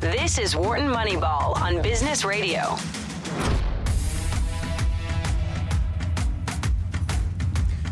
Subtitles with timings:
[0.00, 2.76] This is Wharton Moneyball on Business Radio.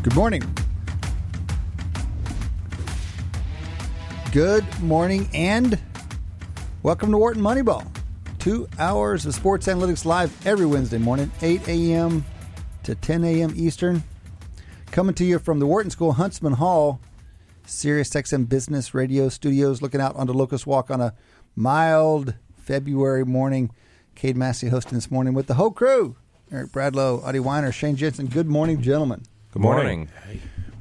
[0.03, 0.41] Good morning.
[4.31, 5.77] Good morning and
[6.81, 7.85] welcome to Wharton Moneyball.
[8.39, 12.23] Two hours of sports analytics live every Wednesday morning, 8 a.m.
[12.83, 13.51] to 10 a.m.
[13.53, 14.01] Eastern.
[14.91, 17.01] Coming to you from the Wharton School, Huntsman Hall,
[17.65, 21.13] Sirius XM Business Radio Studios, looking out onto Locust Walk on a
[21.57, 23.71] mild February morning.
[24.15, 26.15] Cade Massey hosting this morning with the whole crew.
[26.51, 28.27] Eric Bradlow, Adi Wyner, Shane Jensen.
[28.27, 29.23] Good morning, gentlemen.
[29.51, 30.07] Good morning.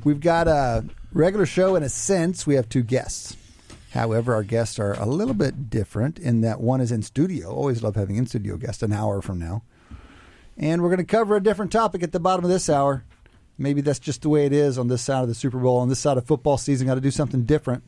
[0.05, 2.47] We've got a regular show in a sense.
[2.47, 3.36] We have two guests.
[3.92, 7.50] However, our guests are a little bit different in that one is in studio.
[7.50, 9.62] Always love having in studio guests an hour from now.
[10.58, 13.05] And we're going to cover a different topic at the bottom of this hour.
[13.58, 15.88] Maybe that's just the way it is on this side of the Super Bowl, on
[15.88, 16.86] this side of football season.
[16.86, 17.83] Got to do something different.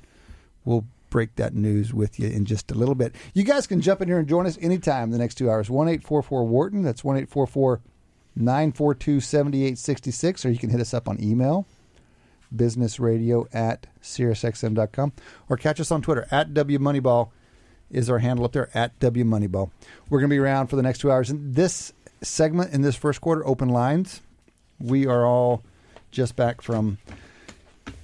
[0.64, 3.14] We'll break that news with you in just a little bit.
[3.34, 5.70] You guys can jump in here and join us anytime the next two hours.
[5.70, 6.82] One eight four four Wharton.
[6.82, 7.80] That's one eight four four
[8.36, 11.66] 942 7866, or you can hit us up on email,
[12.54, 15.12] businessradio at SiriusXM.com,
[15.48, 17.30] or catch us on Twitter at WMoneyball
[17.90, 19.70] is our handle up there at WMoneyball.
[20.08, 21.30] We're going to be around for the next two hours.
[21.30, 21.92] In this
[22.22, 24.20] segment, in this first quarter, open lines,
[24.78, 25.62] we are all
[26.10, 26.98] just back from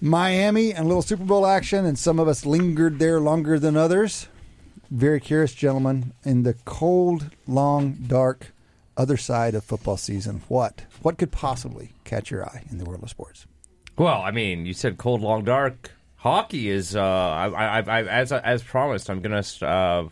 [0.01, 3.77] Miami and a little Super Bowl action, and some of us lingered there longer than
[3.77, 4.29] others.
[4.91, 8.53] Very curious, gentlemen, in the cold, long, dark
[8.97, 13.03] other side of football season, what what could possibly catch your eye in the world
[13.03, 13.47] of sports?
[13.97, 15.93] Well, I mean, you said cold, long, dark.
[16.17, 20.09] Hockey is, uh, I, I, I, as as promised, I'm to uh,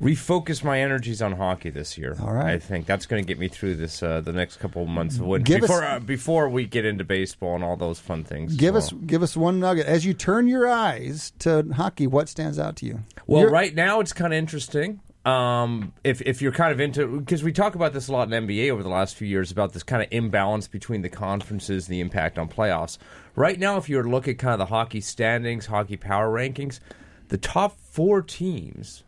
[0.00, 2.16] refocus my energies on hockey this year.
[2.22, 2.46] All right.
[2.54, 5.16] I think that's going to get me through this uh, the next couple of months
[5.16, 8.24] of winter Give us- before uh, before we get into baseball and all those fun
[8.24, 8.56] things.
[8.56, 12.06] Give as us give us one nugget as you turn your eyes to hockey.
[12.06, 13.00] What stands out to you?
[13.26, 15.00] Well, You're- right now it's kind of interesting.
[15.24, 18.46] Um, if if you're kind of into because we talk about this a lot in
[18.46, 21.92] NBA over the last few years about this kind of imbalance between the conferences and
[21.94, 22.96] the impact on playoffs.
[23.34, 26.32] Right now, if you were to look at kind of the hockey standings, hockey power
[26.32, 26.80] rankings,
[27.28, 29.02] the top four teams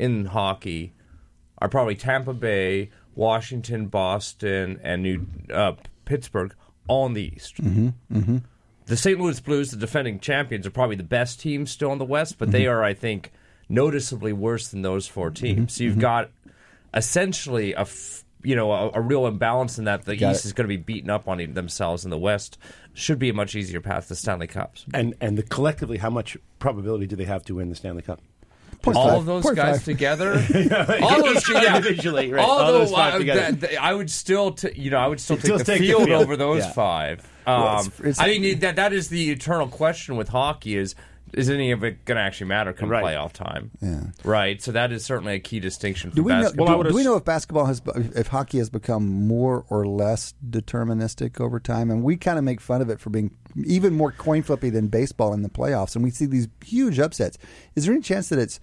[0.00, 0.92] in hockey
[1.58, 5.72] are probably Tampa Bay, Washington, Boston, and New uh,
[6.04, 6.54] Pittsburgh,
[6.88, 7.56] all in the East.
[7.56, 8.38] Mm-hmm, mm-hmm.
[8.86, 9.20] The St.
[9.20, 12.50] Louis Blues, the defending champions, are probably the best team still in the West, but
[12.50, 12.72] they mm-hmm.
[12.72, 13.30] are, I think,
[13.68, 15.74] noticeably worse than those four teams.
[15.74, 16.30] So you've got
[16.92, 20.48] essentially a f- you know a, a real imbalance in that the Got East it.
[20.48, 22.58] is going to be beaten up on themselves, and the West
[22.94, 24.84] should be a much easier path to Stanley Cups.
[24.92, 28.20] And and the collectively, how much probability do they have to win the Stanley Cup?
[28.82, 29.18] Point all five.
[29.18, 29.84] of those Point guys five.
[29.84, 30.32] together,
[31.02, 32.42] all those yeah, Individually, right.
[32.44, 33.40] All All those those, five uh, together.
[33.40, 35.80] that- that- I would still, t- you know, I would still take still the take
[35.80, 36.22] the field field.
[36.22, 36.72] over those Yeah.
[36.72, 37.20] five.
[37.46, 40.94] Um, Well, it's- it's- I mean, that that is the eternal question with hockey: is
[41.32, 43.04] is any of it going to actually matter come Right.
[43.04, 43.70] playoff time?
[43.80, 44.02] Yeah.
[44.24, 44.60] Right.
[44.62, 46.10] So that is certainly a key distinction.
[46.10, 46.40] Do From we know?
[46.42, 46.82] basketball.
[46.82, 47.80] do, do we know if basketball has,
[48.14, 51.90] if hockey has become more or less deterministic over time?
[51.90, 53.30] And we kind of make fun of it for being
[53.66, 57.36] even more coin flippy than baseball in the playoffs, and we see these huge upsets.
[57.74, 58.60] Is there any chance that it's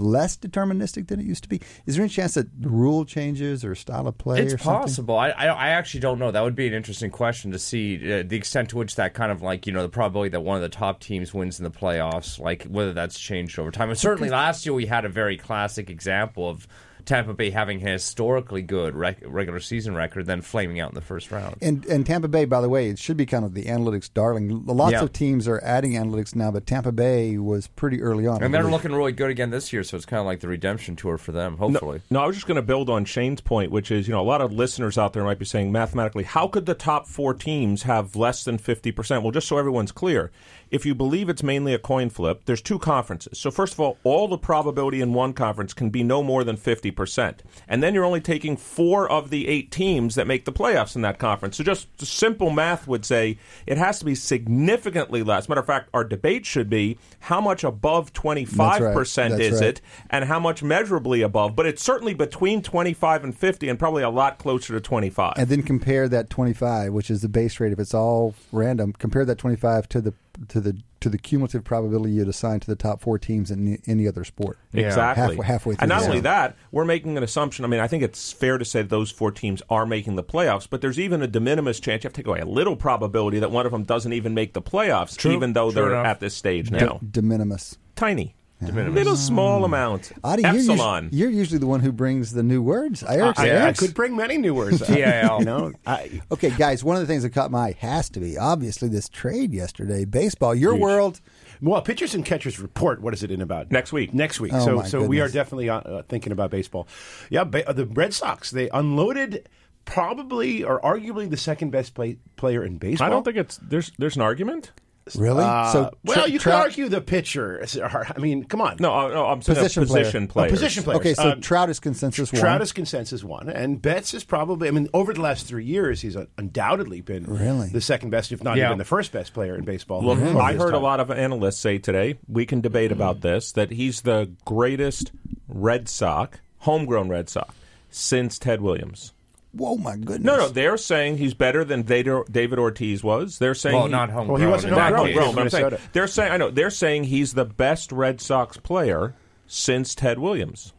[0.00, 1.60] less deterministic than it used to be?
[1.86, 4.40] Is there any chance that rule changes or style of play?
[4.40, 4.82] It's or something?
[4.82, 5.16] possible.
[5.16, 6.30] I, I I actually don't know.
[6.30, 9.32] That would be an interesting question to see uh, the extent to which that kind
[9.32, 11.70] of like you know the probability that one of the top teams wins in the
[11.70, 13.90] playoffs, like whether that's changed over time.
[13.90, 16.66] And certainly last year we had a very classic example of
[17.08, 21.00] Tampa Bay having a historically good rec- regular season record, then flaming out in the
[21.00, 21.56] first round.
[21.62, 24.66] And and Tampa Bay, by the way, it should be kind of the analytics darling.
[24.66, 25.02] Lots Yeah.
[25.02, 28.42] of teams are adding analytics now, but Tampa Bay was pretty early on.
[28.42, 30.48] I And they're looking really good again this year, so it's kind of like the
[30.48, 31.56] redemption tour for them.
[31.56, 34.20] Hopefully, No, I was just going to build on Shane's point, which is, you know,
[34.20, 37.32] a lot of listeners out there might be saying mathematically, how could the top four
[37.32, 39.22] teams have less than 50%?
[39.22, 40.30] Well, just so everyone's clear,
[40.70, 43.38] if you believe it's mainly a coin flip, there's two conferences.
[43.38, 46.56] So, first of all, all the probability in one conference can be no more than
[46.56, 47.38] 50%.
[47.68, 51.02] And then you're only taking four of the eight teams that make the playoffs in
[51.02, 51.56] that conference.
[51.56, 55.48] So, just simple math would say it has to be significantly less.
[55.48, 59.68] Matter of fact, our debate should be how much above 25% That's is right.
[59.68, 59.80] it?
[60.10, 64.10] and how much measurably above, but it's certainly between 25 and 50 and probably a
[64.10, 65.34] lot closer to 25.
[65.36, 69.24] and then compare that 25 which is the base rate if it's all random compare
[69.24, 70.14] that 25 to the
[70.48, 73.78] to the to the cumulative probability you'd assign to the top four teams in any-
[73.86, 75.22] any other sport Exactly.
[75.36, 77.64] halfway, halfway through and not the only that, we're making an assumption.
[77.64, 80.24] I mean, I think it's fair to say that those four teams are making the
[80.24, 82.02] playoffs, but there's even a de minimis chance.
[82.02, 84.54] You have to take away a little probability that one of them doesn't even make
[84.54, 86.06] the playoffs, even though True they're enough.
[86.06, 86.98] at this stage now.
[87.08, 88.34] de minimis Tiny.
[88.64, 88.94] De minimis.
[88.94, 90.10] Little small amount.
[90.24, 93.04] Adi, you're, usu- you're usually the one who brings the new words.
[93.04, 94.82] Eric's- I, I Eric's- could bring many new words.
[94.82, 94.88] up.
[94.88, 95.38] TIL.
[95.38, 98.20] You know, I, Okay, guys, one of the things that caught my eye has to
[98.20, 100.04] be obviously this trade yesterday.
[100.04, 101.20] Baseball, your world,
[101.62, 103.00] Well, pitchers and catchers report.
[103.00, 104.12] What is it in about Next week.
[104.12, 104.52] Next week.
[104.52, 106.88] Oh, so, my so we are definitely uh, uh, thinking about baseball.
[107.30, 108.50] Yeah, ba- uh, the Red Sox.
[108.50, 109.48] They unloaded
[109.84, 113.06] probably or arguably the second best play- player in baseball.
[113.06, 114.72] I don't think it's there's there's an argument.
[115.16, 115.44] Really?
[115.44, 117.64] Uh, so well, Tra- you Trout- could argue the pitcher.
[117.84, 118.76] I mean, come on.
[118.80, 120.04] No, uh, no, I'm saying Position player.
[120.04, 120.50] position Oh, players.
[120.52, 121.00] position players.
[121.00, 122.40] Okay, so Um, Trout is consensus one.
[122.40, 124.68] Trout is consensus one, and Betts is probably.
[124.68, 127.68] I mean, over the last three years, he's uh, undoubtedly been Really?
[127.68, 128.66] the second best, if not Yeah.
[128.66, 130.02] even the first best player in baseball.
[130.02, 133.20] Look, over I his heard a lot of analysts say today, we can debate about
[133.20, 135.12] this, that he's the greatest
[135.48, 137.54] Red Sox, homegrown Red Sox,
[137.90, 139.12] since Ted Williams.
[139.52, 140.20] Whoa, my goodness.
[140.20, 143.38] No, no, they're saying he's better than David David Ortiz was.
[143.38, 144.40] They're saying Well, he- not homegrown.
[144.40, 145.06] Well, he wasn't in homegrown.
[145.06, 145.16] case.
[145.16, 148.56] homegrown, but I'm saying they're saying I know they're saying he's the best Red Sox
[148.58, 149.14] player
[149.46, 150.72] since Ted Williams.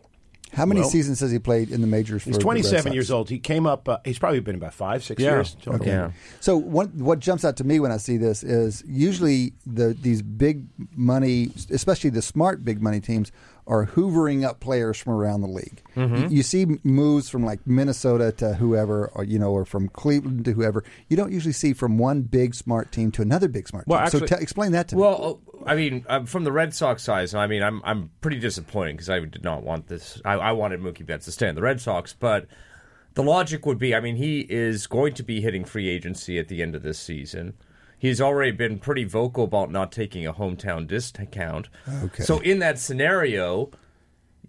[0.54, 2.24] How many Well- seasons has he played in the majors?
[2.24, 2.94] He's for the Red 27 Sox?
[2.96, 3.30] years old.
[3.30, 3.88] He came up.
[3.88, 5.32] Uh, he's probably been about five, six Yeah.
[5.36, 5.56] years.
[5.62, 5.86] total.
[5.86, 6.12] Yeah.
[6.40, 10.22] So what what jumps out to me when I see this is usually the these
[10.24, 10.66] big
[10.96, 13.32] money, especially the smart big money teams,
[13.70, 15.82] are hoovering up players from around the league.
[15.96, 16.16] Mm-hmm.
[16.16, 20.44] You, you see moves from like Minnesota to whoever, or you know, or from Cleveland
[20.46, 20.84] to whoever.
[21.08, 24.06] You don't usually see from one big smart team to another big smart Well, team.
[24.08, 25.02] actually- so te- explain that to me.
[25.04, 28.94] Well, I mean, uh, from the Red Sox side, I mean, I'm I'm pretty disappointed
[28.94, 30.22] because I did not want this.
[30.26, 32.48] I, I wanted Mookie Betts to stay in the Red Sox, but
[33.14, 36.48] the logic would be, I mean, he is going to be hitting free agency at
[36.48, 37.54] the end of this season.
[38.00, 41.68] He's already been pretty vocal about not taking a hometown discount.
[42.06, 42.24] Okay.
[42.24, 43.72] So in that scenario,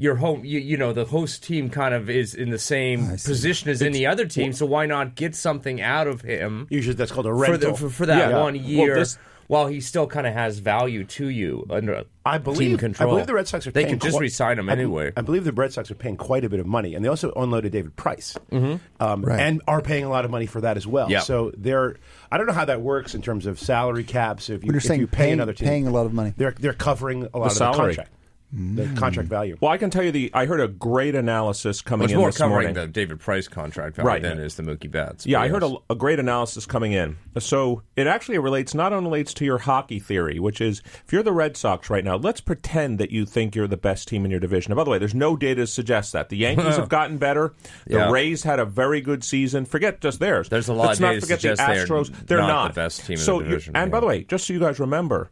[0.00, 3.70] your home, you, you know, the host team kind of is in the same position
[3.70, 4.52] as any other team.
[4.52, 6.67] So why not get something out of him?
[6.70, 7.73] Usually that's called a for, rental.
[7.73, 8.41] the, for, for that Yeah.
[8.41, 12.38] one Well, year this- while he still kind of has value to you under I
[12.38, 13.08] believe, team control.
[13.08, 14.82] I believe the Red Sox are They paying can just qui- resign him I be-
[14.82, 15.12] anyway.
[15.17, 17.32] I believe the Red Sox are paying quite a bit of money, and they also
[17.35, 18.76] unloaded David Price, mm-hmm.
[19.02, 19.41] um, Right.
[19.41, 21.11] and are paying a lot of money for that as well.
[21.11, 21.19] Yeah.
[21.20, 21.97] So they're.
[22.31, 24.49] I don't know how that works in terms of salary caps.
[24.50, 26.12] If you, When you're if saying you pay paying- another team, paying a lot of
[26.14, 26.32] money.
[26.37, 27.75] they're they're covering a lot of salary.
[27.97, 28.11] the contract,
[28.52, 28.97] the mm.
[28.97, 29.56] contract value.
[29.61, 32.29] Well, I can tell you the I heard a great analysis coming it's in more
[32.29, 32.75] this covering morning.
[32.75, 34.23] the David Price contract value Right.
[34.23, 35.25] than it is the Mookie Betts.
[35.26, 37.17] Yeah, But I heard a, a great analysis coming in.
[37.38, 41.23] So it actually relates not only relates to your hockey theory, which is if you're
[41.23, 44.31] the Red Sox right now, let's pretend that you think you're the best team in
[44.31, 44.73] your division.
[44.73, 46.29] And by the way, there's no data to suggest that.
[46.29, 47.55] The Yankees have gotten better.
[47.87, 48.11] The Yeah.
[48.11, 49.64] Rays had a very good season.
[49.64, 50.49] Forget just theirs.
[50.49, 52.26] There's a lot Let's of not data to forget the suggest they're Astros.
[52.26, 54.25] They're not not, the best team in the so you- division, And by the way,
[54.25, 55.31] just so you guys remember.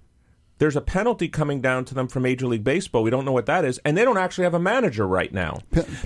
[0.59, 3.03] There's a penalty coming down to them from Major League Baseball.
[3.05, 5.59] We don't know what that is, and they don't actually have a manager right now.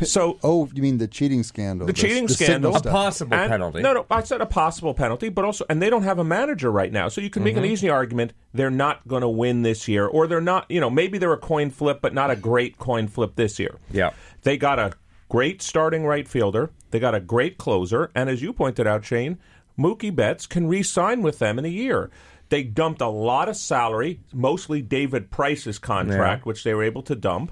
[0.03, 1.87] so oh, you mean the cheating scandal?
[1.87, 2.77] The cheating signal scandal.
[2.77, 3.81] a possible and- penalty.
[3.81, 6.71] No, no, I said a possible penalty, but also, and they don't have a manager
[6.71, 7.65] right now, so you can make Mm-hmm.
[7.65, 10.71] an easy argument they're not going to win this year, or they're not.
[10.71, 13.77] You know, maybe they're a coin flip, but not a great coin flip this year.
[13.91, 14.11] Yeah.
[14.43, 14.93] they got a
[15.31, 19.39] great starting right fielder, they got a great closer, and as you pointed out, Shane,
[19.79, 22.11] Mookie Betts can re-sign with them in a year.
[22.53, 27.15] They dumped a lot of salary, mostly David Price's contract, which they were able to
[27.15, 27.51] dump.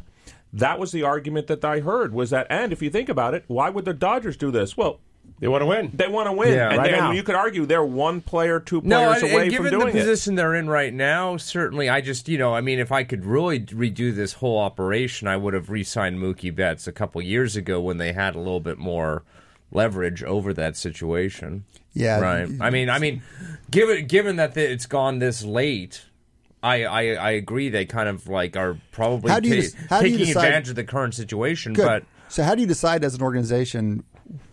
[0.53, 3.45] That was the argument that I heard was that, and if you think about it,
[3.47, 4.77] why would the Dodgers do this?
[4.77, 5.01] Well,
[5.39, 5.91] They want to win.
[5.95, 6.69] they want to win, Yeah.
[6.69, 7.13] and, Right they- now.
[7.13, 9.85] you could argue they're one player, two No, players and, away and from given the
[9.85, 9.99] doing it.
[10.01, 13.25] position they're in right now, certainly, I just, you know, I mean, if I could
[13.25, 17.81] really redo this whole operation, I would have re-signed Mookie Betts a couple years ago
[17.81, 19.23] when they had a little bit more
[19.73, 21.65] leverage over that situation.
[21.93, 22.21] Yeah.
[22.21, 22.49] right.
[22.61, 23.23] I mean, I mean,
[23.71, 26.03] given given that it's gone this late.
[26.63, 27.71] I, I, I agree.
[27.71, 30.27] They kind of like are probably How do you ta- des- how do you taking
[30.35, 31.73] decide- advantage of the current situation.
[31.73, 31.87] Good.
[31.87, 34.05] But so, how do you decide as an organization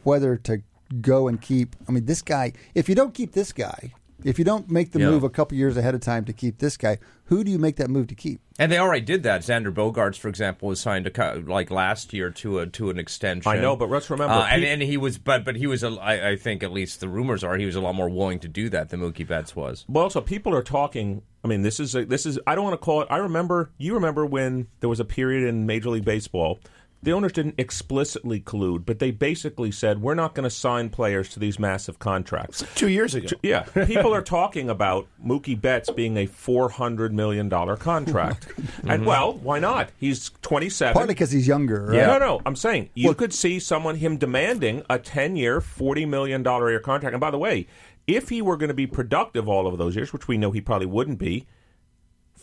[0.04, 0.62] whether to
[1.02, 1.76] go and keep?
[1.88, 2.54] I mean, this guy.
[2.74, 3.94] If you don't keep this guy,
[4.28, 5.10] if you don't make the Yeah.
[5.10, 7.78] move a couple years ahead of time to keep this guy, who do you make
[7.78, 8.42] that move to keep?
[8.60, 9.42] And they already did that.
[9.42, 13.50] Xander Bogaerts, for example, was signed to like last year to a to an extension.
[13.52, 15.90] I know, but let's remember, uh, and, and he was, but but he was, a,
[15.92, 18.48] I, I think at least the rumors are he was a lot more willing to
[18.48, 19.86] do that than Mookie Betts was.
[19.88, 21.22] Well, also people are talking.
[21.44, 22.40] I mean, this is a, this is.
[22.46, 23.08] I don't want to call it.
[23.10, 23.72] I remember.
[23.78, 26.60] You remember when there was a period in Major League Baseball.
[27.04, 31.30] The owners didn't explicitly collude, but they basically said, "We're not going to sign players
[31.30, 33.30] to these massive contracts." Two years ago.
[33.44, 38.90] Yeah, people are talking about Mookie Betts being a four hundred million dollar contract, and
[38.90, 39.06] mm-hmm.
[39.06, 39.92] well, why not?
[39.98, 40.94] He's twenty seven.
[40.94, 41.86] Partly because he's younger.
[41.86, 41.98] Right?
[41.98, 46.70] No, no, I'm saying you could see someone him demanding a 10-year, $40 million a
[46.70, 47.14] year contract.
[47.14, 47.68] And by the way,
[48.06, 50.62] if he were going to be productive all of those years, which we know he
[50.62, 51.46] probably wouldn't be,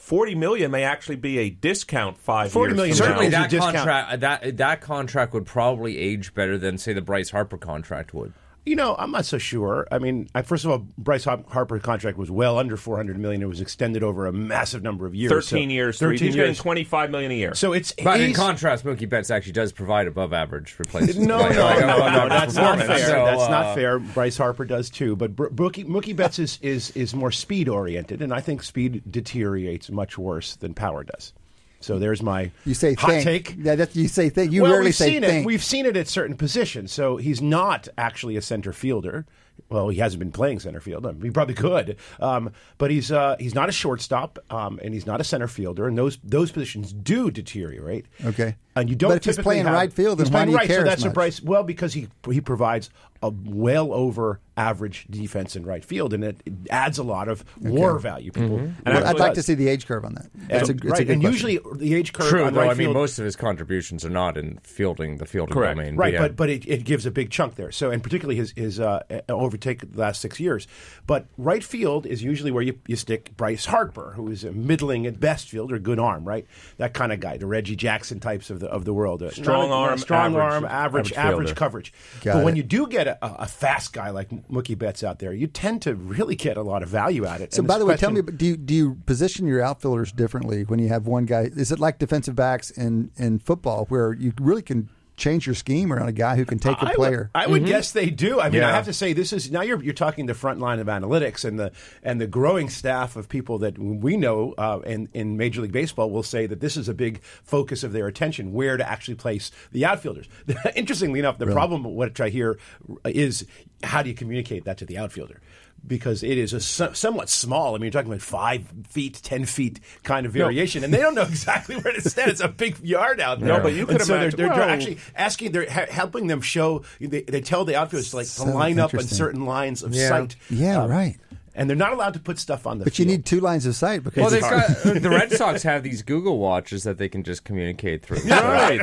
[0.05, 2.77] 40 million may actually be a discount 5 40 years.
[2.77, 3.41] million Certainly, now.
[3.41, 3.77] Now, that is a discount.
[3.77, 8.35] contract that that contract would probably age better than say the Bryce Harper contract would.
[8.67, 9.87] You know, I'm not so sure.
[9.93, 13.43] I mean, I, first of all, Bryce Harper's contract was well under 400 million.
[13.43, 15.31] It was extended over a massive number of years.
[15.31, 16.59] Thirteen so- years, 13 he's getting years.
[16.59, 17.55] twenty five million a year.
[17.55, 21.19] So it's But in contrast, Mookie Betts actually does provide above average replacement.
[21.29, 22.99] No, no, no, no, no, that's not fair.
[22.99, 23.99] So, that's uh, not fair.
[23.99, 28.23] Bryce Harper does too, but Br- Mookie, Mookie Betts is, is is more speed oriented,
[28.23, 31.35] and I think speed deteriorates much worse than power does.
[31.85, 33.25] So there's my You say hot think.
[33.25, 33.57] take.
[33.59, 34.53] Yeah, that's, you say think.
[34.53, 35.45] You well, rarely we've say seen think.
[35.45, 35.47] it.
[35.47, 36.93] We've seen it at certain positions.
[36.93, 39.27] So he's not actually a center fielder.
[39.69, 41.07] Well, he hasn't been playing center field.
[41.07, 44.93] I mean, he probably could, um, but he's uh, he's not a shortstop, um, and
[44.93, 45.87] he's not a center fielder.
[45.87, 48.07] And those those positions do deteriorate.
[48.25, 48.57] Okay.
[48.75, 49.11] and you don't.
[49.11, 50.69] But if he's playing have- right field, he's playing right.
[50.69, 51.11] so that's a?
[51.11, 51.41] Bryce.
[51.41, 52.91] Well, because he he provides
[53.25, 57.45] a well over average defense in right field, and it, it adds a lot of
[57.61, 58.31] war value.
[58.31, 60.27] People, And Well, I'd actually- like to see the age curve on that.
[60.27, 61.33] It's a, and, it's a right, good and question.
[61.51, 62.61] usually the age curve True, on though.
[62.61, 65.77] right I mean, field most of his contributions are not in fielding the fielding Correct.
[65.77, 65.97] domain.
[65.97, 66.21] Right, yeah.
[66.21, 67.73] but but it, it gives a big chunk there.
[67.73, 70.69] So and particularly his his uh, overtake the last six years.
[71.07, 75.05] But right field is usually where you, you stick Bryce Harper, who is a middling
[75.07, 76.47] at best fielder, good arm, right?
[76.77, 79.23] That kind of guy, the Reggie Jackson types of the of the world.
[79.23, 81.93] Uh, Strong not- arm, strong average- arm, average average average, coverage.
[82.23, 85.33] Got but when you do get a, a fast guy like Mookie Betts out there,
[85.33, 87.55] you tend to really get a lot of value out of it.
[87.55, 90.13] So, And by the a way, tell me, do you, do you position your outfielders
[90.13, 91.51] differently when you have one guy?
[91.55, 95.93] Is it like defensive backs in, in football where you really can change your scheme
[95.93, 97.31] around a guy who can take a I would- player?
[97.35, 98.41] I would, guess they do.
[98.41, 100.79] I mean, I have to say this is now you're you're talking the front line
[100.79, 105.09] of analytics and the and the growing staff of people that we know uh, in
[105.15, 108.53] in Major League Baseball will say that this is a big focus of their attention
[108.53, 110.29] where to actually place the outfielders.
[110.75, 112.59] Interestingly enough, the problem what I hear
[113.05, 113.47] is
[113.83, 115.41] how do you communicate that to the outfielder?
[115.87, 117.75] Because it is a somewhat small.
[117.75, 121.15] I mean, you're talking about five feet, ten feet kind of variation, and they don't
[121.15, 122.31] know exactly where to stand.
[122.31, 123.49] It's a big yard out there.
[123.59, 126.41] No, but you could And so they're, they're, they're actually asking, they're ha- helping them
[126.41, 126.85] show.
[127.01, 129.95] They, they tell the outfielders to like to So line up on certain lines of
[129.95, 130.09] Yeah.
[130.09, 130.37] sight.
[130.49, 131.17] Yeah, Um, right.
[131.57, 132.85] And they're not allowed to put stuff on the.
[132.85, 135.83] But you need two lines of sight because well, they've got the Red Sox have
[135.85, 138.19] these Google watches that they can just communicate through.
[138.29, 138.81] right.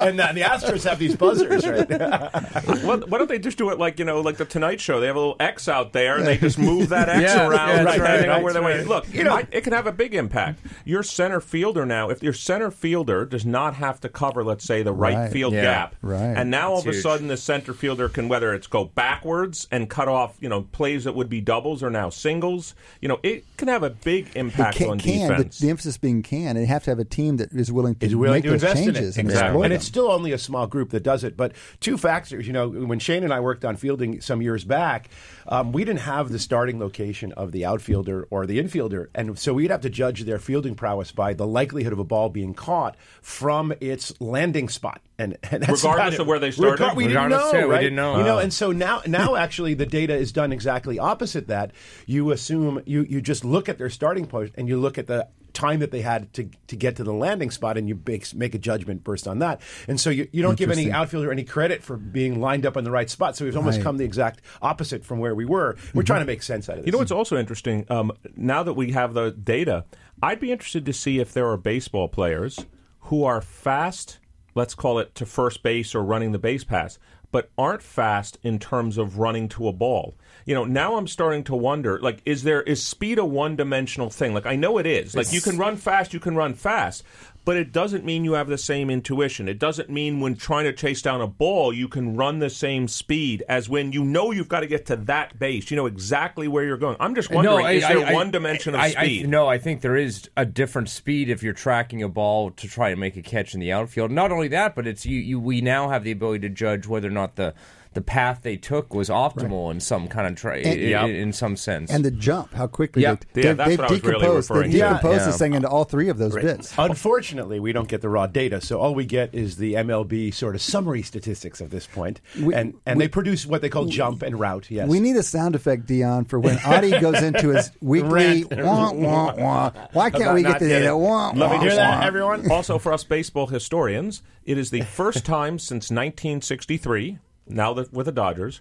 [0.00, 1.88] and uh, the Astros have these buzzers, right?
[2.84, 5.00] Why, why don't they just do it like you know, like the Tonight Show?
[5.00, 7.68] They have a little X out there, and they just move that X Yeah, around
[7.68, 8.86] yeah, that's depending right, on where they right.
[8.86, 10.60] Look, You know- it, it can have a big impact.
[10.84, 14.82] Your center fielder now, if your center fielder does not have to cover, let's say,
[14.82, 15.32] the right, Right.
[15.32, 15.62] field Yeah.
[15.62, 16.20] gap, Right.
[16.20, 19.66] and now all That's of a sudden the center fielder can whether it's go backwards
[19.70, 22.74] and cut off, you know, plays that would be doubles or now singles.
[23.00, 25.58] You know, it can have a big impact can, on can the, defense.
[25.60, 28.06] the emphasis being can, and you have to have a team that is willing to
[28.06, 29.20] is willing make to those invest in changes it.
[29.20, 29.48] and Exactly.
[29.48, 31.36] exploit And it's still only a small group that does it.
[31.36, 35.08] But two factors, you know, when Shane and I worked on fielding some years back,
[35.48, 39.08] um, we didn't have the starting location of the outfielder or the infielder.
[39.14, 42.28] And so we'd have to judge their fielding prowess by the likelihood of a ball
[42.28, 45.00] being caught from its landing spot.
[45.18, 46.82] And, and that's Regardless of where they started?
[46.82, 48.18] Regar- we didn't know, yeah, we didn't know.
[48.18, 48.38] You know, Oh.
[48.38, 51.70] and so now, now actually, the data is done exactly opposite that.
[52.06, 55.28] You assume you you just look at their starting point and you look at the
[55.52, 58.54] time that they had to to get to the landing spot, and you make, make
[58.54, 59.60] a judgment based on that.
[59.86, 62.82] And so you, you don't give any outfielder any credit for being lined up in
[62.82, 63.36] the right spot.
[63.36, 63.84] So we've almost Right.
[63.84, 65.76] come the exact opposite from where we were.
[65.94, 66.86] We're trying to make sense out of this.
[66.86, 67.86] You know what's also interesting?
[67.88, 69.84] Um, now that we have the data,
[70.22, 72.66] I'd be interested to see if there are baseball players
[73.02, 74.18] who are fast,
[74.56, 76.98] let's call it to first base or running the base pass,
[77.30, 80.14] but aren't fast in terms of running to a ball.
[80.44, 84.10] You know, now I'm starting to wonder, like, is there is speed a one dimensional
[84.10, 84.34] thing?
[84.34, 85.14] Like, I know it is.
[85.14, 87.02] Like, you can run fast, you can run fast,
[87.44, 89.48] but it doesn't mean you have the same intuition.
[89.48, 92.88] It doesn't mean when trying to chase down a ball, you can run the same
[92.88, 95.70] speed as when you know you've got to get to that base.
[95.70, 96.96] You know exactly where you're going.
[97.00, 99.26] I'm just wondering, is there one dimension of I, speed?
[99.26, 102.68] I, no, I think there is a different speed if you're tracking a ball to
[102.68, 104.10] try and make a catch in the outfield.
[104.10, 105.18] Not only that, but it's you.
[105.20, 107.54] you we now have the ability to judge whether or not the
[107.94, 111.08] the path they took was optimal in some kind of tra- And- in, Yep.
[111.10, 111.90] in some sense.
[111.90, 113.16] and the jump, how quickly Yeah.
[113.32, 114.64] they, Yeah, they've, that's they've what I was really decomposed.
[114.64, 115.26] they've decomposed Yeah.
[115.26, 116.74] this thing into all three of those bits.
[116.78, 120.54] Unfortunately, we don't get the raw data, so all we get is the MLB sort
[120.54, 122.20] of summary statistics at this point.
[122.40, 124.70] We- and and they produce what they call jump and route.
[124.70, 128.92] Yes, We need a sound effect, Dion, for when Adi goes into his weekly wah,
[128.92, 129.70] wah, wah.
[129.92, 130.96] Why can't About we get the getting- data?
[130.96, 132.50] Wah, Let me wah, hear that, everyone.
[132.50, 138.06] also, for us baseball historians, it is the first time since 1963, now that with
[138.06, 138.60] the Dodgers,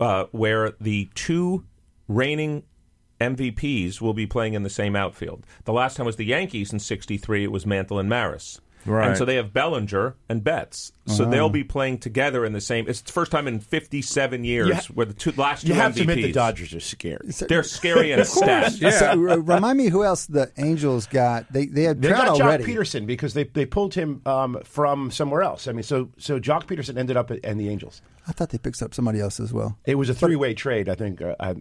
[0.00, 1.64] uh, where the two
[2.08, 2.64] reigning
[3.20, 5.46] MVPs will be playing in the same outfield.
[5.64, 7.44] The last time was the Yankees in '63.
[7.44, 8.60] It was Mantle and Maris.
[8.84, 9.08] Right.
[9.08, 10.92] And so they have Bellinger and Betts.
[11.06, 12.88] So they'll be playing together in the same.
[12.88, 15.92] It's the first time in 57 years ha- where the two, last two You have
[15.92, 15.94] MVPs.
[15.96, 17.28] to admit the Dodgers are scary.
[17.48, 18.98] They're scary and stats.
[18.98, 21.52] So, remind me who else the Angels got.
[21.52, 22.64] They they had They Trout got Jock already.
[22.64, 25.66] Peterson because they, they pulled him um, from somewhere else.
[25.66, 28.00] I mean, so so Joc Pederson ended up at, in the Angels.
[28.28, 29.76] I thought they picked up somebody else as well.
[29.84, 31.20] It was a three way trade, I think.
[31.20, 31.54] Uh, I-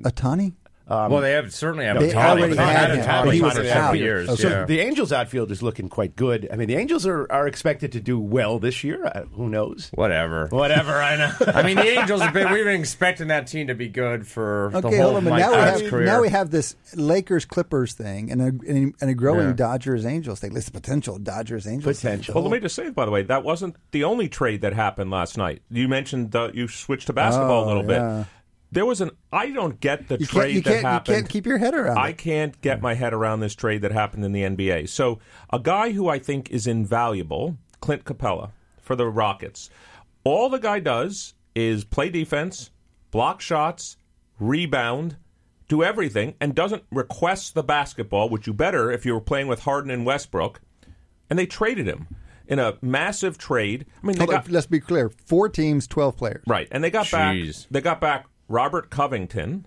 [0.92, 1.10] Ohtani.
[1.10, 3.40] well, they have certainly have They Ohtani, already they had had him, Ohtani but he
[3.42, 4.30] for several years.
[4.30, 4.42] Okay.
[4.42, 4.66] So yeah.
[4.66, 6.48] the Angels outfield is looking quite good.
[6.52, 9.06] I mean, the Angels are, are expected to do well this year.
[9.06, 9.90] Uh, who knows?
[9.94, 10.48] Whatever.
[10.48, 11.32] Whatever, I know.
[11.48, 12.52] I mean, the Angels have been.
[12.52, 15.24] We've been expecting that team to be good for the whole hold on.
[15.26, 16.06] Mike now we Trout's have career.
[16.06, 19.54] now we have this Lakers Clippers thing and a and a growing Yeah.
[19.54, 20.54] Dodgers Angels thing.
[20.54, 21.98] This potential Dodgers Angels.
[22.02, 22.34] Potential.
[22.36, 25.12] Well, let me just say, by the way, that wasn't the only trade that happened
[25.12, 25.62] last night.
[25.70, 28.18] You mentioned uh, you switched to basketball a Oh, little yeah.
[28.20, 28.28] bit.
[28.72, 29.12] There was an.
[29.34, 31.98] I don't get the You trade you that can't you can't keep your head around
[31.98, 32.18] I it.
[32.18, 34.88] can't get my head around this trade that happened in the NBA.
[34.90, 35.20] So,
[35.52, 38.52] a guy who I think is invaluable, Clint Capela,
[38.82, 39.70] for the Rockets.
[40.24, 42.70] All the guy does is play defense,
[43.12, 43.98] block shots,
[44.40, 45.18] rebound,
[45.68, 49.62] do everything, and doesn't request the basketball, which you better if you were playing with
[49.62, 50.62] Harden and Westbrook.
[51.30, 52.08] And they traded him
[52.48, 53.86] in a massive trade.
[54.04, 56.44] I mean, they got let's be clear: four teams, twelve players.
[56.48, 57.64] right, and they got Jeez.
[57.64, 57.72] back.
[57.72, 59.66] They got back Robert Covington,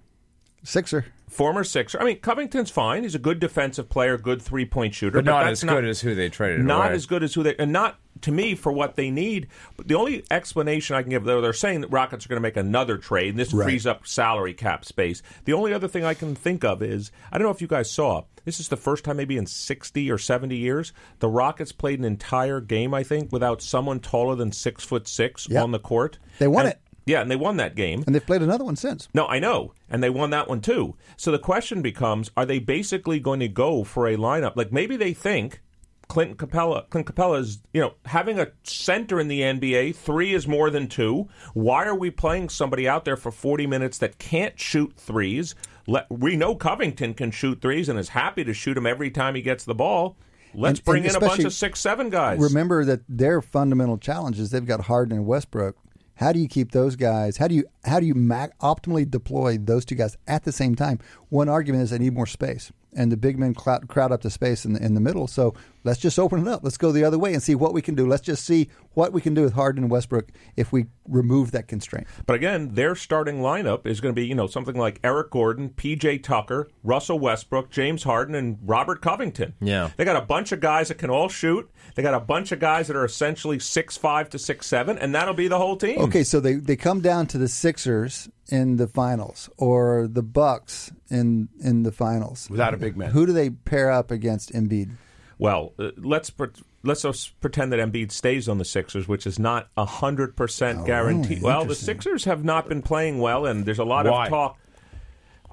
[0.62, 1.07] Sixer.
[1.29, 2.00] former Sixer.
[2.00, 3.03] I mean, Covington's fine.
[3.03, 6.00] He's a good defensive player, good three point shooter, but not that's as good as
[6.00, 6.64] who they traded.
[6.64, 6.95] not away.
[6.95, 9.49] as good as who they and not to me for what they need.
[9.76, 12.43] But the only explanation I can give, though, they're saying that Rockets are going to
[12.43, 13.64] make another trade, and this Right.
[13.64, 15.23] frees up salary cap space.
[15.45, 17.91] The only other thing I can think of is I don't know if you guys
[17.91, 18.25] saw.
[18.45, 22.05] This is the first time, maybe in sixty or seventy years, the Rockets played an
[22.05, 22.93] entire game.
[22.95, 25.62] I think without someone taller than six foot six Yep.
[25.62, 26.19] on the court.
[26.38, 26.81] They won And- it.
[27.06, 28.02] Yeah, and they won that game.
[28.06, 29.08] And they've played another one since.
[29.12, 29.73] No, I know.
[29.90, 30.96] And they won that one too.
[31.16, 34.56] So the question becomes are they basically going to go for a lineup?
[34.56, 35.61] Like maybe they think
[36.08, 40.46] Clinton Capela Clint Capela is, you know, having a center in the NBA, three is
[40.46, 41.28] more than two.
[41.52, 45.54] Why are we playing somebody out there for 40 minutes that can't shoot threes?
[45.87, 49.34] Let, we know Covington can shoot threes and is happy to shoot them every time
[49.34, 50.16] he gets the ball.
[50.54, 52.38] Let's And- bring and in a bunch of six, seven guys.
[52.38, 55.76] Remember that their fundamental challenge is they've got Harden and Westbrook.
[56.16, 57.37] How do you keep those guys?
[57.38, 60.75] How do you how do you ma- optimally deploy those two guys at the same
[60.75, 60.99] time?
[61.28, 64.64] One argument is they need more space, and the big men crowd up the space
[64.64, 65.26] in the, in the middle.
[65.26, 65.54] So
[65.85, 66.64] let's just open it up.
[66.64, 68.07] Let's go the other way and see what we can do.
[68.07, 71.69] Let's just see what we can do with Harden and Westbrook if we remove that
[71.69, 72.07] constraint.
[72.26, 75.69] But again, their starting lineup is going to be, you know, something like Eric Gordon,
[75.71, 79.55] PJ Tucker, Russell Westbrook, James Harden, and Robert Covington.
[79.61, 79.91] Yeah.
[79.97, 81.71] They got a bunch of guys that can all shoot.
[81.95, 85.14] They got a bunch of guys that are essentially six five to six seven, and
[85.14, 86.00] that'll be the whole team.
[86.00, 90.92] Okay, so they, they come down to the Sixers in the finals or the Bucks
[91.11, 93.11] in in the finals Without a big man.
[93.11, 94.90] Who do they pair up against Embiid?
[95.38, 96.49] Well, uh, let's pre-
[96.83, 101.38] let's just pretend that Embiid stays on the Sixers, which is not hundred percent guaranteed.
[101.38, 101.42] really?
[101.42, 104.25] Well, the Sixers have not been playing well, and there's a lot Why?
[104.25, 104.59] of talk.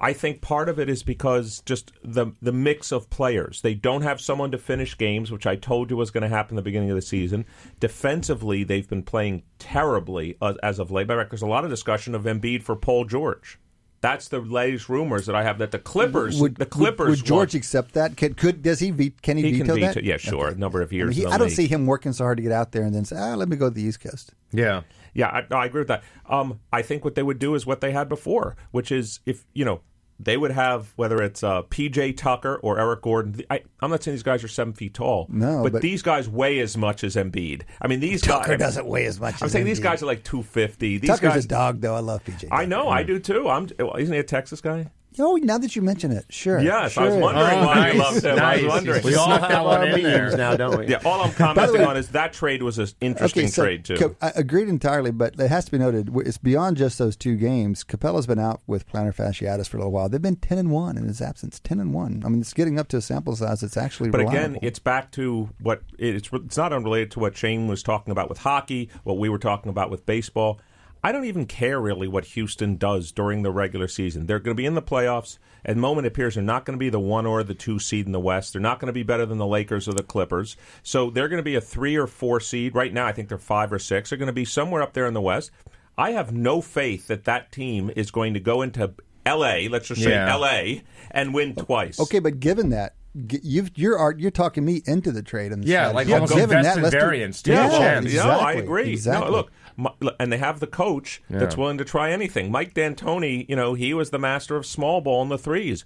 [0.04, 3.60] I think part of it is because just the the mix of players.
[3.60, 6.56] They don't have someone to finish games, which I told you was going to happen
[6.56, 7.44] at the beginning of the season.
[7.78, 11.06] Defensively, they've been playing terribly uh, as of late.
[11.06, 13.60] Matter of fact, There's a lot of discussion of Embiid for Paul George.
[14.02, 17.24] That's the latest rumors that I have that the Clippers, Would, the Clippers, would, would
[17.24, 18.16] George want- accept that?
[18.16, 20.04] Could, could does he ve- can he, He can veto veto- that?
[20.04, 20.48] yeah, sure.
[20.48, 22.42] A number of I, years mean, he- I don't see him working so hard to
[22.42, 24.34] get out there and then say, ah, let me go to the East Coast.
[24.52, 24.82] Yeah.
[25.14, 26.02] Yeah, I, no, I agree with that.
[26.28, 29.44] Um, I think what they would do is what they had before, which is if
[29.52, 29.82] you know
[30.24, 33.42] they would have whether it's uh, PJ Tucker or Eric Gordon.
[33.50, 36.28] I, I'm not saying these guys are seven feet tall, No, but, but- these guys
[36.28, 37.62] weigh as much as Embiid.
[37.80, 39.40] I mean, these Tucker guys doesn't weigh as much.
[39.42, 40.98] I'm as saying these guys are like 250.
[40.98, 41.94] These Tucker's guys, a dog, though.
[41.94, 42.48] I love PJ.
[42.50, 43.48] I know, I do too.
[43.48, 44.90] I'm well, isn't he a Texas guy?
[45.18, 46.60] Oh, now that you mention it, sure.
[46.60, 48.38] Yes, I was wondering Oh, why nice, you loved him.
[48.38, 49.02] I was wondering.
[49.04, 50.36] We all have that one our in there.
[50.36, 50.86] now, don't we?
[50.88, 53.84] yeah, all I'm commenting way- on is that trade was an interesting Okay, so trade
[53.84, 53.96] too.
[53.96, 57.36] Cap- I agreed entirely, but it has to be noted it's beyond just those two
[57.36, 57.84] games.
[57.84, 60.08] Capela's been out with plantar fasciitis for a little while.
[60.08, 61.60] They've been ten and one in his absence.
[61.60, 62.22] Ten and one.
[62.24, 64.10] I mean, it's getting up to a sample size that's actually.
[64.10, 68.12] But again, it's back to what it's it's not unrelated to what Shane was talking
[68.12, 70.60] about with hockey, what we were talking about with baseball.
[71.04, 74.26] I don't even care really what Houston does during the regular season.
[74.26, 75.38] They're going to be in the playoffs.
[75.64, 77.78] At the moment, it appears they're not going to be the one or the two
[77.80, 78.52] seed in the West.
[78.52, 80.56] They're not going to be better than the Lakers or the Clippers.
[80.84, 82.74] So they're going to be a three or four seed.
[82.76, 84.10] Right now, I think they're five or six.
[84.10, 85.50] They're going to be somewhere up there in the West.
[85.98, 88.92] I have no faith that that team is going to go into
[89.26, 89.68] L.A.
[89.68, 90.32] Let's just say Yeah.
[90.32, 90.82] L.A.
[91.10, 91.98] and win twice.
[92.00, 92.18] okay.
[92.20, 95.52] But given that, g- you've, you're art, you're talking me into the trade.
[95.52, 95.94] And Yeah, strategy.
[95.94, 98.14] like So almost given invest in let's variance, take Yeah, a well, chance.
[98.14, 98.90] no, I agree.
[98.92, 99.30] Exactly.
[99.30, 102.50] No, look, Mi- and they have the coach that's willing to try anything.
[102.50, 105.84] Mike D'Antoni, you know, he was the master of small ball in the threes.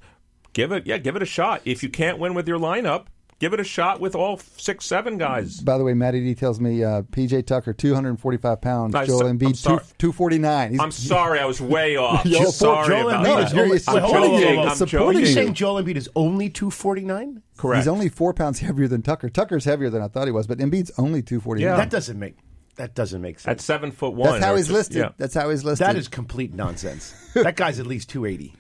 [0.53, 1.61] Give it, yeah, give it a shot.
[1.65, 3.07] If you can't win with your lineup,
[3.39, 5.61] give it a shot with all six, seven guys.
[5.61, 8.95] By the way, Matty D tells me uh, PJ Tucker, 245 pounds.
[8.95, 10.71] I- Joel I'm Embiid, two, 249.
[10.73, 12.25] He's, I'm sorry, I was way off.
[12.25, 13.47] Joel- sorry Joel about Embiid that.
[13.49, 14.47] is No, only, he's wait, supporting whoa, you.
[14.57, 14.75] whoa, whoa.
[14.75, 15.35] Supporting Are you you.
[15.35, 17.43] saying Joel Embiid is only 249?
[17.57, 17.79] Correct.
[17.81, 19.29] He's only four pounds heavier than Tucker.
[19.29, 21.61] Tucker's heavier than I thought he was, but Embiid's only 249.
[21.71, 21.77] Yeah.
[21.77, 22.37] That doesn't make
[22.77, 23.51] that doesn't make sense.
[23.53, 24.33] at seven foot one.
[24.33, 24.97] That's how he's two- listed.
[24.99, 25.09] Yeah.
[25.17, 25.87] That's how he's listed.
[25.87, 27.15] That is complete nonsense.
[27.35, 28.55] that guy's at least 280.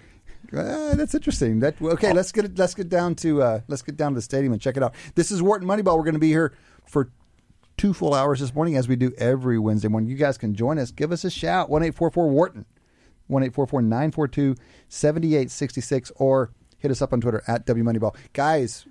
[0.54, 1.60] Uh, that's interesting.
[1.60, 2.12] That okay.
[2.12, 4.76] Let's get let's get down to uh, let's get down to the stadium and check
[4.76, 4.94] it out.
[5.14, 5.96] This is Wharton Moneyball.
[5.96, 6.54] We're going to be here
[6.86, 7.10] for
[7.76, 10.08] two full hours this morning, as we do every Wednesday morning.
[10.10, 10.90] You guys can join us.
[10.90, 11.68] Give us a shout.
[11.70, 12.64] One eight four four Wharton.
[13.26, 14.54] One eight four four nine four two
[14.88, 18.14] seventy eight sixty six, or hit us up on Twitter at W Moneyball.
[18.32, 18.86] Guys,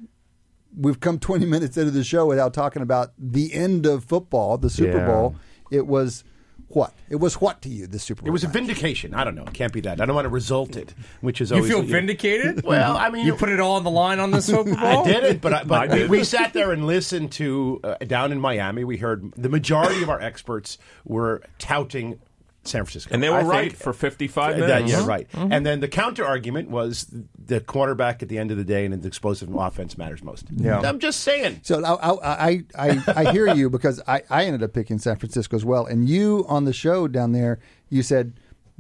[0.75, 4.69] we've come twenty minutes into the show without talking about the end of football, the
[4.69, 5.07] Super Yeah.
[5.07, 5.35] Bowl.
[5.71, 6.23] It was
[6.69, 6.93] what?
[7.09, 7.87] It was what to you?
[7.87, 8.29] The Super Bowl.
[8.29, 9.13] It was a vindication.
[9.13, 9.43] I don't know.
[9.43, 10.01] It can't be that.
[10.01, 12.63] I don't want to result it, which is You feel what vindicated?
[12.65, 14.77] Well, I mean, you put it all on the line on the Super Bowl.
[14.77, 16.09] I did it, but I, but I we, did.
[16.09, 18.83] we sat there and listened to uh, down in Miami.
[18.83, 22.19] We heard the majority of our experts were touting
[22.67, 24.91] San Francisco, And they were I right think- for 55 Uh, minutes.
[24.91, 25.27] that- yeah, right.
[25.33, 29.01] And then the counter argument was the quarterback at the end of the day and
[29.01, 30.45] the explosive offense matters most.
[30.55, 30.79] Yeah.
[30.79, 31.59] I'm just saying.
[31.63, 35.15] So I I I, I, I hear you because I, I ended up picking San
[35.17, 38.33] Francisco as well, and you on the show down there, you said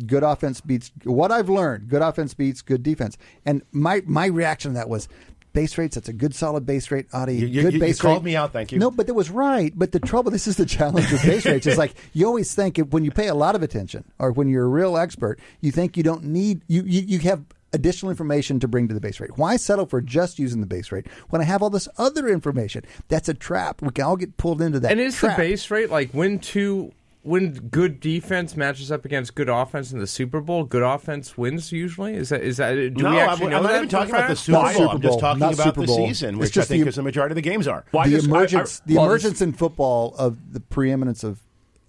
[0.05, 1.87] good offense beats what I've learned.
[1.87, 5.07] Good offense beats good defense, and my my reaction to that was.
[5.55, 5.95] Base rates.
[5.95, 7.07] That's a good, solid base rate.
[7.13, 8.25] Adi, You- you- good you- you base called rate.
[8.25, 8.77] me out, thank you.
[8.77, 9.73] No, but that was right.
[9.75, 11.65] But the trouble, this is the challenge with base rates.
[11.65, 14.65] Is like you always think when you pay a lot of attention, or when you're
[14.65, 18.67] a real expert, you think you don't need you you, you have additional information to
[18.67, 19.37] bring to the base rate.
[19.37, 22.83] Why settle for just using the base rate when I have all this other information?
[23.09, 23.81] That's a trap.
[23.81, 24.91] We can all get pulled into that.
[24.91, 25.35] And is trap.
[25.37, 26.91] the base rate like when two
[27.25, 31.71] when good defense matches up against good offense in the Super Bowl, good offense wins
[31.71, 32.13] usually?
[32.13, 34.29] Is that is that do no, we I'm, actually I'm know not even talking about
[34.29, 34.35] the?
[34.35, 34.71] Super Bowl.
[34.73, 36.89] Super I'm just talking not about Super the season, It's which I just think the-
[36.89, 37.83] is the majority of the games are.
[37.91, 41.23] Well, I the just- I- emergence, I- the well, emergence in football of the preeminence
[41.23, 41.41] of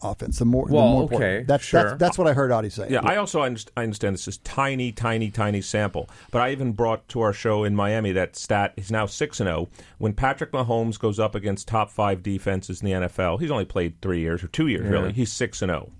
[0.02, 0.38] offense.
[0.38, 1.44] The more, the Well, more okay.
[1.46, 1.82] That's, sure.
[1.82, 2.88] that's that's what I heard Adi say.
[2.90, 6.08] Yeah, I also underst- I understand this is tiny, tiny, tiny sample.
[6.30, 8.72] But I even brought to our show in Miami that stat.
[8.76, 9.68] He's now six and zero.
[9.98, 14.00] When Patrick Mahomes goes up against top five defenses in the NFL, he's only played
[14.02, 15.12] three years or two years really.
[15.12, 15.90] He's six and zero.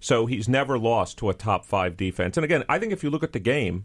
[0.00, 2.36] So he's never lost to a top five defense.
[2.38, 3.84] And again, I think if you look at the game,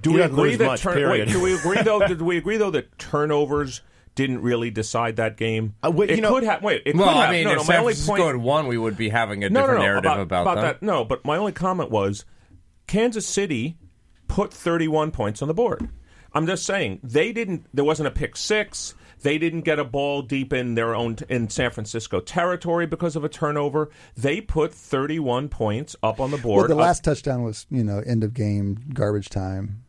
[0.00, 1.98] do He we agree lose that much, turn- wait, do we agree though?
[2.06, 3.82] Did we agree though that turnovers
[4.14, 5.74] didn't really decide that game?
[5.82, 6.62] Uh, wait, it you know- could have.
[6.62, 7.28] Wait, it Well, could have.
[7.28, 8.26] I mean, no, if no, my San only Francisco point.
[8.26, 10.82] had won, we would be having a No, different no, no, narrative about, that.
[10.82, 12.24] No, but my only comment was
[12.86, 13.76] Kansas City
[14.28, 15.88] put 31 points on the board.
[16.32, 17.66] I'm just saying they didn't.
[17.72, 18.94] There wasn't a pick six.
[19.22, 23.24] They didn't get a ball deep in their own in San Francisco territory because of
[23.24, 23.88] a turnover.
[24.16, 26.68] They put 31 points up on the board.
[26.68, 29.83] Well, the Uh, last touchdown was you know end of game garbage time.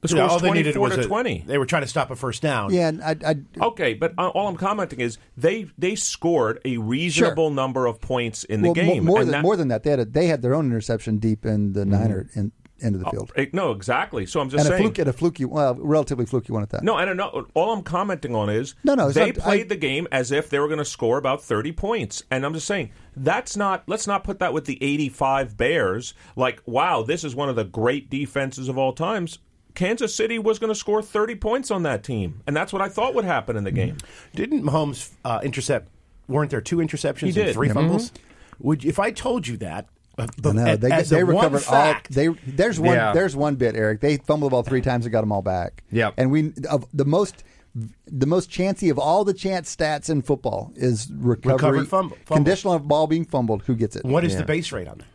[0.00, 1.44] The score know, was all they needed was to a, 20.
[1.46, 2.72] They were trying to stop a first down.
[2.72, 6.78] Yeah, and I, I Okay, but uh, all I'm commenting is they they scored a
[6.78, 9.04] reasonable number of points in the well, mo- game.
[9.04, 11.44] more than that- more than that, they had a, they had their own interception deep
[11.44, 14.24] in the Niner in, end of the field, Eh, no, exactly.
[14.24, 16.84] So I'm just and a fluke and a fluky, well, relatively fluky one at that.
[16.84, 17.48] No, I don't know.
[17.54, 20.48] All I'm commenting on is No, no, they not- played I- the game as if
[20.48, 23.82] they were going to score about 30 points, and I'm just saying that's not.
[23.88, 26.14] Let's not put that with the 85 Bears.
[26.36, 29.40] Like, wow, this is one of the great defenses of all times.
[29.78, 32.88] Kansas City was going to score 30 points on that team, and that's what I
[32.88, 33.96] thought would happen in the game.
[34.34, 35.88] Didn't Mahomes uh, intercept?
[36.26, 37.46] Weren't there two interceptions He did.
[37.46, 37.74] and 3 Mhm.
[37.74, 38.12] fumbles?
[38.58, 39.86] Would if I told you that?
[40.18, 41.94] Uh, but No, they, as they a one recovered all.
[42.10, 43.12] They there's one Yeah.
[43.12, 44.00] there's one bit, Eric.
[44.00, 45.84] They fumbled the ball three times and got them all back.
[45.92, 46.14] Yep.
[46.18, 47.44] and we of the most
[48.08, 52.34] the most chancy of all the chance stats in football is recovery, Recovered fumble- fumble.
[52.36, 53.62] conditional of ball being fumbled.
[53.66, 54.04] Who gets it?
[54.04, 54.38] what is Yeah.
[54.40, 55.06] the base rate on that?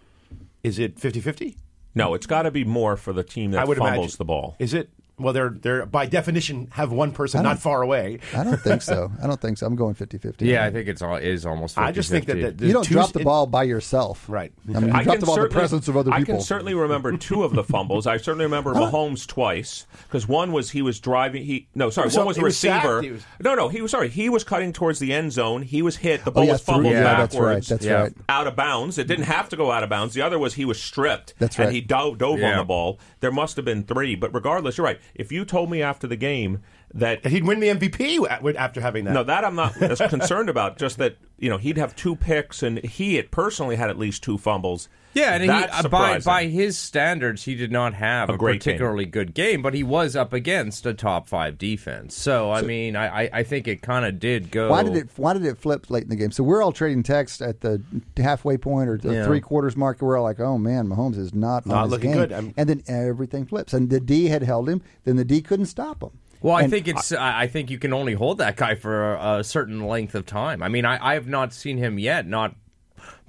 [0.64, 1.58] Is it 50-50?
[1.96, 4.16] No, it's got to be more for the team I that would fumbles imagine.
[4.18, 4.56] the ball.
[4.60, 4.90] Is it?
[5.20, 8.20] Well, they're they're by definition have one person not far away.
[8.36, 9.12] I don't think so.
[9.24, 9.68] I don't think so.
[9.68, 10.36] I'm going 50-50.
[10.42, 11.76] yeah, I think it's all is almost.
[11.76, 14.26] 50, I just think that, that the you don't two- drop the ball by yourself,
[14.28, 14.52] Right.
[14.74, 16.16] I mean, you I drop the ball in the presence of other people.
[16.16, 16.36] I people.
[16.38, 18.08] can certainly remember two of the fumbles.
[18.08, 21.44] I certainly remember Mahomes twice because one was he was driving.
[21.46, 23.02] He no, sorry, So one was a he was receiver.
[23.04, 24.10] was- No, no, he was sorry.
[24.10, 25.62] He was cutting towards the end zone.
[25.62, 26.24] He was hit.
[26.26, 27.42] The oh ball yeah, was through- fumbled yeah, that's right.
[27.46, 27.68] backwards.
[27.70, 28.02] That's Yeah.
[28.02, 28.14] right.
[28.30, 28.98] out of bounds.
[28.98, 30.16] It didn't have to go out of bounds.
[30.16, 31.36] The other was he was stripped.
[31.38, 31.66] That's right.
[31.68, 33.00] And he dove, dove on the ball.
[33.20, 35.00] There must have been three, but regardless, you're right.
[35.16, 36.62] If you told me after the game
[36.94, 39.14] that He'd win the MVP after having that.
[39.14, 40.78] no, that I'm not as concerned about.
[40.78, 44.24] Just that you know he'd have two picks, and he had personally had at least
[44.24, 44.90] two fumbles.
[45.14, 48.38] Yeah, and he, That's uh, by by his standards, he did not have A a,
[48.38, 48.60] great game.
[48.74, 52.16] particularly good game, but he was up against a top five defense.
[52.16, 54.70] So, I mean, I, I- I think it kind of did go.
[54.70, 55.10] Why did it?
[55.16, 56.32] Why did it flip late in the game?
[56.32, 57.82] So we're all trading text at the
[58.18, 59.26] halfway point or the Yeah.
[59.26, 60.02] three quarters mark.
[60.02, 62.34] We're all like, "Oh man, Mahomes is not, Not on his looking game." good.
[62.34, 63.74] I'm- And then everything flips.
[63.74, 64.82] And the D had held him.
[65.06, 66.12] Then the D couldn't stop him.
[66.42, 67.12] Well, I And think it's.
[67.14, 70.26] I I think you can only hold that guy for a, a certain length of
[70.26, 70.62] time.
[70.62, 72.56] I mean, I, I have not seen him yet not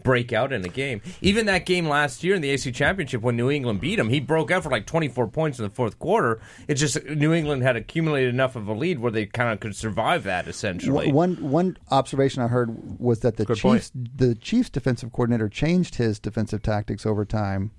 [0.04, 1.00] break out in a game.
[1.20, 4.20] Even that game last year in the AC Championship when New England beat him, he
[4.20, 6.40] broke out for like 24 points in the fourth quarter.
[6.68, 9.74] It's just New England had accumulated enough of a lead where they kind of could
[9.74, 11.10] survive that essentially.
[11.10, 13.80] One one observation I heard was that the Good point.
[13.82, 17.72] Chiefs the Chiefs defensive coordinator changed his defensive tactics over time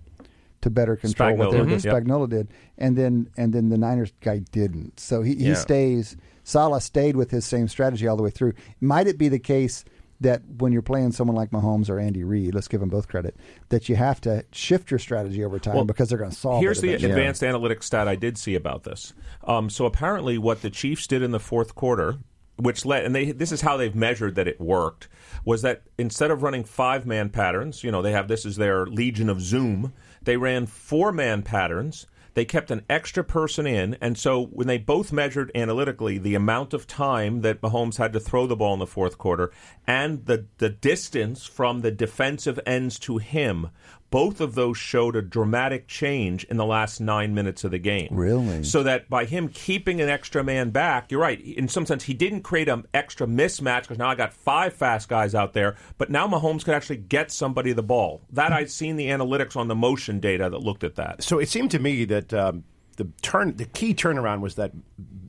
[0.61, 2.03] to better control what they were Spagnuolo.
[2.05, 4.99] Spagnuolo did, and then and then the Niners guy didn't.
[4.99, 5.53] So he, he Yeah.
[5.53, 6.17] stays.
[6.43, 8.53] Salah stayed with his same strategy all the way through.
[8.81, 9.83] Might it be the case?
[10.25, 13.35] That when you're playing someone like Mahomes or Andy Reid, let's give them both credit,
[13.69, 16.61] that you have to shift your strategy over time Well, because they're going to solve
[16.61, 19.13] Here's the advanced analytics stat I did see about this.
[19.43, 22.17] Um, so apparently, what the Chiefs did in the fourth quarter,
[22.57, 25.07] which led, and they this is how they've measured that it worked,
[25.43, 28.85] was that instead of running five man patterns, you know, they have this is their
[28.85, 29.93] Legion of Zoom.
[30.23, 32.07] They ran four man patterns.
[32.36, 36.74] They kept an extra person in, and so when they both measured analytically the amount
[36.74, 39.52] of time that Mahomes had to throw the ball in the fourth quarter
[39.88, 43.69] and the the distance from the defensive ends to him,
[44.12, 48.08] both of those showed a dramatic change in the last nine minutes of the game.
[48.12, 48.63] Really?
[48.63, 51.39] So that by him keeping an extra man back, you're right.
[51.41, 55.10] In some sense, he didn't create an extra mismatch because now I got five fast
[55.10, 58.22] guys out there, but now Mahomes could actually get somebody the ball.
[58.32, 61.24] That I'd seen the analytics on the motion data that looked at that.
[61.24, 62.63] So it seemed to me that um,
[62.98, 64.72] the turn, the key turnaround was that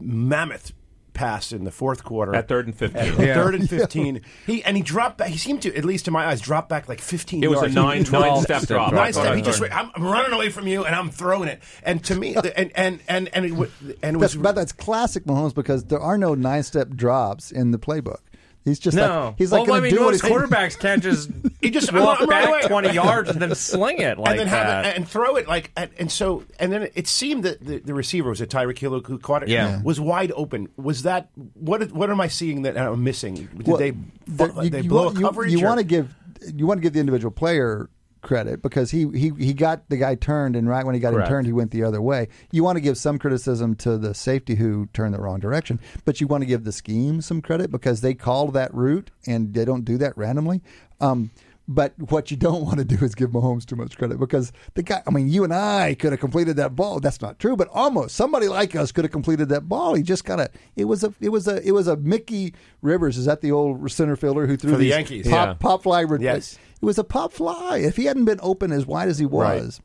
[0.01, 0.73] mammoth
[1.16, 3.00] pass in the fourth quarter At third and 15.
[3.02, 5.29] At third and fifteen, he and he dropped back.
[5.29, 7.42] He seemed to, at least in my eyes, drop back like fifteen.
[7.42, 7.74] It was a yards.
[7.74, 8.90] nine, He- nine Nine step step drop.
[8.90, 9.02] drop.
[9.02, 9.35] Nine step.
[9.35, 11.61] He just I'm, I'm running away from you and I'm throwing it.
[11.83, 13.70] And to me, and and and and it,
[14.02, 17.50] and it was That's, but that's classic Mahomes because there are no nine step drops
[17.50, 18.18] in the playbook.
[18.66, 20.31] He's just no, like he's like well, going I to mean, do what most he's
[20.33, 21.31] quarterbacks can't just
[21.62, 22.61] He just- walk I'm back away.
[22.62, 24.87] 20 yards and then sling it like and then have that.
[24.87, 27.94] it and throw it like and, and so and then it seemed that the, the
[27.94, 29.68] receiver was a Tyreek Hill who caught it Yeah.
[29.70, 29.83] Yeah.
[29.83, 33.76] was wide open was that what what am I seeing that I'm missing did Well,
[33.79, 33.92] they
[34.26, 36.14] the- you- they you blow want- a you- coverage You, or- want to give
[36.55, 37.88] you want to give the individual player
[38.27, 41.29] credit because he, he he got the guy turned and right when he got Correct.
[41.29, 42.29] him turned he went the other way.
[42.51, 46.21] You want to give some criticism to the safety who turned the wrong direction, but
[46.21, 49.65] you want to give the scheme some credit because they called that route and they
[49.65, 50.61] don't do that randomly.
[51.01, 51.31] Um,
[51.69, 54.83] but what you don't want to do is give Mahomes too much credit because the
[54.85, 57.01] guy, I mean, you and I could have completed that ball.
[57.01, 59.95] That's not true, but almost somebody like us could have completed that ball.
[59.95, 63.19] He just kind of, it was a, it was a, it was a Mickey Rivers.
[63.19, 65.27] Is that the old center fielder who threw For the these Yankees.
[65.29, 65.55] Pop, Yeah.
[65.55, 66.01] pop fly.
[66.03, 66.57] re- Yes.
[66.81, 67.79] It was a pop fly.
[67.79, 69.81] If he hadn't been open as wide as he was.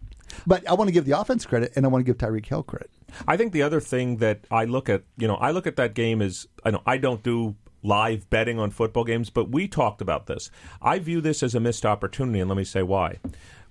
[0.48, 2.64] But I want to give the offense credit and I want to give Tyreek Hill
[2.64, 2.90] credit.
[3.28, 5.94] I think the other thing that I look at, you know, I look at that
[5.94, 10.02] game as I know I don't do live betting on football games, but we talked
[10.02, 10.50] about this.
[10.82, 13.20] I view this as a missed opportunity, and let me say why.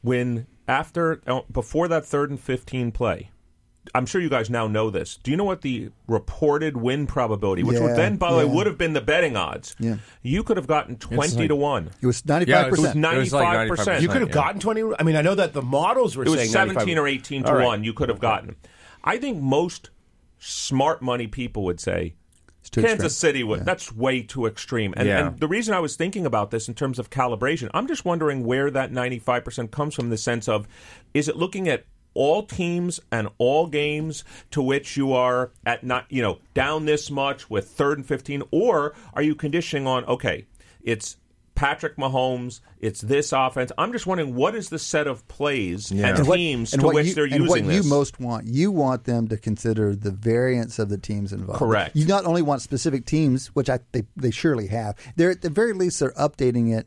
[0.03, 3.31] When after uh, before that third and fifteen play,
[3.95, 5.19] I'm sure you guys now know this.
[5.23, 8.45] Do you know what the reported win probability, which Yeah, would then, by the way,
[8.45, 9.75] would have been the betting odds?
[9.79, 9.97] Yeah.
[10.23, 11.91] You could have gotten twenty like- to one.
[12.01, 12.47] It was 95%.
[12.49, 13.69] Yeah, it It was It was like 95%.
[13.97, 14.03] 95%.
[14.03, 14.35] you could have yeah.
[14.35, 16.99] gotten 20 I mean I know that the models were It was saying 17 95.
[17.03, 17.65] or 18 to All right.
[17.65, 18.57] 1 you could have gotten.
[19.03, 19.91] I think most
[20.39, 22.15] smart money people would say
[22.71, 23.31] too Kansas extreme.
[23.31, 24.95] City would that's way too extreme.
[24.97, 25.27] And, Yeah.
[25.29, 28.45] and the reason I was thinking about this in terms of calibration, I'm just wondering
[28.45, 30.69] where that 95% comes from the sense of
[31.15, 36.05] is it looking at all teams and all games to which you are at not
[36.11, 40.47] you know down this much with third and 15 or are you conditioning on okay
[40.83, 41.17] it's
[41.57, 43.71] Patrick Mahomes, it's this offense.
[43.77, 46.89] I'm just wondering what is the set of plays and And what- teams and to
[46.89, 47.85] which you, they're and using what this.
[47.85, 48.47] you most want.
[48.47, 51.59] You want them to consider the variance of the teams involved.
[51.59, 51.95] Correct.
[51.95, 54.97] You not only want specific teams, which I they, they surely have.
[55.17, 56.87] They're at the very least they're updating it.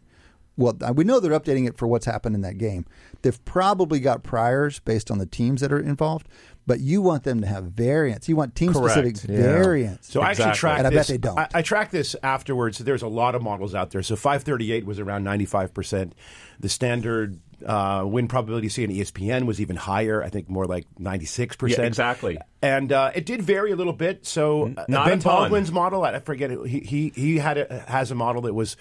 [0.55, 2.85] Well, we know they're updating it for what's happened in that game.
[3.23, 6.27] They've probably got priors based on the teams that are involved,
[6.67, 8.29] but you want them to have variance.
[8.29, 9.25] You want team specific Correct.
[9.29, 9.37] Yeah.
[9.37, 10.07] variance.
[10.11, 10.59] So I actually Exactly.
[10.59, 11.07] tracked And I this.
[11.07, 11.39] bet they don't.
[11.39, 12.77] I, I tracked this afterwards.
[12.77, 14.03] There's a lot of models out there.
[14.03, 16.13] So 538 was around 95 percent.
[16.59, 20.21] The standard uh, win probability see on ESPN was even higher.
[20.21, 21.79] I think more like 96 percent.
[21.79, 22.37] Yeah, exactly.
[22.61, 24.25] And uh, it did vary a little bit.
[24.25, 25.19] So uh, not Ben.
[25.19, 26.59] Baldwin's model, I forget it.
[26.67, 28.79] He he he had a, has a model that was m-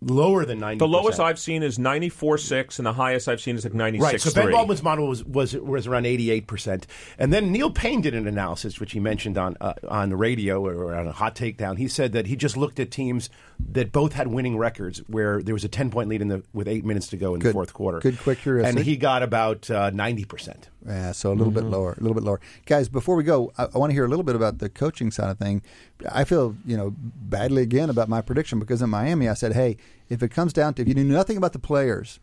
[0.00, 3.40] lower than 90 The lowest I've seen is ninety four six, and the highest I've
[3.40, 4.12] seen is like ninety six.
[4.12, 6.84] Right, so Ben Baldwin's model was, was, was around 88%.
[7.18, 10.64] And then Neil Paine did an analysis, which he mentioned on, uh, on the radio
[10.64, 11.76] or on a hot takedown.
[11.78, 13.28] He said that he just looked at teams
[13.72, 16.68] that both had winning records where there was a 10 point lead in the, with
[16.68, 17.50] eight minutes to go in Good.
[17.50, 18.00] the fourth quarter.
[18.00, 18.38] Good, quick.
[18.46, 20.64] And he got about uh, 90%.
[20.86, 21.62] Yeah, so a little mm-hmm.
[21.62, 22.88] bit lower, a little bit lower, guys.
[22.88, 25.28] Before we go, I, I want to hear a little bit about the coaching side
[25.28, 25.62] of thing.
[26.10, 29.76] I feel you know badly again about my prediction because in Miami I said, hey,
[30.08, 32.20] if it comes down to if you knew nothing about the players,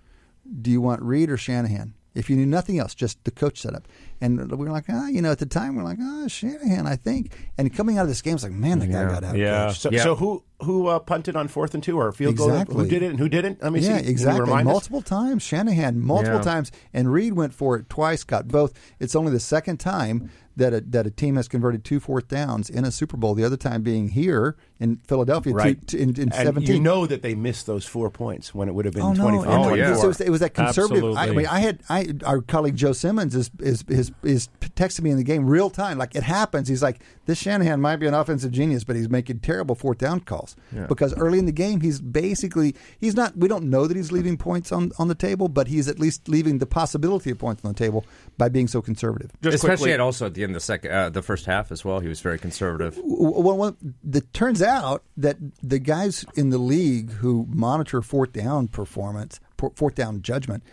[0.61, 1.93] do you want Reid or Shanahan?
[2.15, 3.87] If you knew nothing else, just the coach setup.
[4.21, 6.95] And we were like, ah, you know, at the time, we're like, ah, Shanahan, I
[6.95, 7.33] think.
[7.57, 9.35] And coming out of this game, it's like, man, the guy got out.
[9.37, 9.71] Yeah.
[9.73, 10.03] So, Yeah.
[10.03, 12.73] so who who uh, punted on fourth and two or field Exactly.
[12.75, 12.83] goal?
[12.85, 13.61] Who did it and who didn't?
[13.61, 13.87] Let me see.
[13.89, 14.39] Yeah, Can exactly.
[14.41, 14.73] remind us?
[14.73, 15.43] Multiple times.
[15.43, 16.43] Shanahan, multiple Yeah.
[16.43, 16.71] times.
[16.93, 18.71] And Reid went for it twice, got both.
[18.97, 22.69] It's only the second time that a, that a team has converted two fourth downs
[22.69, 25.87] in a Super Bowl, the other time being here in Philadelphia two- Right.
[25.87, 26.75] two- in, in and 17.
[26.75, 29.23] you know that they missed those four points when it would have been Oh no!
[29.29, 29.47] 24.
[29.47, 29.89] Oh, it, yeah.
[29.91, 31.15] was, it, was, it was that conservative.
[31.15, 35.01] I, I mean, I had I our colleague Joe Simmons is is is is texting
[35.03, 35.97] me in the game real time.
[35.97, 36.67] Like it happens.
[36.67, 40.19] He's like, this Shanahan might be an offensive genius, but he's making terrible fourth down
[40.19, 40.55] calls
[40.89, 43.37] because early in the game he's basically he's not.
[43.37, 46.27] We don't know that he's leaving points on on the table, but he's at least
[46.27, 48.05] leaving the possibility of points on the table
[48.37, 49.31] by being so conservative.
[49.41, 51.71] Just Especially quickly, at also at the end of the second, uh, the first half
[51.71, 51.99] as well.
[52.01, 52.99] He was very conservative.
[53.03, 53.77] Well, well,
[54.11, 59.39] it turns out that the guys in the league who monitor fourth down performance,
[59.75, 60.63] fourth down judgment,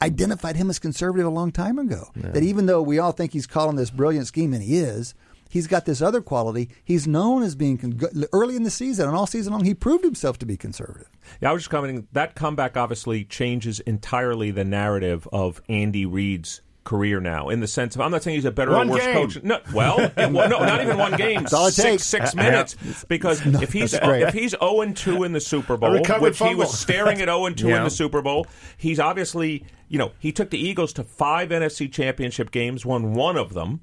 [0.00, 2.10] identified him as conservative a long time ago.
[2.32, 5.14] That even though we all think he's calling this brilliant scheme, and he is,
[5.50, 6.70] he's got this other quality.
[6.84, 9.64] He's known as being con- early in the season and all season long.
[9.64, 11.10] He proved himself to be conservative.
[11.40, 12.08] Yeah, I was just commenting.
[12.12, 17.50] That comeback obviously changes entirely the narrative of Andy Reid's career now.
[17.50, 19.14] In the sense of, I'm not saying he's a better One or worse game.
[19.14, 19.42] coach.
[19.42, 21.44] No, well, it- well, no, not even one game.
[21.52, 22.04] all it six takes.
[22.06, 23.04] six uh, uh, minutes.
[23.08, 26.38] Because if he's that's if he's 0 and 2 in the Super Bowl, recovered which
[26.38, 28.46] he was staring at 0 and 2 in the Super Bowl,
[28.78, 33.36] he's obviously you know he took the Eagles to five NFC Championship games, won one
[33.36, 33.80] of them.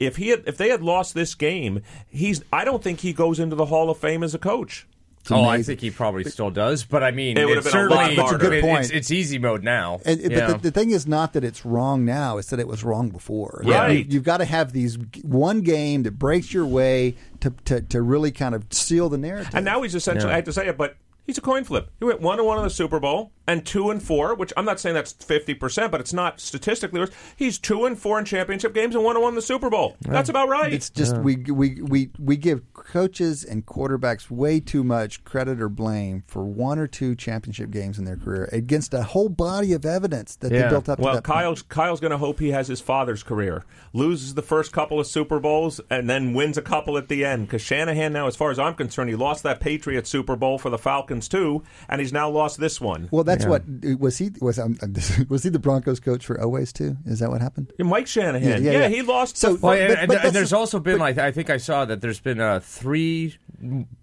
[0.00, 3.38] If he had, if they had lost this game, he's I don't think he goes
[3.38, 4.86] into the Hall of Fame as a coach.
[5.30, 7.92] Oh, I think he probably still does, but I mean, It would it's have been
[7.92, 8.16] a lot certainly.
[8.16, 8.84] That's a good point.
[8.84, 10.00] It's, it's easy mode now.
[10.04, 10.46] And, Yeah.
[10.46, 13.10] But the, the thing is not that it's wrong now; it's that it was wrong
[13.10, 13.62] before.
[13.64, 14.06] Right.
[14.06, 18.02] You, have got to have these one game that breaks your way to, to, to
[18.02, 19.54] really kind of seal the narrative.
[19.54, 20.34] And now he's essentially, Yeah.
[20.34, 21.90] I hate to say it, but he's a coin flip.
[21.98, 24.64] He went one and one in the Super Bowl and two and four, which I'm
[24.64, 27.10] not saying that's 50%, but it's not statistically worse.
[27.36, 29.96] He's two and four in championship games and one and one in the Super Bowl.
[30.00, 30.72] That's about right.
[30.72, 35.68] It's just we, we we we give coaches and quarterbacks way too much credit or
[35.68, 39.84] blame for one or two championship games in their career against a whole body of
[39.84, 40.98] evidence that they built up.
[40.98, 41.38] to well, that point.
[41.38, 45.06] Kyle's Kyle's going to hope he has his father's career, loses the first couple of
[45.06, 47.46] Super Bowls, and then wins a couple at the end.
[47.46, 50.70] Because Shanahan now, as far as I'm concerned, he lost that Patriots Super Bowl for
[50.70, 53.08] the Falcons too, and he's now lost this one.
[53.10, 53.62] Well, that's what
[54.00, 54.76] was he was um,
[55.28, 56.96] was he the Broncos coach for always too?
[57.04, 57.72] Is that what happened?
[57.78, 58.88] Mike Shanahan, Yeah, yeah, yeah, yeah.
[58.88, 59.36] he lost.
[59.36, 61.18] So- the Well, But- and, but- and- but and that's- there's also been but- like
[61.18, 63.36] I think I saw that there's been uh, three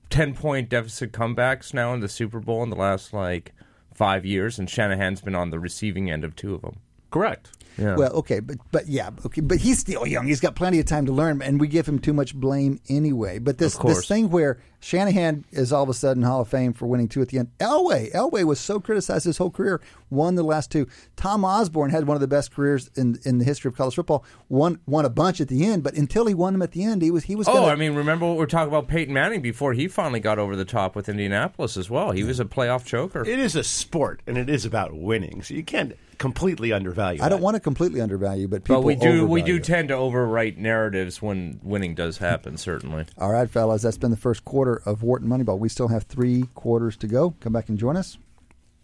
[0.09, 3.53] 10 point deficit comebacks now in the Super Bowl in the last like
[3.93, 6.77] five years, and Shanahan's been on the receiving end of two of them.
[7.11, 7.51] correct.
[7.77, 7.95] Yeah.
[7.95, 10.27] Well, okay, but but yeah, okay, but he's still young.
[10.27, 13.39] He's got plenty of time to learn, and we give him too much blame anyway.
[13.39, 16.85] But this this thing where Shanahan is all of a sudden Hall of Fame for
[16.87, 17.49] winning two at the end.
[17.59, 20.87] Elway, Elway was so criticized his whole career, won the last two.
[21.15, 24.23] Tom Osborne had one of the best careers in in the history of college football.
[24.49, 27.01] Won won a bunch at the end, but until he won them at the end,
[27.01, 27.47] he was he was.
[27.47, 30.19] Oh, gonna- I mean, remember what we were talking about Peyton Manning before he finally
[30.19, 32.11] got over the top with Indianapolis as well.
[32.11, 33.23] He was a playoff choker.
[33.25, 35.41] It is a sport, and it is about winning.
[35.41, 37.21] So you can't completely undervalue.
[37.21, 37.43] I don't that.
[37.43, 41.21] want to completely undervalue, but people But we do we do tend to overwrite narratives
[41.21, 42.57] when winning does happen.
[42.57, 43.05] Certainly.
[43.17, 45.59] All right, fellas, that's been the first quarter of Wharton Moneyball.
[45.59, 47.35] We still have three quarters to go.
[47.39, 48.17] Come back and join us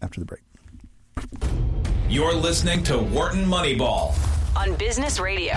[0.02, 0.42] after the break.
[2.08, 4.14] You're listening to Wharton Moneyball.
[4.56, 5.54] on Business Radio.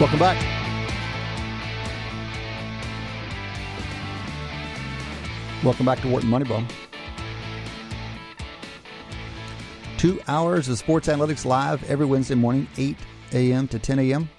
[0.00, 0.57] Welcome back.
[5.64, 6.64] Welcome back to Wharton Moneyball.
[9.98, 12.96] Two hours of sports analytics live every Wednesday morning, 8
[13.32, 13.66] a.m.
[13.66, 14.30] to 10 a.m.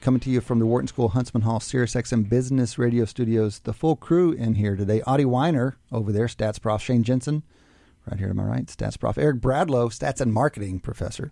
[0.00, 3.60] Coming to you from the Wharton School Huntsman Hall Sirius XM Business Radio Studios.
[3.60, 5.00] The full crew in here today.
[5.02, 6.82] Adi Wyner over there, Stats Prof.
[6.82, 7.44] Shane Jensen,
[8.10, 9.16] right here to my right, Stats Prof.
[9.16, 11.30] Eric Bradlow, Stats and Marketing Professor.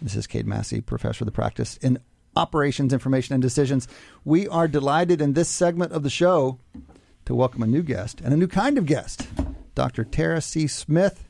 [0.00, 1.98] This is Cade Massey, Professor of the Practice in
[2.36, 3.88] Operations, Information, and Decisions.
[4.24, 6.60] We are delighted in this segment of the show
[7.26, 9.26] to welcome a new guest and a new kind of guest,
[9.74, 10.04] Dr.
[10.04, 10.68] Tara C.
[10.68, 11.28] Smith.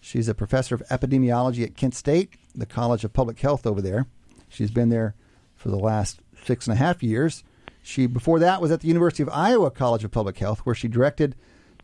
[0.00, 4.06] She's a professor of epidemiology at Kent State, the College of Public Health over there.
[4.48, 5.14] She's been there
[5.56, 7.42] for the last six and a half years.
[7.82, 10.86] She before that was at the University of Iowa College of Public Health, where she
[10.86, 11.34] directed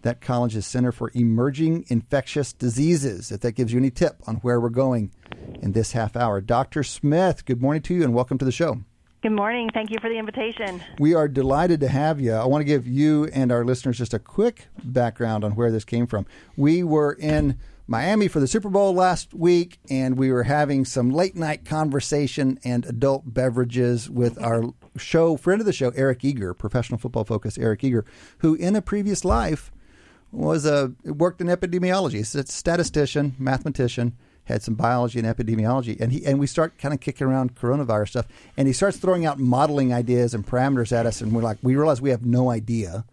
[0.02, 3.32] that college's Center for Emerging Infectious Diseases.
[3.32, 5.10] If that gives you any tip on where we're going
[5.60, 6.84] in this half hour, Dr.
[6.84, 8.82] Smith, good morning to you and welcome to the show.
[9.20, 9.68] Good morning.
[9.74, 10.80] Thank you for the invitation.
[11.00, 12.34] We are delighted to have you.
[12.34, 15.84] I want to give you and our listeners just a quick background on where this
[15.84, 16.24] came from.
[16.56, 21.10] We were in Miami for the Super Bowl last week, and we were having some
[21.10, 24.62] late night conversation and adult beverages with our
[24.96, 28.04] show friend of the show, Eric Eager, professional football focus Eric Eager,
[28.38, 29.72] who in a previous life
[30.30, 32.24] was a worked in epidemiology.
[32.24, 34.16] Statistician, mathematician,
[34.48, 38.08] had some biology and epidemiology, and he and we start kind of kicking around coronavirus
[38.08, 38.26] stuff,
[38.56, 41.76] and he starts throwing out modeling ideas and parameters at us, and we're like, we
[41.76, 43.04] realize we have no idea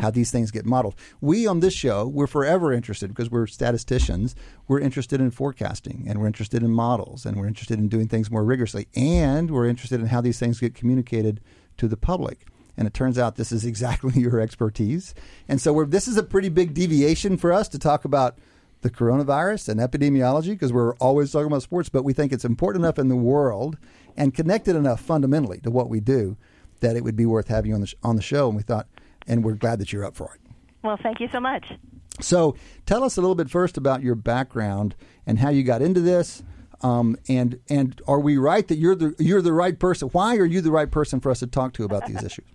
[0.00, 0.94] how these things get modeled.
[1.20, 4.34] We on this show, we're forever interested because we're statisticians.
[4.66, 8.30] We're interested in forecasting and we're interested in models and we're interested in doing things
[8.30, 11.40] more rigorously and we're interested in how these things get communicated
[11.78, 12.46] to the public.
[12.76, 15.14] And it turns out this is exactly your expertise.
[15.48, 18.38] And so this is a pretty big deviation for us to talk about
[18.80, 22.84] the coronavirus and epidemiology because we're always talking about sports, but we think it's important
[22.84, 23.76] enough in the world
[24.16, 26.36] and connected enough fundamentally to what we do
[26.80, 28.48] that it would be worth having you on the, sh- on the show.
[28.48, 28.86] And we thought,
[29.26, 30.40] and we're glad that you're up for it.
[30.82, 31.72] Well, thank you so much.
[32.20, 32.56] So,
[32.86, 36.42] tell us a little bit first about your background and how you got into this.
[36.80, 40.08] Um, and and are we right that you're the you're the right person?
[40.08, 42.46] Why are you the right person for us to talk to about these issues?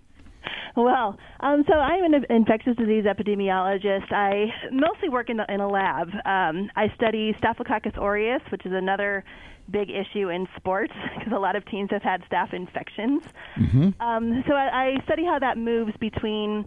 [0.76, 4.12] Well, um, so I'm an infectious disease epidemiologist.
[4.12, 6.10] I mostly work in, the, in a lab.
[6.26, 9.24] Um, I study Staphylococcus aureus, which is another
[9.72, 13.24] big issue in sports because a lot of teams have had staph infections.
[13.58, 14.02] Mm-hmm.
[14.02, 16.66] Um, so I, I study how that moves between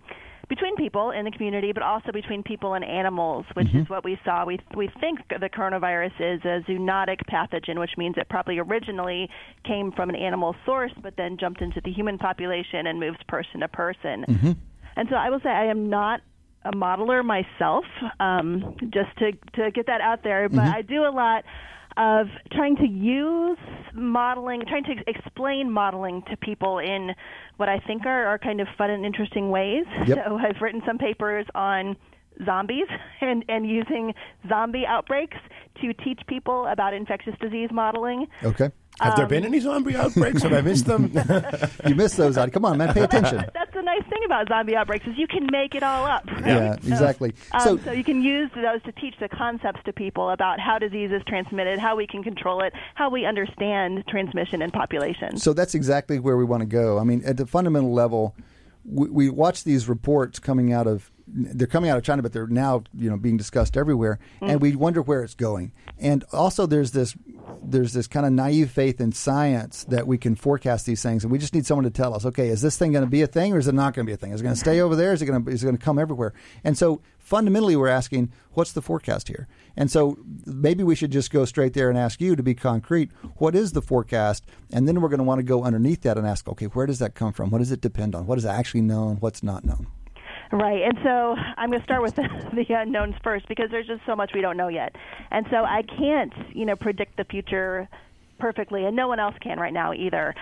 [0.49, 3.81] between people in the community, but also between people and animals, which mm-hmm.
[3.81, 4.45] is what we saw.
[4.45, 9.29] We we think the coronavirus is a zoonotic pathogen, which means it probably originally
[9.65, 13.61] came from an animal source, but then jumped into the human population and moves person
[13.61, 14.25] to person.
[14.29, 14.53] Mm-hmm.
[14.97, 16.21] And so I will say I am not
[16.65, 17.85] a modeler myself,
[18.21, 20.49] um, just to to get that out there.
[20.49, 20.77] But mm-hmm.
[20.77, 21.45] I do a lot
[21.97, 23.59] of trying to use
[23.95, 27.15] modeling, trying to explain modeling to people in
[27.57, 29.85] what I think are, are kind of fun and interesting ways.
[30.07, 30.19] Yep.
[30.27, 31.97] So I've written some papers on
[32.45, 32.87] zombies
[33.21, 34.13] and, and using
[34.49, 35.39] zombie outbreaks
[35.81, 38.27] to teach people about infectious disease modeling.
[38.43, 38.71] Okay.
[39.01, 40.43] Have um, there been any zombie outbreaks?
[40.43, 41.13] Have I missed them?
[41.87, 42.37] you missed those.
[42.37, 43.39] Come on, man, pay attention.
[43.55, 46.27] That's the nice thing about zombie outbreaks is you can make it all up.
[46.27, 46.47] Right?
[46.47, 47.35] Yeah, exactly.
[47.53, 50.79] Um, so, so you can use those to teach the concepts to people about how
[50.79, 55.43] disease is transmitted, how we can control it, how we understand transmission and populations.
[55.43, 56.99] So that's exactly where we want to go.
[56.99, 58.35] I mean, at the fundamental level,
[58.85, 62.47] we, we watch these reports coming out of they're coming out of China, but they're
[62.47, 64.49] now you know being discussed everywhere, mm.
[64.49, 65.73] and we wonder where it's going.
[65.99, 67.17] And also, there's this
[67.63, 71.33] there's this kind of naive faith in science that we can forecast these things, and
[71.33, 73.27] we just need someone to tell us, okay, is this thing going to be a
[73.27, 74.33] thing, or is it not going to be a thing?
[74.33, 75.13] Is it going to stay over there?
[75.13, 76.33] Is it going to is it going to come everywhere?
[76.65, 79.49] And so fundamentally, we're asking, what's the forecast here?
[79.77, 83.11] And so maybe we should just go straight there and ask you to be concrete.
[83.37, 84.45] What is the forecast?
[84.71, 86.99] And then we're going to want to go underneath that and ask, okay, where does
[87.01, 87.51] that come from?
[87.51, 88.27] What does it depend on?
[88.27, 89.17] What is actually known?
[89.17, 89.89] What's not known?
[90.53, 94.03] Right, and so I'm going to start with the, the unknowns first because there's just
[94.07, 94.95] so much we don't know yet,
[95.31, 97.89] and so I can't, you know, predict the future
[98.39, 100.35] perfectly, and no one else can right now either.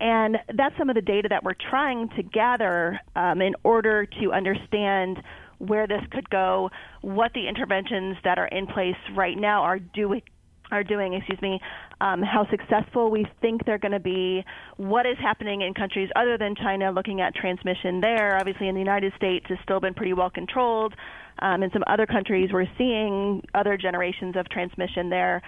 [0.00, 4.32] And that's some of the data that we're trying to gather um, in order to
[4.32, 5.22] understand
[5.58, 6.70] where this could go,
[7.02, 10.22] what the interventions that are in place right now are doing
[10.70, 11.60] are doing, excuse me,
[12.00, 14.44] um, how successful we think they're going to be,
[14.76, 18.38] what is happening in countries other than China, looking at transmission there.
[18.38, 20.94] Obviously, in the United States, has still been pretty well controlled.
[21.40, 25.42] Um, in some other countries, we're seeing other generations of transmission there.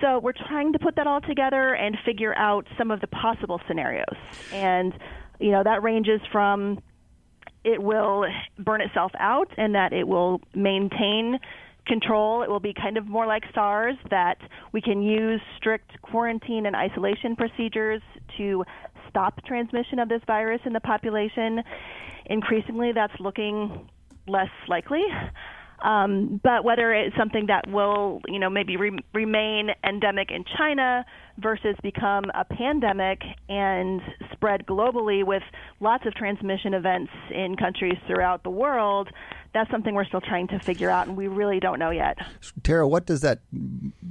[0.00, 3.60] So we're trying to put that all together and figure out some of the possible
[3.68, 4.16] scenarios.
[4.52, 4.94] And,
[5.38, 6.78] you know, that ranges from
[7.64, 8.26] it will
[8.58, 11.38] burn itself out and that it will maintain
[11.86, 12.42] control.
[12.42, 14.38] It will be kind of more like SARS, that
[14.72, 18.02] we can use strict quarantine and isolation procedures
[18.38, 18.64] to
[19.08, 21.62] stop transmission of this virus in the population.
[22.26, 23.88] Increasingly, that's looking
[24.26, 25.04] less likely.
[25.82, 31.04] Um, but whether it's something that will, you know, maybe re- remain endemic in China
[31.38, 33.20] versus become a pandemic
[33.50, 34.00] and
[34.32, 35.42] spread globally with
[35.80, 39.10] lots of transmission events in countries throughout the world,
[39.54, 42.18] that's something we're still trying to figure out, and we really don't know yet.
[42.62, 43.40] Tara, what does that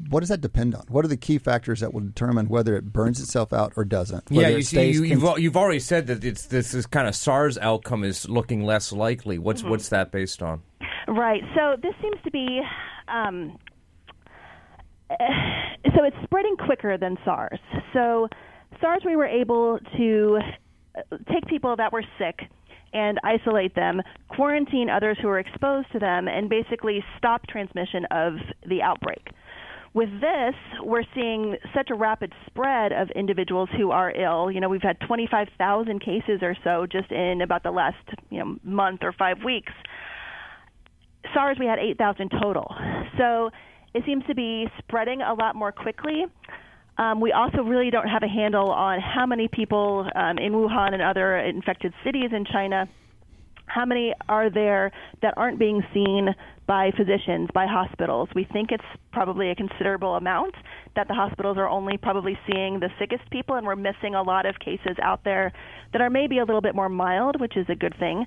[0.10, 0.86] what does that depend on?
[0.88, 4.24] What are the key factors that will determine whether it burns itself out or doesn't?
[4.30, 7.16] Yeah, you see, you, have cons- you've already said that it's this is kind of
[7.16, 9.38] SARS outcome is looking less likely.
[9.38, 9.72] What's mm-hmm.
[9.72, 10.64] what's that based on?
[11.08, 11.44] Right.
[11.56, 12.62] So this seems to be.
[13.10, 13.58] Um,
[15.96, 17.60] so it's spreading quicker than SARS.
[17.94, 18.30] So
[18.82, 20.40] SARS, we were able to
[21.32, 22.50] take people that were sick
[22.94, 28.34] and isolate them, quarantine others who are exposed to them, and basically stop transmission of
[28.68, 29.30] the outbreak.
[29.94, 34.52] With this, we're seeing such a rapid spread of individuals who are ill.
[34.52, 37.98] You know, we've had 25,000 cases or so just in about the last
[38.32, 39.72] you know month or five weeks.
[41.34, 42.74] SARS, we had 8,000 total.
[43.18, 43.52] So
[43.94, 46.26] it seems to be spreading a lot more quickly.
[46.98, 50.94] Um, we also really don't have a handle on how many people um, in Wuhan
[50.94, 52.88] and other infected cities in China
[53.66, 54.92] how many are there
[55.22, 56.30] that aren't being seen
[56.68, 58.30] by physicians, by hospitals?
[58.36, 60.56] We think it's probably a considerable amount
[60.96, 64.46] that the hospitals are only probably seeing the sickest people, and we're missing a lot
[64.46, 65.52] of cases out there
[65.92, 68.26] that are maybe a little bit more mild, which is a good thing,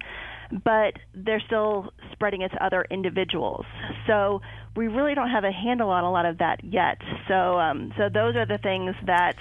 [0.65, 3.65] but they're still spreading it to other individuals.
[4.07, 4.41] So
[4.77, 7.01] we really don't have a handle on a lot of that yet.
[7.29, 9.37] So, um, so those are the things that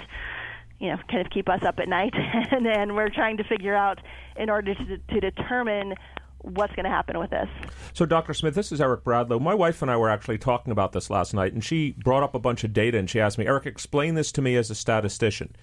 [0.79, 2.13] you know, kind of keep us up at night,
[2.51, 3.99] and, and we're trying to figure out
[4.36, 5.95] in order to, to determine
[6.46, 7.50] what's going to happen with this.
[7.93, 8.34] So, Dr.
[8.34, 9.41] Smith, this is Eric Bradlow.
[9.41, 12.36] My wife and I were actually talking about this last night, and she brought up
[12.36, 14.76] a bunch of data, and she asked me, Eric, explain this to me as a
[14.76, 15.56] statistician.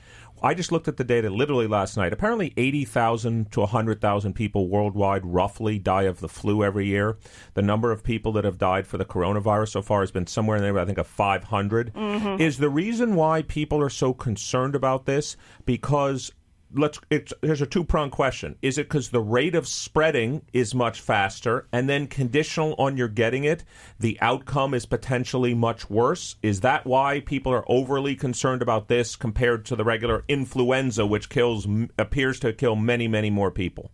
[0.42, 2.12] I just looked at the data literally last night.
[2.12, 7.16] Apparently, 80,000 to 100,000 people worldwide roughly die of the flu every year.
[7.54, 10.56] The number of people that have died for the coronavirus so far has been somewhere
[10.56, 11.94] in there, I think, of 500.
[11.94, 12.42] Mm-hmm.
[12.42, 16.32] Is the reason why people are so concerned about this because
[16.74, 18.56] let's here's a two pronged question.
[18.62, 23.08] Is it because the rate of spreading is much faster and then conditional on your
[23.08, 23.64] getting it
[23.98, 26.36] the outcome is potentially much worse?
[26.42, 31.28] Is that why people are overly concerned about this compared to the regular influenza which
[31.28, 31.66] kills
[31.98, 33.90] appears to kill many many more people?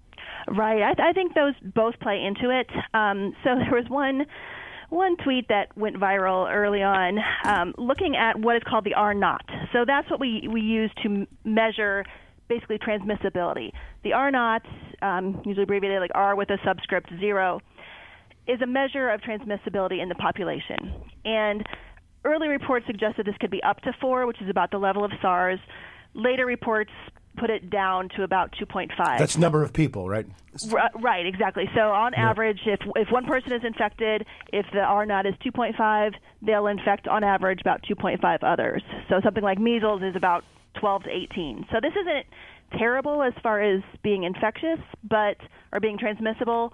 [0.49, 0.83] Right.
[0.83, 2.69] I, th- I think those both play into it.
[2.95, 4.27] Um, so there was one
[4.91, 9.13] one tweet that went viral early on um, looking at what is called the R
[9.13, 9.45] naught.
[9.73, 12.05] So that's what we, we use to measure
[12.49, 13.73] basically transmissibility.
[14.05, 14.63] The R naught,
[15.03, 17.61] um, usually abbreviated like R with a subscript zero,
[18.47, 20.95] is a measure of transmissibility in the population.
[21.25, 21.67] And
[22.25, 25.13] early reports suggested this could be up to four, which is about the level of
[25.21, 25.61] SARS.
[26.15, 26.91] Later reports
[27.37, 29.19] put it down to about 2.5.
[29.19, 30.27] That's number of people, right?
[30.73, 31.71] R- right, exactly.
[31.75, 32.31] So on yeah.
[32.31, 37.07] average, if if one person is infected, if the R naught is 2.5, they'll infect
[37.07, 38.83] on average about 2.5 others.
[39.09, 40.45] So something like measles is about
[40.81, 41.67] 12 to 18.
[41.71, 42.27] So this isn't
[42.79, 45.37] terrible as far as being infectious, but
[45.73, 46.73] or being transmissible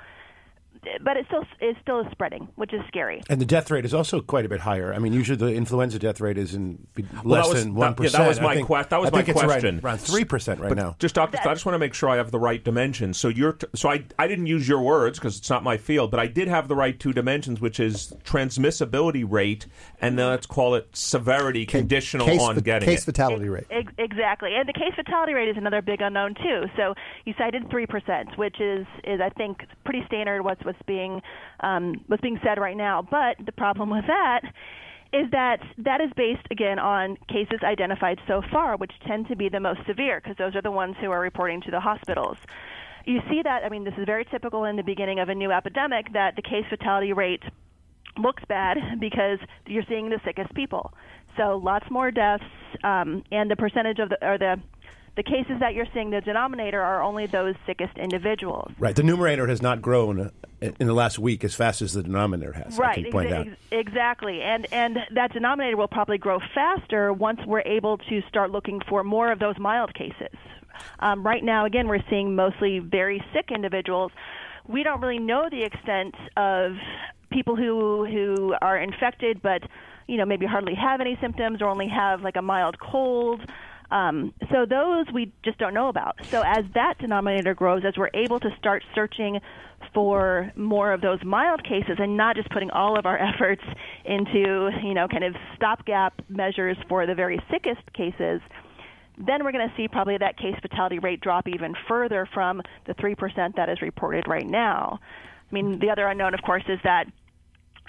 [1.02, 3.22] but it still it still is spreading, which is scary.
[3.28, 4.92] And the death rate is also quite a bit higher.
[4.94, 6.86] I mean, usually the influenza death rate is in
[7.24, 8.12] less well, than one percent.
[8.12, 9.80] Yeah, that was my, que- that was my question.
[9.82, 10.96] Around three percent right but now.
[10.98, 13.18] Just Doctor, I just want to make sure I have the right dimensions.
[13.18, 16.10] So you're t- so I I didn't use your words because it's not my field,
[16.10, 19.66] but I did have the right two dimensions, which is transmissibility rate,
[20.00, 23.06] and then let's call it severity, conditional case on fa- getting case it.
[23.06, 23.66] fatality rate.
[23.70, 26.64] Ex- exactly, and the case fatality rate is another big unknown too.
[26.76, 30.42] So you cited three percent, which is is I think pretty standard.
[30.42, 31.22] What's what's being
[31.60, 33.02] um, what's being said right now.
[33.02, 34.42] But the problem with that
[35.12, 39.48] is that that is based again on cases identified so far, which tend to be
[39.48, 42.36] the most severe because those are the ones who are reporting to the hospitals.
[43.06, 45.52] You see that, I mean, this is very typical in the beginning of a new
[45.52, 47.42] epidemic that the case fatality rate
[48.16, 50.94] looks bad because you're seeing the sickest people.
[51.36, 52.44] So lots more deaths,
[52.82, 54.60] um, and the percentage of the or the
[55.16, 58.72] the cases that you're seeing, the denominator are only those sickest individuals.
[58.78, 58.96] Right.
[58.96, 62.52] The numerator has not grown uh, in the last week as fast as the denominator
[62.52, 62.76] has.
[62.76, 63.06] Right.
[63.06, 64.42] Ex- ex- exactly.
[64.42, 69.04] And and that denominator will probably grow faster once we're able to start looking for
[69.04, 70.36] more of those mild cases.
[70.98, 74.10] Um, right now, again, we're seeing mostly very sick individuals.
[74.66, 76.72] We don't really know the extent of
[77.30, 79.62] people who who are infected, but
[80.08, 83.40] you know maybe hardly have any symptoms or only have like a mild cold.
[83.90, 86.16] Um, so those we just don't know about.
[86.30, 89.40] So as that denominator grows, as we're able to start searching
[89.92, 93.62] for more of those mild cases and not just putting all of our efforts
[94.04, 98.40] into, you know, kind of stopgap measures for the very sickest cases,
[99.16, 102.94] then we're going to see probably that case fatality rate drop even further from the
[102.94, 104.98] 3% that is reported right now.
[105.50, 107.06] I mean, the other unknown, of course, is that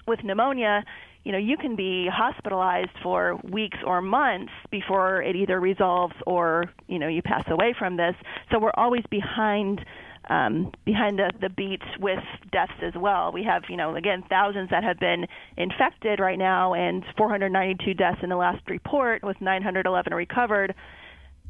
[0.08, 0.84] with pneumonia,
[1.26, 6.66] you know, you can be hospitalized for weeks or months before it either resolves or,
[6.88, 8.14] you know, you pass away from this.
[8.52, 9.82] So we're always behind
[10.30, 13.32] um, behind the, the beats with deaths as well.
[13.32, 18.18] We have, you know, again, thousands that have been infected right now and 492 deaths
[18.24, 20.74] in the last report with 911 recovered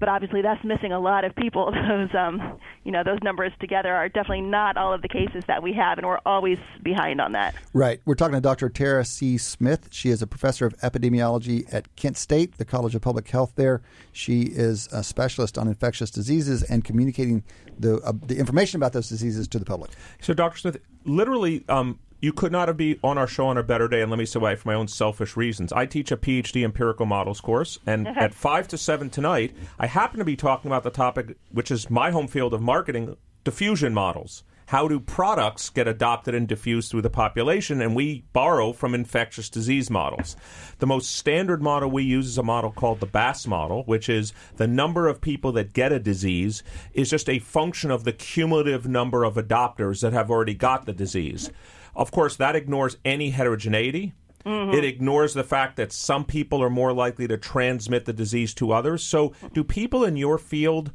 [0.05, 1.71] but obviously that's missing a lot of people.
[1.89, 5.63] Those, um, you know, those numbers together are definitely not all of the cases that
[5.63, 7.55] we have, and we're always behind on that.
[7.73, 8.01] Right.
[8.05, 8.69] We're talking to Dr.
[8.69, 9.37] Tara C.
[9.37, 9.87] Smith.
[9.91, 13.53] She is a professor of epidemiology at Kent State, the College of Public Health.
[13.55, 13.81] There,
[14.11, 17.43] she is a specialist on infectious diseases and communicating
[17.79, 19.91] the uh, the information about those diseases to the public.
[20.21, 20.57] So, Dr.
[20.57, 24.01] Smith, literally, um, you could not have been on our show on a better day,
[24.01, 25.71] and let me say why for my own selfish reasons.
[25.71, 30.17] I teach a PhD empirical models course, and at 5 to 7 tonight, I happen
[30.17, 34.43] to be talking about the topic, which is my home field of marketing, diffusion models.
[34.69, 37.79] how do products get adopted and diffused through the population?
[37.79, 40.35] And we borrow from infectious disease models.
[40.79, 44.33] The most standard model we use is a model called the Bass model, which is
[44.55, 46.63] the number of people that get a disease
[46.93, 50.93] is just a function of the cumulative number of adopters that have already got the
[50.93, 51.51] disease.
[51.95, 54.13] Of course, that ignores any heterogeneity.
[54.45, 54.75] Mm-hmm.
[54.75, 58.71] It ignores the fact that some people are more likely to transmit the disease to
[58.73, 59.03] others.
[59.03, 60.91] So, do people in your field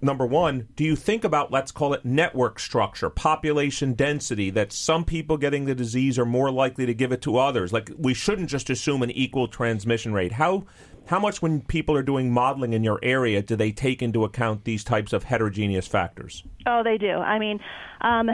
[0.00, 5.04] number one, do you think about, let's call it network structure, population density, that some
[5.04, 7.72] people getting the disease are more likely to give it to others?
[7.72, 10.32] Like, we shouldn't just assume an equal transmission rate.
[10.32, 10.64] How,
[11.06, 14.64] how much, when people are doing modeling in your area, do they take into account
[14.64, 16.44] these types of heterogeneous factors?
[16.66, 17.10] Oh, they do.
[17.10, 17.60] I mean,
[18.00, 18.30] um,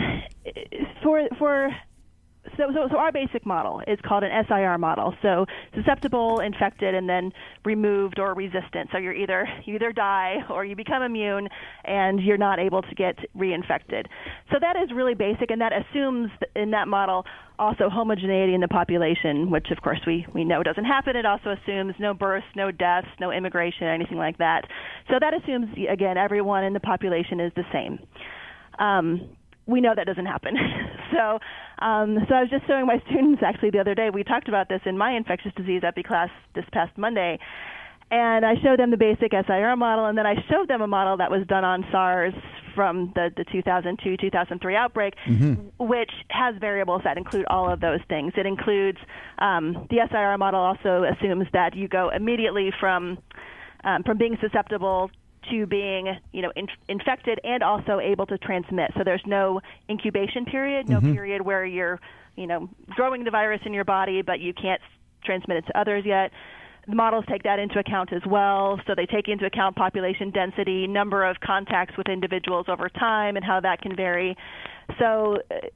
[1.02, 1.70] for for
[2.56, 5.14] so, so so our basic model is called an SIR model.
[5.22, 7.32] So susceptible, infected, and then
[7.64, 8.90] removed or resistant.
[8.92, 11.48] So you're either you either die or you become immune,
[11.84, 14.06] and you're not able to get reinfected.
[14.50, 17.24] So that is really basic, and that assumes in that model
[17.58, 21.16] also homogeneity in the population, which of course we, we know doesn't happen.
[21.16, 24.62] It also assumes no births, no deaths, no immigration, anything like that.
[25.08, 27.98] So that assumes again everyone in the population is the same.
[28.78, 29.30] Um,
[29.68, 30.56] we know that doesn't happen.
[31.12, 31.38] so,
[31.84, 34.10] um, so I was just showing my students actually the other day.
[34.10, 37.38] We talked about this in my infectious disease epi class this past Monday,
[38.10, 41.18] and I showed them the basic SIR model, and then I showed them a model
[41.18, 42.32] that was done on SARS
[42.74, 45.14] from the, the 2002 2003 outbreak,
[45.78, 48.32] which has variables that include all of those things.
[48.36, 48.98] It includes
[49.38, 53.18] um, the SIR model also assumes that you go immediately from
[53.84, 55.10] um, from being susceptible
[55.50, 58.90] to being, you know, in, infected and also able to transmit.
[58.96, 62.00] So there's no incubation period, no period where you're,
[62.36, 64.80] you know, growing the virus in your body, but you can't
[65.24, 66.30] transmit it to others yet.
[66.86, 68.80] The models take that into account as well.
[68.86, 73.44] So they take into account population density, number of contacts with individuals over time, and
[73.44, 74.36] how that can vary.
[74.98, 75.66] So uh,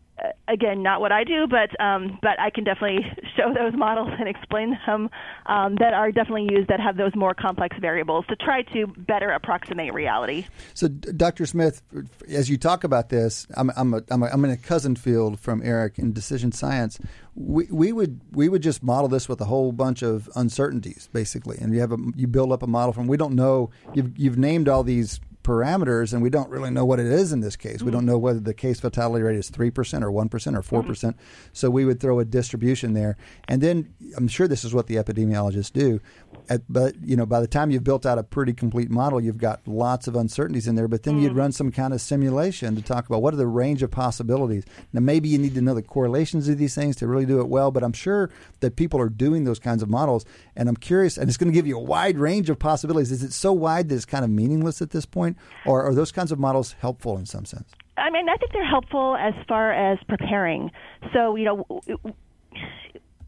[0.48, 3.04] again, not what I do, but um, but I can definitely
[3.36, 5.10] show those models and explain them
[5.46, 9.30] um, that are definitely used that have those more complex variables to try to better
[9.30, 10.46] approximate reality.
[10.74, 11.46] So, Dr.
[11.46, 11.82] Smith,
[12.28, 15.40] as you talk about this, I'm I'm a, I'm, a, I'm in a cousin field
[15.40, 16.98] from Eric in decision science.
[17.34, 21.58] We, we would we would just model this with a whole bunch of uncertainties, basically,
[21.58, 23.06] and you have a you build up a model from.
[23.06, 23.70] We don't know.
[23.94, 27.40] You've you've named all these parameters, and we don't really know what it is in
[27.40, 27.82] this case.
[27.82, 27.94] We mm.
[27.94, 30.82] don't know whether the case fatality rate is three percent or one percent or 4
[30.82, 30.86] mm.
[30.86, 31.16] percent.
[31.52, 33.16] So we would throw a distribution there,
[33.48, 36.00] and then I'm sure this is what the epidemiologists do.
[36.48, 39.38] At, but you know, by the time you've built out a pretty complete model, you've
[39.38, 40.88] got lots of uncertainties in there.
[40.88, 41.38] But then you'd mm.
[41.38, 44.64] run some kind of simulation to talk about what are the range of possibilities.
[44.92, 47.48] Now, maybe you need to know the correlations of these things to really do it
[47.48, 47.70] well.
[47.70, 48.30] But I'm sure
[48.60, 50.24] that people are doing those kinds of models,
[50.56, 51.16] and I'm curious.
[51.16, 53.12] And it's going to give you a wide range of possibilities.
[53.12, 55.31] Is it so wide that it's kind of meaningless at this point,
[55.66, 57.68] or are those kinds of models helpful in some sense?
[57.96, 60.70] I mean, I think they're helpful as far as preparing.
[61.12, 61.66] So, you know,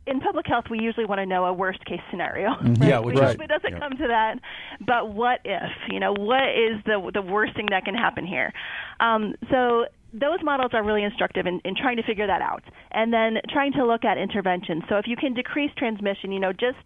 [0.07, 2.51] in public health, we usually want to know a worst case scenario.
[2.81, 3.79] Yeah, which we is- hope it doesn't yeah.
[3.79, 4.39] come to that.
[4.81, 5.71] But what if?
[5.91, 8.53] You know, what is the the worst thing that can happen here?
[9.01, 13.13] Um, so those models are really instructive in, in trying to figure that out, and
[13.13, 14.85] then trying to look at interventions.
[14.89, 16.79] So if you can decrease transmission, you know, just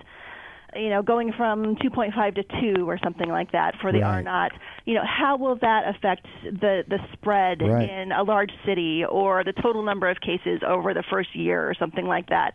[0.77, 4.16] you know, going from 2.5 to 2 or something like that for the Right.
[4.16, 4.53] R naught,
[4.85, 7.89] you know, how will that affect the, the spread Right.
[7.89, 11.75] in a large city or the total number of cases over the first year or
[11.75, 12.53] something like that?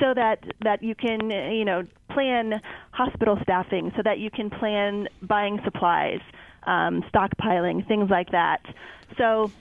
[0.00, 4.50] So that, that you can, uh, you know, plan hospital staffing, so that you can
[4.50, 6.20] plan buying supplies,
[6.66, 8.60] um, stockpiling, things like that.
[9.16, 9.52] So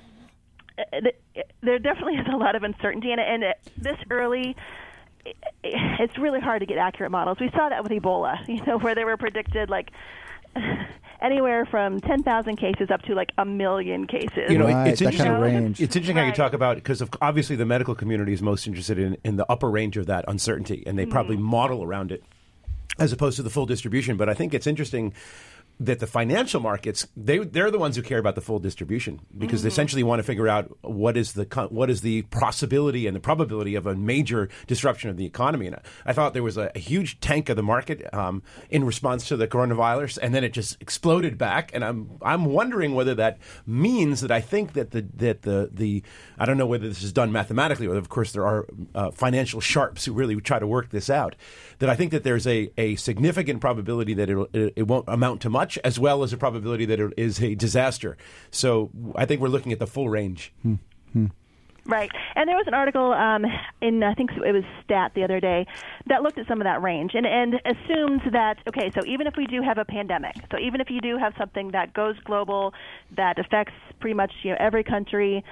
[0.79, 4.55] uh, th- there definitely is a lot of uncertainty, and, and it, this early,
[5.63, 7.37] it's really hard to get accurate models.
[7.39, 9.91] We saw that with Ebola, you know, where they were predicted like
[11.21, 14.49] anywhere from 10,000 cases up to like a million cases.
[14.49, 15.31] You know, Right, it's interesting.
[15.31, 15.81] kind of range.
[15.81, 16.35] It's interesting how you Right.
[16.35, 19.97] talk about because obviously the medical community is most interested in, in the upper range
[19.97, 21.45] of that uncertainty, and they probably mm-hmm.
[21.45, 22.23] model around it
[22.99, 24.17] as opposed to the full distribution.
[24.17, 25.13] But I think it's interesting
[25.79, 29.63] that the financial markets they they're the ones who care about the full distribution because
[29.63, 33.19] they essentially want to figure out what is the what is the possibility and the
[33.19, 35.67] probability of a major disruption of the economy.
[35.67, 38.83] And I, I thought there was a, a huge tank of the market um, in
[38.83, 41.71] response to the coronavirus, and then it just exploded back.
[41.73, 46.03] And I'm I'm wondering whether that means that I think that the that the the
[46.37, 49.59] I don't know whether this is done mathematically, or of course there are uh, financial
[49.59, 51.35] sharps who really try to work this out.
[51.79, 55.49] That I think that there's a, a significant probability that it, it won't amount to
[55.49, 58.17] much, as well as a probability that it is a disaster.
[58.51, 60.53] So I think we're looking at the full range.
[61.85, 62.09] Right.
[62.35, 63.45] And there was an article um,
[63.81, 65.67] in, I think it was Stat the other day,
[66.07, 69.35] that looked at some of that range and, and assumed that, okay, so even if
[69.35, 72.73] we do have a pandemic, so even if you do have something that goes global,
[73.17, 75.43] that affects pretty much you know, every country,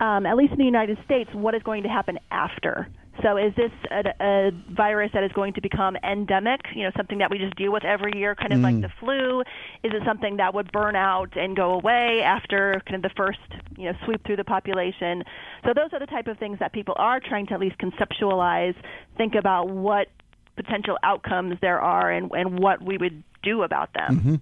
[0.00, 2.88] um, at least in the United States, what is going to happen after?
[3.22, 6.60] So is this a, a virus that is going to become endemic?
[6.74, 8.82] You know, something that we just deal with every year, kind of like mm.
[8.82, 9.40] the flu?
[9.82, 13.38] Is it something that would burn out and go away after kind of the first,
[13.76, 15.22] you know, sweep through the population?
[15.64, 18.74] So those are the type of things that people are trying to at least conceptualize,
[19.16, 20.08] think about what
[20.56, 24.40] potential outcomes there are and, and what we would do about them.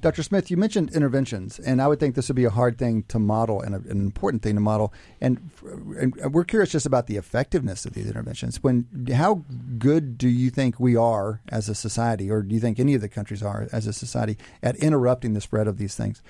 [0.00, 0.22] Dr.
[0.22, 3.18] Smith, you mentioned interventions, and I would think this would be a hard thing to
[3.18, 4.92] model and a, an important thing to model.
[5.20, 5.50] And,
[5.98, 8.62] and we're curious just about the effectiveness of these interventions.
[8.62, 9.44] When how
[9.78, 13.00] good do you think we are as a society, or do you think any of
[13.00, 16.22] the countries are as a society at interrupting the spread of these things?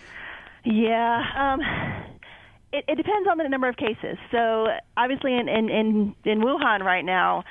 [0.65, 1.23] Yeah.
[1.37, 1.61] Um,
[2.73, 4.19] it, it depends on the number of cases.
[4.31, 7.45] So obviously, in in in, in Wuhan right now,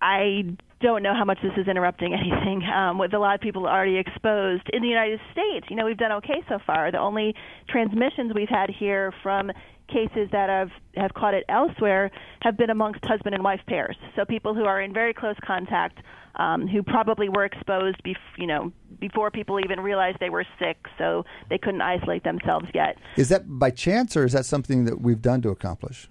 [0.00, 3.66] I don't know how much this is interrupting anything um, with a lot of people
[3.66, 4.64] already exposed.
[4.72, 6.90] In the United States, you know, we've done okay so far.
[6.90, 7.34] The only
[7.68, 9.50] transmissions we've had here from
[9.88, 12.10] cases that have have caught it elsewhere
[12.42, 13.96] have been amongst husband and wife pairs.
[14.14, 15.98] So people who are in very close contact,
[16.36, 20.78] um, who probably were exposed, bef- you know, before people even realized they were sick,
[20.96, 22.96] so they couldn't isolate themselves yet.
[23.16, 26.08] Is that by chance, or is that something that we've done to accomplish?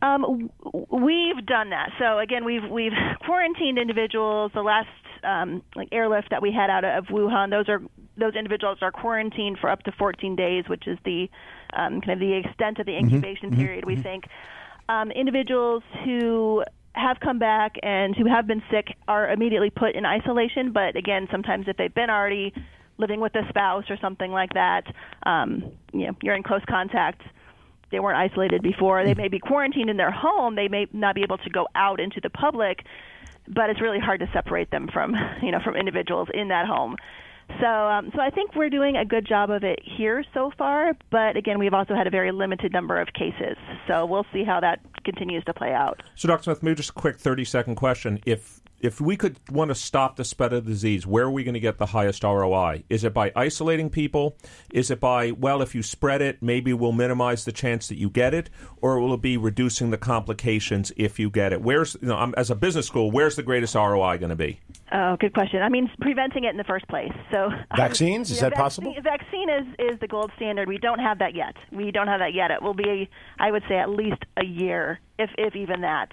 [0.00, 0.50] Um,
[0.90, 1.90] we've done that.
[1.98, 2.92] So again, we've we've
[3.24, 4.52] quarantined individuals.
[4.54, 4.88] The last
[5.24, 7.82] um, like airlift that we had out of Wuhan, those are
[8.16, 11.28] those individuals are quarantined for up to 14 days, which is the
[11.74, 13.84] um, kind of the extent of the incubation period.
[13.84, 14.24] We think
[14.88, 20.04] um, individuals who have come back and who have been sick are immediately put in
[20.04, 20.72] isolation.
[20.72, 22.52] But again, sometimes if they've been already
[22.98, 24.82] living with a spouse or something like that,
[25.24, 27.22] um, you know, you're in close contact
[27.90, 29.04] they weren't isolated before.
[29.04, 30.54] They may be quarantined in their home.
[30.54, 32.84] They may not be able to go out into the public,
[33.46, 36.96] but it's really hard to separate them from you know from individuals in that home.
[37.60, 40.92] So, um, so I think we're doing a good job of it here so far.
[41.10, 43.56] But again, we've also had a very limited number of cases.
[43.88, 46.02] So we'll see how that continues to play out.
[46.14, 46.44] So, Dr.
[46.44, 48.20] Smith, maybe just a quick 30 second question.
[48.26, 51.42] If if we could want to stop the spread of the disease, where are we
[51.42, 52.84] going to get the highest ROI?
[52.88, 54.36] Is it by isolating people?
[54.72, 58.08] Is it by, well, if you spread it, maybe we'll minimize the chance that you
[58.08, 58.50] get it?
[58.80, 61.60] Or will it be reducing the complications if you get it?
[61.60, 64.60] Where's, you know, I'm, as a business school, where's the greatest ROI going to be?
[64.92, 65.60] Oh, good question.
[65.60, 67.12] I mean, preventing it in the first place.
[67.32, 68.30] So Vaccines?
[68.30, 68.94] Is Yeah, that vaccine, possible?
[69.02, 70.68] Vaccine is is the gold standard.
[70.68, 71.56] We don't have that yet.
[71.72, 72.50] We don't have that yet.
[72.50, 76.10] It will be, I would say, at least a year, if if even that.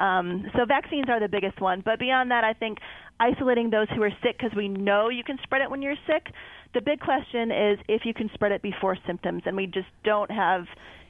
[0.00, 1.82] Um, so vaccines are the biggest one.
[1.84, 2.78] But beyond that, I think
[3.20, 6.32] isolating those who are sick because we know you can spread it when you're sick.
[6.74, 10.30] The big question is if you can spread it before symptoms, and we just don't
[10.30, 10.66] have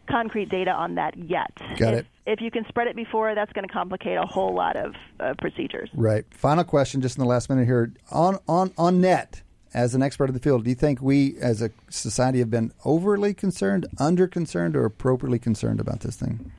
[0.09, 1.53] concrete data on that yet.
[1.77, 2.07] Got if, it.
[2.27, 5.35] If you can spread it before, that's going to complicate a whole lot of uh,
[5.39, 5.91] procedures.
[5.95, 6.25] Right.
[6.31, 7.93] Final question, just in the last minute here.
[8.11, 9.43] On on on net,
[9.75, 12.73] as an expert of the field, do you think we, as a society, have been
[12.85, 16.53] overly concerned, under concerned, or appropriately concerned about this thing?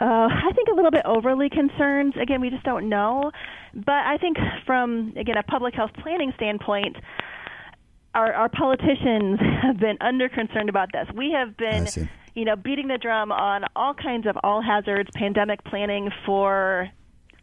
[0.00, 2.16] Uh, I think a little bit overly concerned.
[2.16, 3.30] Again, we just don't know.
[3.74, 4.36] But I think
[4.66, 6.96] from again a public health planning standpoint,
[8.14, 11.06] our, our politicians have been under concerned about this.
[11.14, 11.88] We have been,
[12.34, 16.88] you know, beating the drum on all kinds of all hazards pandemic planning for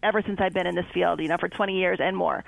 [0.02, 1.20] ever since I've been in this field.
[1.20, 2.44] You know, for 20 years and more.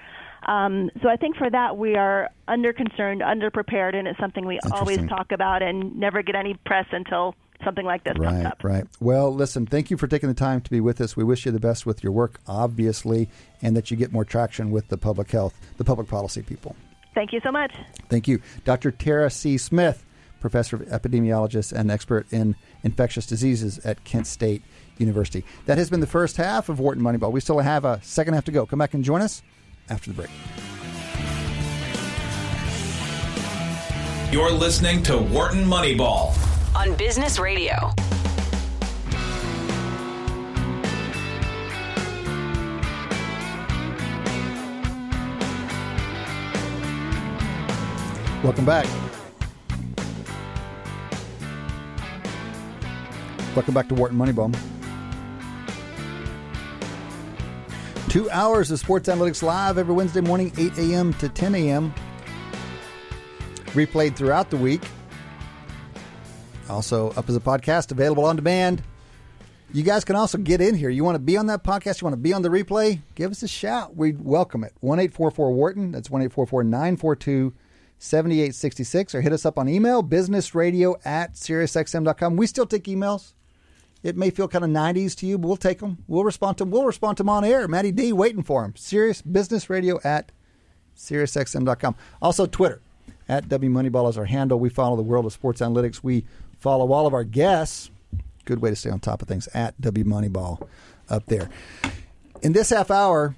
[0.47, 4.45] Um, so I think for that we are under concerned, under prepared, and it's something
[4.45, 8.45] we always talk about and never get any press until something like this comes Right,
[8.45, 8.63] up.
[8.63, 8.85] right.
[8.99, 11.15] Well, listen, thank you for taking the time to be with us.
[11.15, 13.29] We wish you the best with your work, obviously,
[13.61, 16.75] and that you get more traction with the public health, the public policy people.
[17.13, 17.73] Thank you so much.
[18.09, 18.41] Thank you.
[18.63, 18.91] Dr.
[18.91, 19.57] Tara C.
[19.57, 20.05] Smith,
[20.39, 24.63] professor of epidemiologist and expert in infectious diseases at Kent State
[24.97, 25.43] University.
[25.65, 27.31] That has been the first half of Wharton Moneyball.
[27.31, 28.65] We still have a second half to go.
[28.65, 29.43] Come back and join us
[29.89, 30.29] after the break.
[34.31, 36.33] You're listening to Wharton Moneyball.
[36.75, 37.91] On Business Radio.
[48.43, 48.87] Welcome back.
[53.55, 54.55] Welcome back to Wharton Moneyball.
[58.09, 61.13] Two hours of Sports Analytics Live every Wednesday morning, 8 a.m.
[61.15, 61.93] to 10 a.m.
[63.67, 64.81] Replayed throughout the week.
[66.71, 68.81] Also up as a podcast, available on demand.
[69.73, 70.89] You guys can also get in here.
[70.89, 72.01] You want to be on that podcast?
[72.01, 72.99] You want to be on the replay?
[73.15, 73.95] Give us a shout.
[73.95, 74.73] We'd welcome it.
[74.81, 75.91] 1 844 Wharton.
[75.91, 77.53] That's 1 844 942
[77.97, 79.15] 7866.
[79.15, 82.35] Or hit us up on email, businessradio at SiriusXM.com.
[82.35, 83.33] We still take emails.
[84.03, 85.99] It may feel kind of 90s to you, but we'll take them.
[86.07, 86.71] We'll respond to them.
[86.71, 87.67] We'll respond to them on air.
[87.67, 88.73] Matty D waiting for him.
[88.75, 90.31] Sirius Business Radio at
[90.97, 91.95] SiriusXM.com.
[92.21, 92.81] Also, Twitter
[93.29, 94.59] at W Moneyball is our handle.
[94.59, 96.03] We follow the world of sports analytics.
[96.03, 96.25] We
[96.61, 97.89] follow all of our guests.
[98.45, 100.67] Good way to stay on top of things at W Moneyball
[101.09, 101.49] up there.
[102.41, 103.35] In this half hour,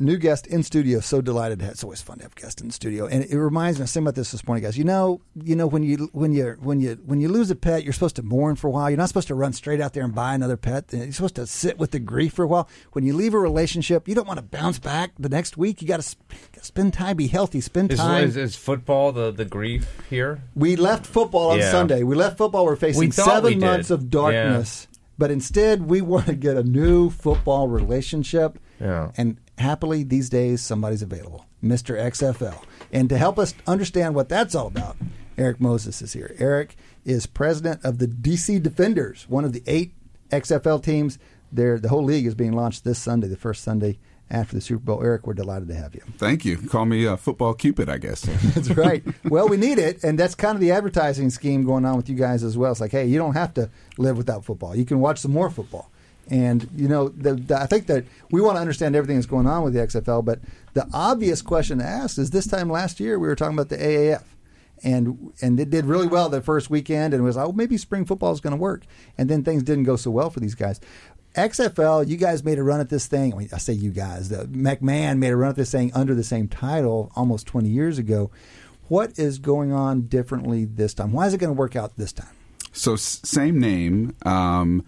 [0.00, 1.00] new guest in studio.
[1.00, 1.66] So delighted to.
[1.66, 3.82] It's always fun to have guests in the studio, and it reminds me.
[3.82, 4.76] I was thinking about this this morning, guys.
[4.76, 7.84] You know, you know when you when you when you when you lose a pet,
[7.84, 8.90] you're supposed to mourn for a while.
[8.90, 10.86] You're not supposed to run straight out there and buy another pet.
[10.90, 12.68] You're supposed to sit with the grief for a while.
[12.92, 15.82] When you leave a relationship, you don't want to bounce back the next week.
[15.82, 16.16] You got to
[16.62, 18.24] spend time, be healthy, spend time.
[18.24, 20.42] is, is football the, the grief here?
[20.54, 21.70] We left football on Yeah.
[21.70, 22.02] Sunday.
[22.02, 22.64] We left football.
[22.64, 24.88] We're facing We seven we months of darkness.
[25.18, 28.58] But instead, we want to get a new football relationship.
[28.80, 29.12] Yeah.
[29.18, 31.96] And happily, these days, somebody's available, Mr.
[31.96, 32.64] XFL.
[32.92, 34.96] And to help us understand what that's all about,
[35.38, 36.34] Erik Moses is here.
[36.38, 39.94] Erik is president of the DC Defenders, one of the eight
[40.30, 41.18] XFL teams.
[41.52, 43.98] There, the whole league is being launched this Sunday, the first Sunday
[44.30, 45.02] after the Super Bowl.
[45.02, 46.02] Erik, we're delighted to have you.
[46.16, 46.56] Thank you.
[46.56, 48.20] Call me uh, Football Cupid, I guess.
[48.54, 49.02] That's right.
[49.24, 52.14] Well, we need it, and that's kind of the advertising scheme going on with you
[52.14, 52.70] guys as well.
[52.70, 54.76] It's like, hey, you don't have to live without football.
[54.76, 55.89] You can watch some more football.
[56.30, 59.48] And you know, the, the, I think that we want to understand everything that's going
[59.48, 60.24] on with the XFL.
[60.24, 60.38] But
[60.74, 63.76] the obvious question to ask is: This time last year, we were talking about the
[63.76, 64.22] AAF,
[64.84, 68.04] and and it did really well the first weekend, and it was oh maybe spring
[68.04, 68.84] football is going to work,
[69.18, 70.80] and then things didn't go so well for these guys.
[71.34, 73.32] XFL, you guys made a run at this thing.
[73.32, 74.28] I, mean, I say you guys.
[74.28, 77.98] The McMahon made a run at this thing under the same title almost 20 years
[77.98, 78.30] ago.
[78.88, 81.12] What is going on differently this time?
[81.12, 82.34] Why is it going to work out this time?
[82.72, 84.84] So, same name, um,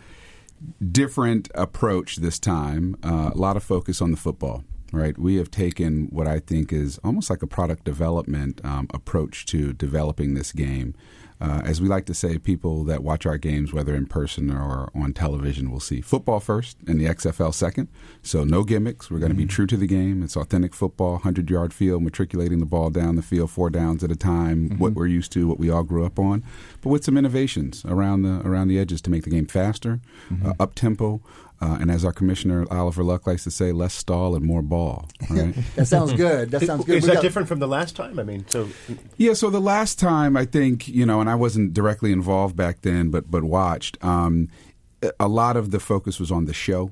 [0.90, 2.96] different approach this time.
[3.02, 4.64] Uh, a lot of focus on the football.
[4.94, 9.46] Right, we have taken what I think is almost like a product development um, approach
[9.46, 10.94] to developing this game.
[11.43, 14.93] Uh, as we like to say, people that watch our games, whether in person or
[14.95, 17.88] on television, will see football first and the XFL second.
[18.22, 19.11] So no gimmicks.
[19.11, 20.22] We're going to be true to the game.
[20.22, 24.12] It's authentic football, hundred yard field, matriculating the ball down the field, four downs at
[24.12, 24.78] a time.
[24.78, 26.45] What we're used to, what we all grew up on,
[26.80, 29.99] but with some innovations around the around the edges to make the game faster,
[30.45, 31.20] uh, up tempo.
[31.62, 35.08] Uh, and as our commissioner Oliver Luck likes to say, less stall and more ball.
[35.30, 35.54] Right?
[35.76, 36.50] That sounds good.
[36.50, 36.96] That sounds good.
[36.96, 38.18] Is We that got- different from the last time?
[38.18, 38.68] I mean, so
[39.16, 42.82] Yeah, so the last time I think you know, and I wasn't directly involved back
[42.82, 43.96] then, but but watched.
[44.04, 44.48] Um,
[45.20, 46.90] a lot of the focus was on the show,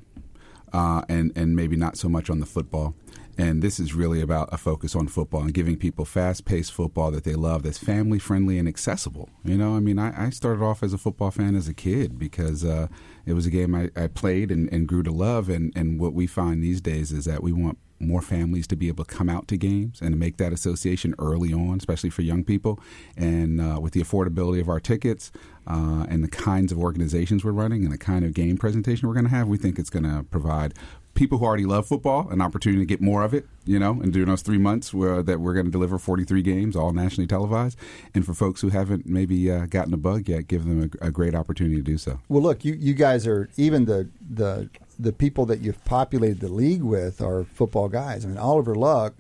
[0.72, 2.94] uh, and and maybe not so much on the football.
[3.38, 7.24] And this is really about a focus on football and giving people fast-paced football that
[7.24, 9.30] they love, that's family-friendly and accessible.
[9.44, 12.18] You know, I mean, I, I started off as a football fan as a kid
[12.18, 12.88] because uh,
[13.24, 15.48] it was a game I, I played and, and grew to love.
[15.48, 18.88] And, and what we find these days is that we want more families to be
[18.88, 22.22] able to come out to games and to make that association early on, especially for
[22.22, 22.80] young people.
[23.16, 25.30] And uh, with the affordability of our tickets
[25.66, 29.14] uh, and the kinds of organizations we're running and the kind of game presentation we're
[29.14, 30.72] going to have, we think it's going to provide
[31.20, 34.10] people who already love football an opportunity to get more of it, you know, and
[34.10, 37.76] during those three months where, that we're going to deliver 43 games, all nationally televised.
[38.14, 41.10] And for folks who haven't maybe uh, gotten a bug yet, give them a, a
[41.10, 42.20] great opportunity to do so.
[42.30, 46.48] Well, look, you, you guys are even the the the people that you've populated the
[46.48, 48.24] league with are football guys.
[48.24, 49.12] I mean, Oliver Luck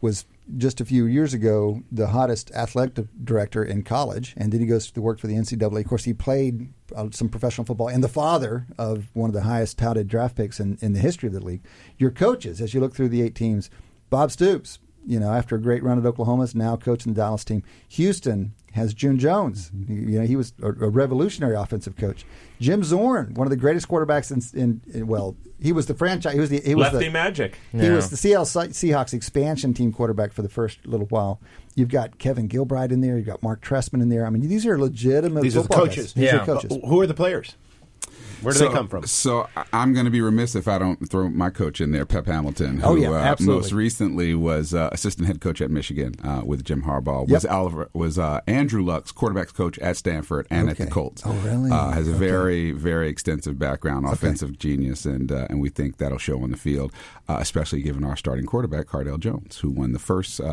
[0.00, 0.24] was
[0.56, 4.90] just a few years ago the hottest athletic director in college, and then he goes
[4.90, 5.80] to work for the NCAA.
[5.80, 9.42] Of course, he played uh, some professional football, and the father of one of the
[9.42, 11.62] highest touted draft picks in, in the history of the league.
[11.98, 13.70] Your coaches, as you look through the eight teams,
[14.10, 17.44] Bob Stoops, you know, after a great run at Oklahoma, is now coaching the Dallas
[17.44, 17.62] team.
[17.90, 19.70] Houston has June Jones.
[19.88, 22.24] You know, he was a, a revolutionary offensive coach.
[22.60, 26.34] Jim Zorn, one of the greatest quarterbacks in, in, in well, he was the franchise.
[26.34, 27.58] He was the he was Lefty the, Magic.
[27.72, 27.94] He Yeah.
[27.94, 31.40] was the CL Seahawks expansion team quarterback for the first little while.
[31.74, 33.16] You've got Kevin Gilbride in there.
[33.16, 34.26] You've got Marc Trestman in there.
[34.26, 35.42] I mean, these are legitimate.
[35.42, 36.12] these are the coaches.
[36.12, 36.12] Guys.
[36.12, 36.36] These Yeah.
[36.42, 36.78] are coaches.
[36.86, 37.54] Who are the players?
[38.44, 39.06] Where do so, they come from?
[39.06, 42.06] So I- I'm going to be remiss if I don't throw my coach in there,
[42.06, 46.14] Pep Hamilton, who Oh, yeah, uh, most recently was uh, assistant head coach at Michigan
[46.22, 47.28] uh, with Jim Harbaugh.
[47.28, 47.52] Was Yep.
[47.52, 51.22] Oliver was uh, Andrew Luck's quarterbacks coach at Stanford and at the Colts.
[51.24, 51.70] Oh, really?
[51.70, 52.18] Uh, has a Okay.
[52.18, 56.56] very very extensive background, offensive genius, and uh, and we think that'll show on the
[56.56, 56.92] field,
[57.28, 60.44] uh, especially given our starting quarterback Cardale Jones, who won the first uh,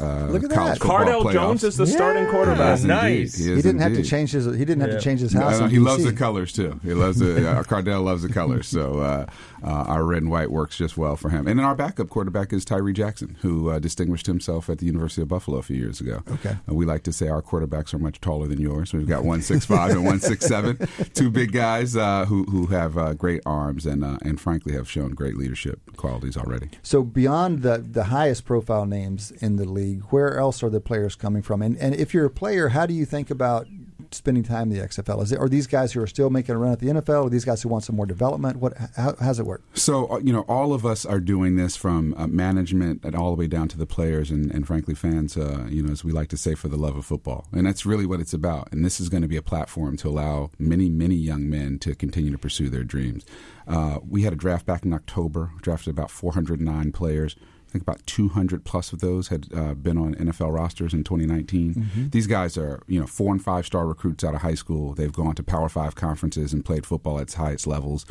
[0.00, 0.78] uh, Look at college that.
[0.78, 1.32] football Cardale playoffs.
[1.32, 2.78] Jones is the starting quarterback.
[2.78, 3.36] Yes, Nice.
[3.38, 4.46] He he didn't have to change his.
[4.46, 5.58] He didn't have to change his house.
[5.58, 6.78] No, in he loves the colors too.
[6.82, 8.68] He loves the uh, Cardale loves the colors.
[8.68, 9.26] So uh,
[9.62, 11.46] uh, our red and white works just well for him.
[11.46, 15.22] And then our backup quarterback is Tyree Jackson, who uh, distinguished himself at the University
[15.22, 16.22] of Buffalo a few years ago.
[16.30, 16.56] Okay.
[16.68, 18.92] Uh, we like to say our quarterbacks are much taller than yours.
[18.92, 20.78] We've got one six five and one six seven,
[21.14, 24.90] two big guys uh, who who have uh, great arms and uh, and frankly have
[24.90, 26.70] shown great leadership qualities already.
[26.82, 31.14] So beyond the the highest profile names in the league, where else are the players
[31.14, 31.62] coming from?
[31.62, 33.66] And and if you're a player, how do you think about
[34.12, 35.22] spending time in the XFL?
[35.22, 37.24] Is it, are these guys who are still making a run at the NFL?
[37.24, 38.58] Or these guys who want some more development?
[38.58, 38.76] What?
[38.96, 39.62] How, how's it work?
[39.74, 43.30] So, uh, you know, all of us are doing this from uh, management and all
[43.30, 46.12] the way down to the players and, and frankly, fans, uh, you know, as we
[46.12, 47.46] like to say, for the love of football.
[47.52, 48.68] And that's really what it's about.
[48.72, 51.94] And this is going to be a platform to allow many, many young men to
[51.94, 53.24] continue to pursue their dreams.
[53.66, 57.36] Uh, we had a draft back in October, drafted about 409 players.
[57.70, 62.08] I think about 200 plus of those had uh, been on NFL rosters in 2019.
[62.10, 64.92] These guys are, you know, four and five star recruits out of high school.
[64.94, 68.06] They've gone to Power Five conferences and played football at its highest levels.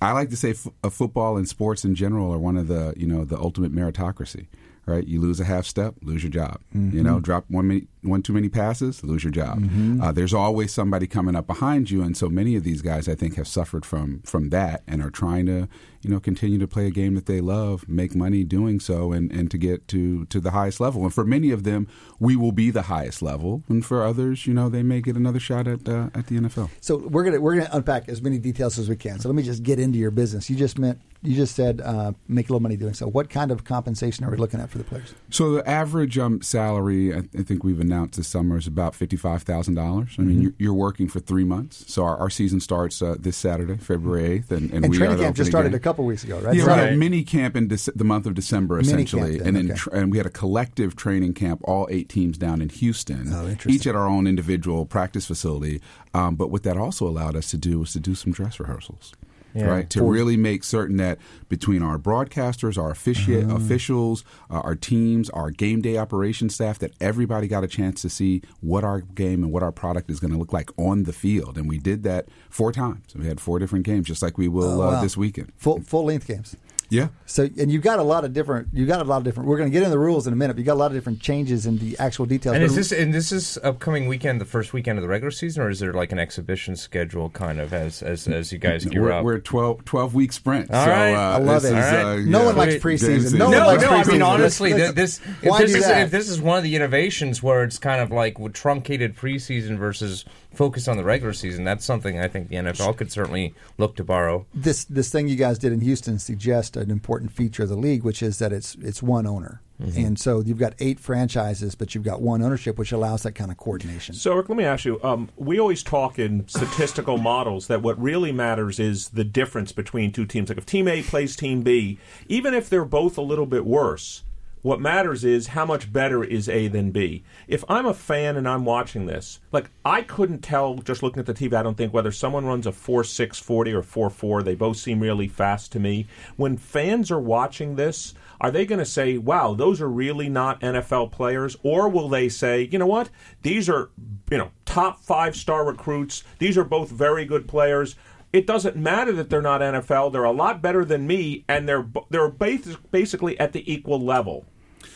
[0.00, 2.94] I like to say f- uh, football and sports in general are one of the,
[2.96, 4.46] you know, the ultimate meritocracy.
[4.86, 6.60] Right, you lose a half step, lose your job.
[6.72, 7.66] You know, drop one
[8.04, 9.68] one too many passes, lose your job.
[10.02, 13.14] Uh, there's always somebody coming up behind you, and so many of these guys, I
[13.14, 15.68] think, have suffered from from that and are trying to,
[16.02, 19.32] you know, continue to play a game that they love, make money doing so, and,
[19.32, 21.02] and to get to to the highest level.
[21.02, 21.88] And for many of them,
[22.18, 25.40] we will be the highest level, and for others, you know, they may get another
[25.40, 26.70] shot at uh, at the NFL.
[26.80, 29.18] So we're gonna we're gonna unpack as many details as we can.
[29.18, 30.50] So let me just get into your business.
[30.50, 33.06] You just meant you just said uh, make a little money doing so.
[33.06, 35.14] What kind of compensation are we looking at for the players?
[35.30, 39.42] So the average um, salary, I, I think we've announced this summer, is about fifty-five
[39.42, 40.16] thousand dollars.
[40.18, 40.28] I Mm-hmm.
[40.28, 41.84] mean, you're, you're working for three months.
[41.92, 45.16] So our, our season starts uh, this Saturday, February eighth, and, and, And we training
[45.18, 45.76] are camp just started game.
[45.76, 46.54] a couple weeks ago, right?
[46.54, 48.98] Yeah, So- we had a mini camp in Dece- the month of December, Mini camp
[49.00, 49.78] essentially, then, and then okay.
[49.78, 53.56] tr- and we had a collective training camp, all eight teams down in Houston, Oh,
[53.66, 55.80] each at our own individual practice facility.
[56.12, 59.12] Um, but what that also allowed us to do was to do some dress rehearsals.
[59.54, 59.66] Yeah.
[59.66, 63.54] Right to really make certain that between our broadcasters, our offici- Uh-huh.
[63.56, 68.08] officials, uh, our teams, our game day operations staff, that everybody got a chance to
[68.10, 71.12] see what our game and what our product is going to look like on the
[71.12, 73.04] field, and we did that four times.
[73.14, 75.52] We had four different games, just like we will Oh, uh, this weekend.
[75.56, 76.56] full full length games.
[76.90, 78.68] Yeah, So and you've got a lot of different.
[78.72, 79.48] You got a lot of different.
[79.48, 80.54] We're going to get into the rules in a minute.
[80.54, 82.54] But you got a lot of different changes in the actual details.
[82.54, 85.30] And But is this and this is upcoming weekend, the first weekend of the regular
[85.30, 88.84] season, or is there like an exhibition schedule kind of as as, as you guys
[88.84, 89.24] gear we're, up?
[89.24, 90.70] we're 12, 12 week sprint.
[90.70, 91.14] All so, right.
[91.14, 91.76] uh, I love this it.
[91.78, 92.04] is, All right.
[92.04, 92.46] uh, no yeah.
[92.46, 93.06] one likes preseason.
[93.08, 93.88] James No, is- one no, likes no.
[93.88, 93.92] preseason.
[93.92, 96.76] I mean, Let's- honestly, let's- this if this is if this is one of the
[96.76, 100.24] innovations where it's kind of like with truncated preseason versus
[100.56, 104.04] focus on the regular season, that's something I think the NFL could certainly look to
[104.04, 104.46] borrow.
[104.54, 108.02] this this thing you guys did in Houston suggests an important feature of the league,
[108.04, 110.06] which is that it's it's one owner, Mm-hmm.
[110.06, 113.50] and so you've got eight franchises, but you've got one ownership, which allows that kind
[113.50, 114.14] of coordination.
[114.14, 115.02] So, Rick, let me ask you.
[115.02, 120.12] Um, we always talk in statistical models that what really matters is the difference between
[120.12, 120.48] two teams.
[120.48, 121.98] Like if Team A plays Team B,
[122.28, 124.22] even if they're both a little bit worse,
[124.64, 127.22] what matters is how much better is A than B.
[127.46, 131.26] If I'm a fan and I'm watching this, like I couldn't tell just looking at
[131.26, 134.42] the TV, I don't think whether someone runs a 4 6 40 or 4 4.
[134.42, 136.06] They both seem really fast to me.
[136.36, 140.62] When fans are watching this, are they going to say, wow, those are really not
[140.62, 141.58] NFL players?
[141.62, 143.10] Or will they say, you know what?
[143.42, 143.90] These are,
[144.30, 146.24] you know, top five star recruits.
[146.38, 147.96] These are both very good players.
[148.32, 150.10] It doesn't matter that they're not NFL.
[150.10, 154.46] They're a lot better than me, and they're they're basically at the equal level.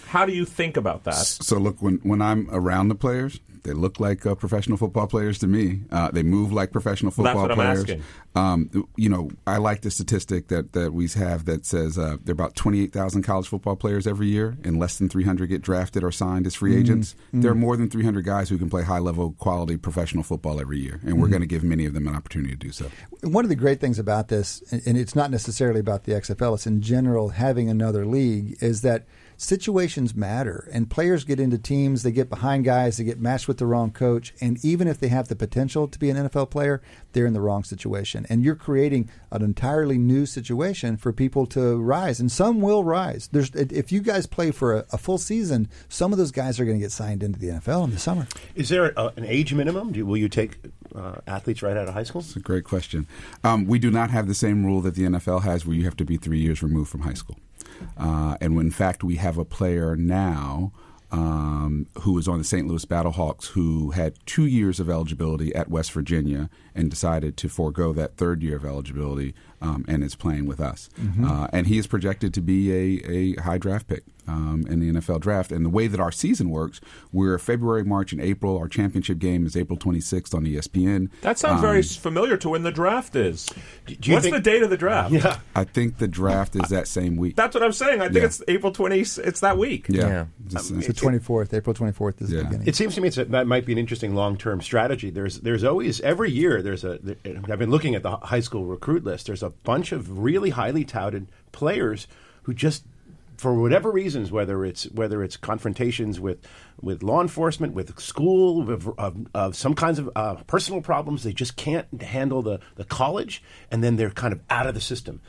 [0.08, 1.14] How do you think about that?
[1.26, 5.38] So look, when when I'm around the players, they look like uh, professional football players
[5.40, 5.80] to me.
[5.90, 7.90] Uh, they move like professional Well, that's football what I'm players.
[7.90, 8.02] asking.
[8.34, 12.32] Um, you know, I like the statistic that, that we have that says uh, there
[12.32, 16.12] are about 28,000 college football players every year, and less than 300 get drafted or
[16.12, 17.14] signed as free agents.
[17.32, 20.78] There are more than 300 guys who can play high level quality professional football every
[20.78, 22.90] year, and we're going to give many of them an opportunity to do so.
[23.22, 26.54] One of the great things about this, and and it's not necessarily about the XFL,
[26.54, 29.04] it's in general having another league, is that
[29.38, 30.68] situations matter.
[30.72, 33.92] And players get into teams, they get behind guys, they get matched with the wrong
[33.92, 34.34] coach.
[34.40, 36.82] And even if they have the potential to be an NFL player,
[37.12, 38.26] they're in the wrong situation.
[38.28, 42.20] And you're creating an entirely new situation for people to rise.
[42.20, 43.28] And some will rise.
[43.32, 46.64] There's, if you guys play for a, a full season, some of those guys are
[46.64, 48.26] going to get signed into the NFL in the summer.
[48.56, 49.92] Is there a, an age minimum?
[49.92, 50.58] Do, will you take
[50.94, 52.22] uh, athletes right out of high school?
[52.22, 53.06] that's a great question.
[53.44, 55.96] Um, we do not have the same rule that the NFL has, where you have
[55.98, 57.36] to be three years removed from high school.
[57.96, 60.72] Uh, and when, in fact, we have a player now
[61.10, 62.66] um, who is on the St.
[62.66, 67.92] Louis Battlehawks who had two years of eligibility at West Virginia and decided to forego
[67.94, 70.88] that third year of eligibility um, and is playing with us.
[71.22, 74.90] Uh, and he is projected to be a, a high draft pick um, in the
[74.92, 75.50] NFL draft.
[75.50, 76.80] And the way that our season works,
[77.12, 78.56] we're February, March, and April.
[78.58, 81.10] Our championship game is April 26th on E ESPN.
[81.22, 83.46] That sounds Um, very familiar to when the draft is.
[83.86, 85.12] do you What's think- the date of the draft?
[85.12, 85.38] Yeah.
[85.56, 87.36] I think the draft is that same week.
[87.36, 88.00] That's what I'm saying.
[88.00, 88.24] I think Yeah.
[88.26, 89.00] it's April 20.
[89.00, 89.86] It's that week.
[89.88, 90.06] yeah.
[90.08, 90.24] Yeah.
[90.46, 92.66] Just- It's the 24th, April 24th is the beginning.
[92.68, 95.10] It seems to me it's a, that might be an interesting long-term strategy.
[95.10, 97.16] There's there's always every year there's a there,
[97.50, 99.26] I've been looking at the high school recruit list.
[99.26, 102.06] There's a bunch of really highly touted players
[102.42, 102.84] who just
[103.36, 106.38] for whatever reasons, whether it's whether it's confrontations with
[106.80, 111.32] with law enforcement, with school, with, of, of some kinds of uh, personal problems, they
[111.32, 115.20] just can't handle the the college, and then they're kind of out of the system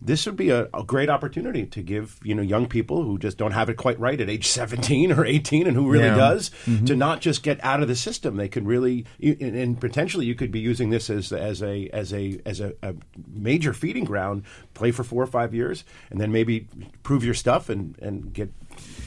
[0.00, 3.38] this would be a, a, great opportunity to give you know young people who just
[3.38, 6.16] don't have it quite right at age 17 or 18 and who really Yeah.
[6.16, 6.50] does
[6.86, 10.34] to not just get out of the system they can really and, and potentially you
[10.34, 12.94] could be using this as as a as a as a, a
[13.26, 14.42] major feeding ground
[14.74, 16.68] play for four or five years and then maybe
[17.02, 18.52] prove your stuff and and get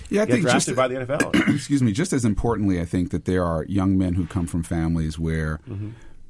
[0.09, 2.85] Yeah, I get think drafted just- by the NFL excuse me, just as importantly, I
[2.85, 5.89] think that there are young men who come from families where Mm-hmm.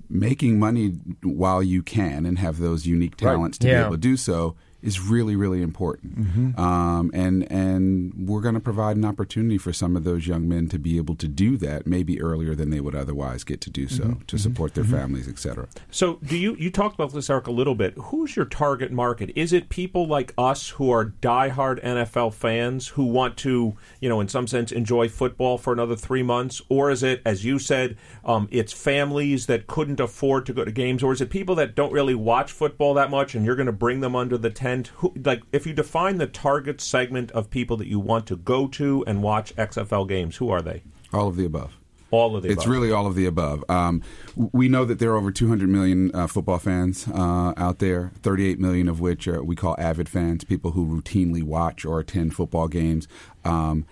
[0.10, 0.90] Making money
[1.24, 3.32] while you can and have those unique Right.
[3.34, 3.82] talents to Yeah.
[3.82, 6.20] be able to do so is really, really important.
[6.20, 6.60] Mm-hmm.
[6.60, 10.68] Um, and and we're going to provide an opportunity for some of those young men
[10.70, 13.88] to be able to do that maybe earlier than they would otherwise get to do
[13.88, 14.22] so Mm-hmm.
[14.28, 15.68] to support their families, et cetera.
[15.92, 17.94] So, do you you talked about this, Erik, a little bit?
[17.98, 19.32] Who's your target market?
[19.36, 24.22] Is it people like us who are diehard NFL fans who want to, you know,
[24.22, 27.98] in some sense, enjoy football for another three months, or is it, as you said,
[28.24, 31.76] um, it's families that couldn't afford to go to games, or is it people that
[31.76, 34.69] don't really watch football that much, and you're going to bring them under the tent?
[34.78, 38.68] Who, like, if you define the target segment of people that you want to go
[38.70, 40.84] to and watch XFL games, who are they?
[41.14, 41.76] All of the above.
[42.12, 42.72] All of the It's above.
[42.72, 43.64] really all of the above.
[43.70, 44.02] Um,
[44.36, 48.60] we know that there are over 200 million uh, football fans uh, out there, 38
[48.60, 52.68] million of which are, we call avid fans, people who routinely watch or attend football
[52.68, 53.08] games.
[53.46, 53.86] Um,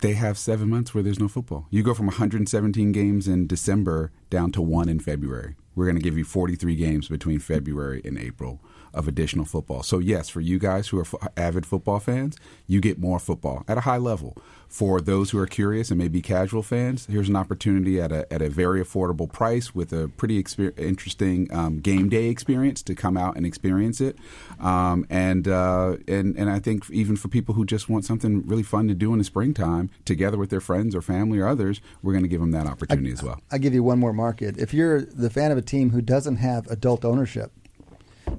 [0.00, 1.66] they have seven months where there's no football.
[1.70, 5.54] You go from 117 games in December down to one in February.
[5.74, 8.60] We're going to give you 43 games between February and April
[8.94, 9.82] of additional football.
[9.82, 12.36] So, yes, for you guys who are f- avid football fans,
[12.66, 14.36] you get more football at a high level.
[14.68, 18.42] For those who are curious and maybe casual fans, here's an opportunity at a, at
[18.42, 23.16] a very affordable price with a pretty exper- interesting um, game day experience to come
[23.16, 24.16] out and experience it.
[24.58, 28.64] Um, and, uh, and, and I think even for people who just want something really
[28.64, 32.12] fun to do in the springtime, together with their friends or family or others, we're
[32.12, 33.40] going to give them that opportunity as well.
[33.52, 34.58] I'll give you one more market.
[34.58, 37.52] If you're the fan of a team who doesn't have adult ownership,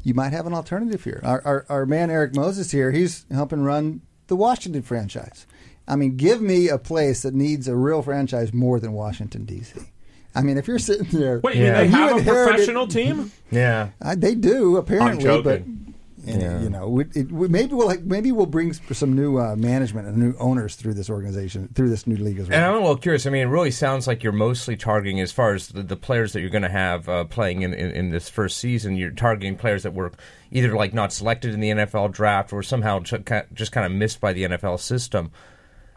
[0.03, 1.21] you might have an alternative here.
[1.23, 5.45] Our, our, our man Erik Moses here, he's helping run the Washington franchise.
[5.87, 9.79] I mean, give me a place that needs a real franchise more than Washington D.C.
[10.33, 11.77] I mean, if you're sitting there, Wait, you mean Yeah.
[11.81, 13.31] they You have a professional team?
[13.51, 13.89] Yeah.
[14.01, 15.43] Uh, they do apparently, joking.
[15.84, 15.84] but
[16.27, 19.55] and, you know, we, it, we, maybe we'll like, maybe we'll bring some new uh,
[19.55, 22.57] management and new owners through this organization, through this new league as well.
[22.57, 23.25] And I'm a little curious.
[23.25, 26.33] I mean, it really sounds like you're mostly targeting, as far as the, the players
[26.33, 29.55] that you're going to have uh, playing in, in, in this first season, you're targeting
[29.55, 30.11] players that were
[30.51, 33.23] either like not selected in the NFL draft or somehow ju-
[33.53, 35.31] just kind of missed by the NFL system.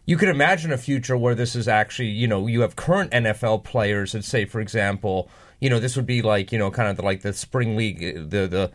[0.07, 3.65] You could imagine a future where this is actually, you know, you have current NFL
[3.65, 5.29] players that say, for example,
[5.61, 8.03] you know, this would be like, you know, kind of the, like the spring league,
[8.03, 8.71] uh, the the.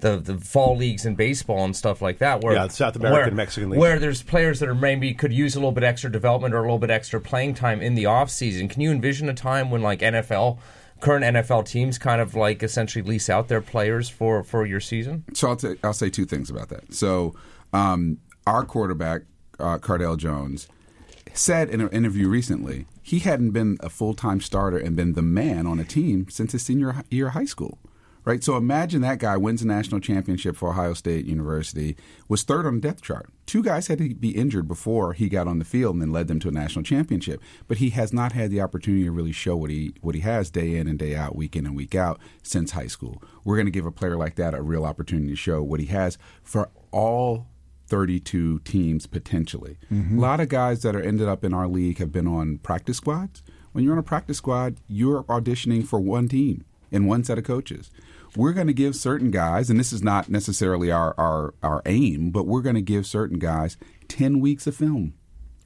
[0.00, 3.34] The, the fall leagues in baseball and stuff like that, where Yeah, South American, where-
[3.34, 3.80] Mexican leagues.
[3.80, 6.62] where there's players that are maybe could use a little bit extra development or a
[6.62, 8.68] little bit extra playing time in the off season.
[8.68, 10.58] Can you envision a time when like NFL
[11.00, 15.24] current NFL teams kind of like essentially lease out their players for for your season?
[15.34, 16.94] So I'll, t- I'll say two things about that.
[16.94, 17.34] So
[17.72, 19.22] um, our quarterback,
[19.58, 20.68] uh, Cardale Jones,
[21.34, 25.22] said in an interview recently he hadn't been a full time starter and been the
[25.22, 27.78] man on a team since his senior year of high school.
[28.28, 31.96] Right, so imagine that guy wins a national championship for Ohio State University,
[32.28, 33.30] was third on the depth chart.
[33.46, 36.28] Two guys had to be injured before he got on the field and then led
[36.28, 37.40] them to a national championship.
[37.68, 40.50] But he has not had the opportunity to really show what he what he has
[40.50, 43.22] day in and day out, week in and week out since high school.
[43.44, 45.86] We're going to give a player like that a real opportunity to show what he
[45.86, 47.46] has for all
[47.86, 49.78] 32 teams potentially.
[49.90, 50.18] Mm-hmm.
[50.18, 52.98] A lot of guys that are ended up in our league have been on practice
[52.98, 53.42] squads.
[53.72, 57.44] When you're on a practice squad, you're auditioning for one team and one set of
[57.44, 57.90] coaches.
[58.38, 62.30] We're going to give certain guys, and this is not necessarily our, our, our aim,
[62.30, 63.76] but we're going to give certain guys
[64.06, 65.14] 10 weeks of film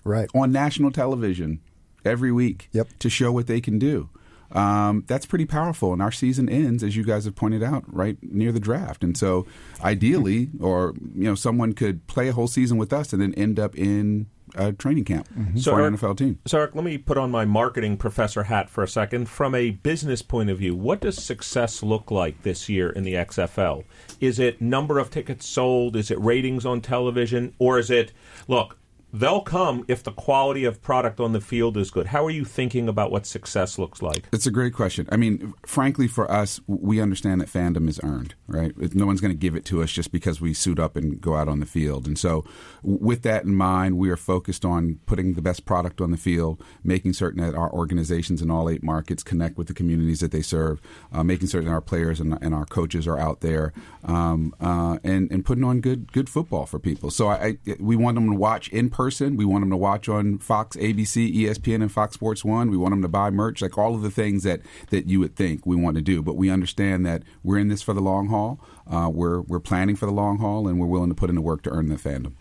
[0.05, 0.27] right.
[0.35, 1.61] on national television
[2.03, 2.89] every week Yep.
[3.01, 4.09] to show what they can do.
[4.53, 5.93] Um, that's pretty powerful.
[5.93, 9.05] And our season ends, as you guys have pointed out, right near the draft.
[9.05, 9.47] And so,
[9.83, 13.61] ideally, or you know, someone could play a whole season with us and then end
[13.61, 15.59] up in a training camp mm-hmm.
[15.59, 16.39] So for an Erik- NFL team.
[16.47, 19.29] So, Erik, let me put on my marketing professor hat for a second.
[19.29, 23.15] From a business point of view, what does success look like this year in the
[23.15, 23.85] XFL?
[24.21, 25.97] Is it number of tickets sold?
[25.97, 27.55] Is it ratings on television?
[27.59, 28.13] Or is it,
[28.49, 28.77] look,
[29.13, 32.07] they'll come if the quality of product on the field is good.
[32.07, 34.27] How are you thinking about what success looks like?
[34.33, 35.07] It's a great question.
[35.13, 38.73] I mean, frankly, for us, we understand that fandom is earned, right?
[38.95, 41.37] No one's going to give it to us just because we suit up and go
[41.37, 42.07] out on the field.
[42.07, 42.45] And so,
[42.83, 46.63] with that in mind, we are focused on putting the best product on the field,
[46.83, 50.43] making certain that our organizations in all eight markets connect with the communities that they
[50.43, 50.81] serve,
[51.13, 53.73] uh, making certain our players and, and, our coaches are out there,
[54.05, 57.11] um, uh, and, and putting on good good football for people.
[57.11, 59.02] So I, I, we want them to watch in person.
[59.11, 62.71] We want them to watch on Fox, ABC, ESPN, and Fox Sports One.
[62.71, 64.61] We want them to buy merch, like all of the things that,
[64.91, 66.23] that you would think we want to do.
[66.23, 68.61] But we understand that we're in this for the long haul.
[68.87, 71.43] Uh, we're we're planning for the long haul, and we're willing to put in the
[71.43, 72.33] work to earn the fandom.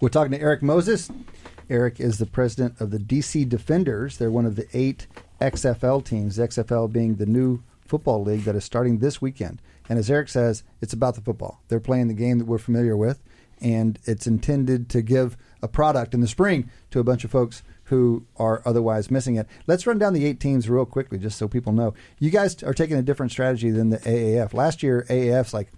[0.00, 1.10] We're talking to Erik Moses.
[1.70, 4.18] Erik is the president of the DC Defenders.
[4.18, 5.06] They're one of the eight
[5.40, 6.38] XFL teams.
[6.38, 9.60] XFL being the new football league that is starting this weekend.
[9.88, 11.60] And as Erik says, it's about the football.
[11.68, 13.22] They're playing the game that we're familiar with,
[13.60, 17.62] and it's intended to give a product in the spring to a bunch of folks
[17.84, 19.46] who are otherwise missing it.
[19.66, 21.94] Let's run down the eight teams real quickly, just so people know.
[22.18, 24.54] You guys are taking a different strategy than the AAF.
[24.54, 25.70] Last year, AAF's like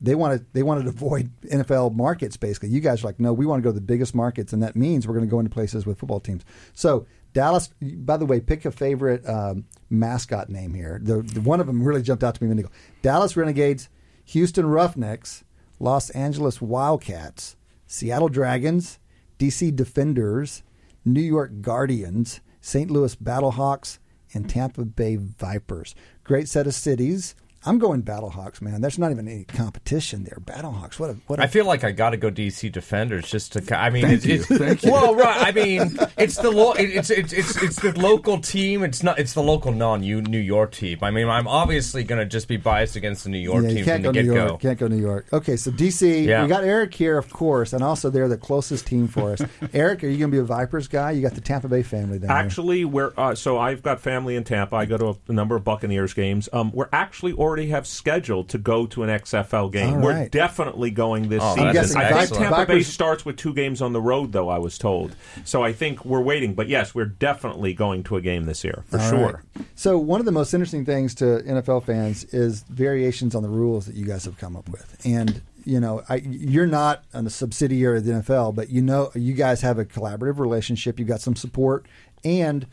[0.00, 2.36] they wanted they wanted to avoid NFL markets.
[2.36, 4.62] Basically, you guys are like, no, we want to go to the biggest markets, and
[4.62, 6.44] that means we're going to go into places with football teams.
[6.74, 7.70] So Dallas.
[7.80, 11.00] By the way, pick a favorite um, mascot name here.
[11.02, 12.70] The, the, one of them really jumped out to me when they go
[13.00, 13.88] Dallas Renegades,
[14.26, 15.44] Houston Roughnecks,
[15.78, 17.56] Los Angeles Wildcats,
[17.86, 18.98] Seattle Dragons,
[19.42, 20.62] DC Defenders,
[21.04, 22.88] New York Guardians, St.
[22.88, 23.98] Louis Battlehawks,
[24.32, 25.96] and Tampa Bay Vipers.
[26.22, 27.34] Great set of cities.
[27.64, 28.80] I'm going Battlehawks, man.
[28.80, 30.38] There's not even any competition there.
[30.40, 30.98] Battlehawks.
[30.98, 31.38] What a what.
[31.38, 33.78] A, I feel like I got to go DC Defenders just to.
[33.78, 34.34] I mean, Thank it's, you.
[34.34, 34.92] it's Thank you.
[34.92, 35.46] well, right.
[35.46, 38.82] I mean, it's the lo- it's, it's it's it's the local team.
[38.82, 39.18] It's not.
[39.18, 40.98] It's the local non New York team.
[41.02, 43.78] I mean, I'm obviously going to just be biased against the New York yeah, team
[43.78, 44.48] you can't from go the New get York.
[44.48, 44.56] go.
[44.58, 45.26] Can't go New York.
[45.32, 46.26] Okay, so DC.
[46.26, 46.42] Yeah.
[46.42, 49.42] We got Erik here, of course, and also they're the closest team for us.
[49.72, 51.12] Eric, are you going to be a Vipers guy?
[51.12, 52.36] You got the Tampa Bay family down there.
[52.36, 54.74] Actually, we're uh, so I've got family in Tampa.
[54.76, 56.48] I go to a, a number of Buccaneers games.
[56.52, 59.96] Um, we're actually already have scheduled to go to an XFL game.
[59.96, 60.30] All We're right.
[60.30, 61.68] definitely going this Oh, season.
[61.68, 62.42] I'm guessing I think excellent.
[62.44, 64.48] Tampa Bay starts with two games on the road, though.
[64.48, 65.14] I was told.
[65.44, 66.54] So I think we're waiting.
[66.54, 69.42] But yes, we're definitely going to a game this year for All sure.
[69.56, 69.66] right.
[69.74, 73.84] So one of the most interesting things to NFL fans is variations on the rules
[73.84, 77.98] that you guys have come up with, and you know, I, you're not a subsidiary
[77.98, 80.98] of the NFL, but you know, you guys have a collaborative relationship.
[80.98, 81.86] You've got some support,
[82.24, 82.66] and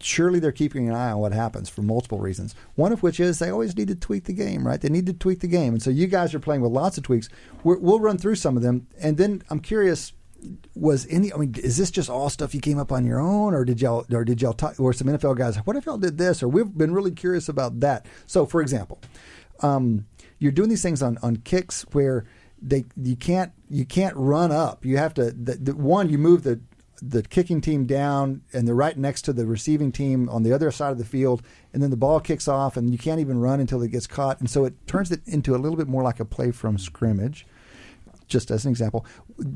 [0.00, 2.54] surely they're keeping an eye on what happens for multiple reasons.
[2.74, 4.80] One of which is they always need to tweak the game, right?
[4.80, 7.04] They need to tweak the game, and so you guys are playing with lots of
[7.04, 7.28] tweaks.
[7.64, 10.12] We're, we'll run through some of them, and then I'm curious.
[10.76, 11.32] Was any?
[11.32, 13.80] I mean, is this just all stuff you came up on your own, or did
[13.80, 15.56] y'all, or did y'all talk, or some NFL guys?
[15.56, 18.06] What if y'all did this, or we've been really curious about that.
[18.24, 19.00] So, for example,
[19.60, 20.06] um,
[20.38, 22.24] you're doing these things on, on kicks where
[22.60, 24.84] they you can't you can't run up.
[24.84, 26.60] You have to the, the one you move the
[27.02, 30.70] the kicking team down and they're right next to the receiving team on the other
[30.70, 31.42] side of the field
[31.72, 34.40] and then the ball kicks off and you can't even run until it gets caught
[34.40, 37.46] and so it turns it into a little bit more like a play from scrimmage
[38.26, 39.06] just as an example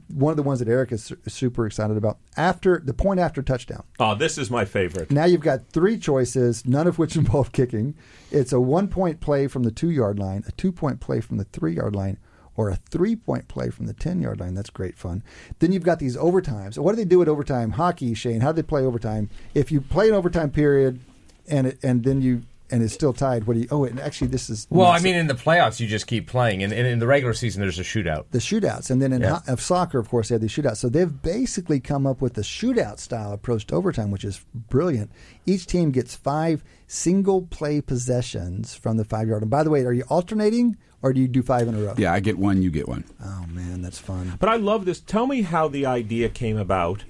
[0.09, 3.82] one of the ones that Eric is super excited about after the point after touchdown
[4.01, 5.10] Oh, this is my favorite.
[5.10, 7.94] now you've got three choices, none of which involve kicking.
[8.31, 11.36] It's a one point play from the two yard line, a two point play from
[11.36, 12.19] the three yard line,
[12.57, 14.55] or a three point play from the 10 yard line.
[14.55, 15.23] That's great fun.
[15.59, 16.77] Then you've got these overtimes.
[16.79, 17.73] What do they do at overtime?
[17.73, 19.31] Hockey, Shane, how do they play overtime?
[19.55, 21.01] If you play an overtime period
[21.49, 24.29] and it, and then you and it's still tied, what do you oh and actually
[24.29, 27.01] this is Well, I mean, in the playoffs, you just keep playing, and, and in
[27.01, 28.24] the regular season, there's a shootout.
[28.31, 28.91] the shootouts.
[28.91, 29.41] And then in Yeah.
[29.47, 30.79] ho- of soccer, of course, they have the shootouts.
[30.79, 35.11] So they've basically come up with the shootout style approach to overtime, which is brilliant.
[35.45, 39.43] Each team gets five single play possessions from the five yard.
[39.43, 41.95] And by the way, are you alternating or do you do five in a row?
[41.99, 43.05] Yeah, I get one, you get one.
[43.24, 44.35] Oh man, that's fun.
[44.39, 45.01] But I love this.
[45.01, 47.05] Tell me how the idea came about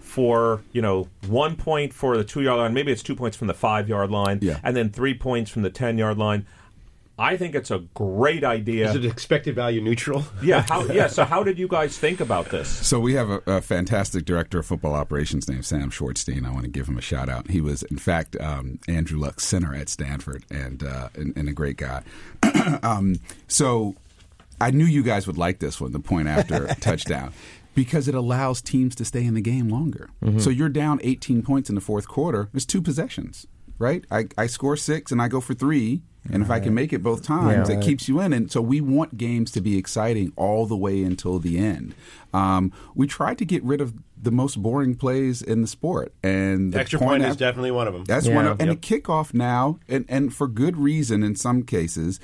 [0.00, 2.74] for you know one point for the two yard line.
[2.74, 4.58] Maybe it's two points from the five yard line, Yeah.
[4.62, 6.46] and then three points from the ten yard line.
[7.18, 8.90] I think it's a great idea.
[8.90, 10.24] Is it expected value neutral?
[10.42, 11.06] yeah, how, yeah.
[11.06, 12.68] So how did you guys think about this?
[12.68, 16.44] So we have a, a fantastic director of football operations named Sam Schwartzstein.
[16.44, 17.50] I want to give him a shout out.
[17.50, 21.52] He was, in fact, um, Andrew Luck's center at Stanford, and uh, and, and a
[21.52, 22.02] great guy.
[22.82, 23.16] um,
[23.46, 23.94] so
[24.60, 27.32] I knew you guys would like this one, the point after touchdown.
[27.76, 30.08] Because it allows teams to stay in the game longer.
[30.38, 32.48] So you're down 18 points in the fourth quarter.
[32.52, 33.48] There's two possessions,
[33.80, 34.04] right?
[34.12, 36.02] I, I score six and I go for three.
[36.32, 37.76] And if I can make it both times, Yeah.
[37.76, 38.32] it keeps you in.
[38.32, 41.94] And so we want games to be exciting all the way until the end.
[42.32, 46.72] Um, we tried to get rid of the most boring plays in the sport, and
[46.72, 48.04] the Extra point is af- definitely one of them.
[48.06, 48.34] That's Yeah.
[48.36, 48.80] one, of, and Yep.
[48.80, 52.20] the kickoff now, and and for good reason in some cases.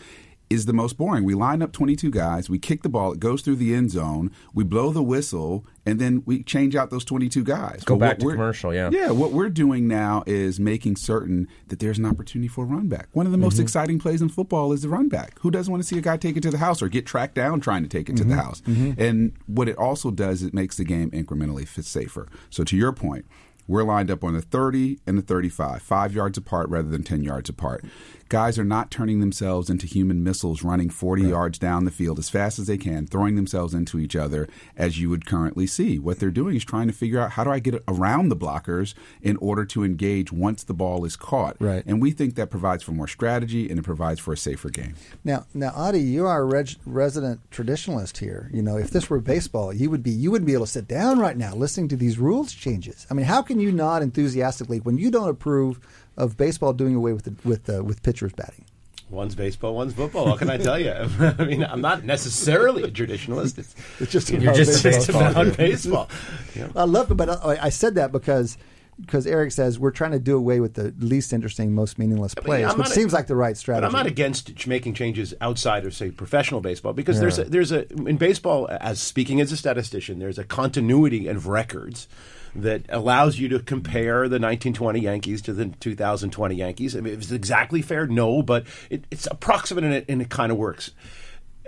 [0.51, 1.23] Is the most boring.
[1.23, 4.33] We line up 22 guys, we kick the ball, it goes through the end zone,
[4.53, 7.85] we blow the whistle, and then we change out those 22 guys.
[7.85, 8.91] Go But back to commercial, yeah.
[8.91, 12.89] Yeah, what we're doing now is making certain that there's an opportunity for a run
[12.89, 13.09] back.
[13.13, 13.63] One of the most mm-hmm.
[13.63, 15.39] exciting plays in football is the run back.
[15.41, 17.37] Who doesn't want to see a guy take it to the house or get tracked
[17.37, 18.41] down trying to take it to the mm-hmm.
[18.41, 18.61] house?
[18.63, 19.01] Mm-hmm.
[19.01, 22.29] And what it also does, is it makes the game incrementally safer.
[22.51, 23.25] So to your point,
[23.71, 27.23] we're lined up on the 30 and the 35, five yards apart rather than 10
[27.23, 27.85] yards apart.
[28.31, 32.29] Guys are not turning themselves into human missiles running 40 yards down the field as
[32.29, 35.99] fast as they can, throwing themselves into each other as you would currently see.
[35.99, 38.95] What they're doing is trying to figure out how do I get around the blockers
[39.21, 41.57] in order to engage once the ball is caught.
[41.59, 41.83] Right.
[41.85, 44.95] And we think that provides for more strategy and it provides for a safer game.
[45.25, 48.49] Now, now, Adi, you are a reg- resident traditionalist here.
[48.55, 50.87] You know, if this were baseball, you would be you wouldn't be able to sit
[50.87, 53.09] down right now listening to these rules changes.
[53.11, 55.81] I mean, how can you not enthusiastically when you don't approve
[56.23, 58.65] of baseball doing away with the, with uh, with pitchers batting?
[59.11, 60.27] One's baseball, one's football.
[60.27, 60.93] What can I tell you?
[61.39, 63.59] I mean, I'm not necessarily a traditionalist.
[63.59, 65.01] It's, It's just You're just- baseball.
[65.01, 66.09] it's about baseball.
[66.77, 68.57] I love it, but I, I said that because
[69.01, 72.41] because Erik says we're trying to do away with the least interesting, most meaningless I
[72.41, 73.81] mean, plays, which a- seems like the right strategy.
[73.81, 77.73] But I'm not against making changes outside of say professional baseball because there's a, there's
[77.73, 82.07] a in baseball as speaking as a statistician there's a continuity of records
[82.55, 86.97] that allows you to compare the 1920 Yankees to the 2020 Yankees.
[86.97, 88.07] I mean, is it exactly fair?
[88.07, 90.93] No, but it, it's approximate and it, and it kind of works.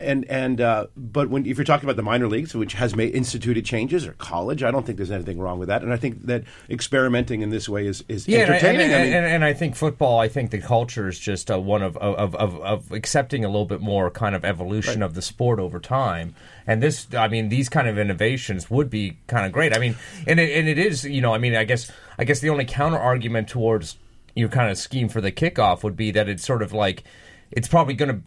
[0.02, 3.14] And and uh, but when if you're talking about the minor leagues, which has made
[3.14, 5.82] instituted changes, or college, I don't think there's anything wrong with that.
[5.82, 8.90] And I think that experimenting in this way is is Yeah, and, and, entertaining.
[8.90, 10.18] I and, mean- and, and I think football.
[10.18, 13.66] I think the culture is just uh, one of, of, of, of accepting a little
[13.66, 16.34] bit more kind of evolution of the sport over time.
[16.66, 19.74] And this, I mean, these kind of innovations would be kind of great.
[19.74, 19.96] I mean,
[20.26, 22.64] and it, and it is, you know, I mean, I guess I guess the only
[22.64, 23.96] counter argument towards
[24.34, 27.04] your kind of scheme for the kickoff would be that it's sort of like
[27.50, 28.22] it's probably going to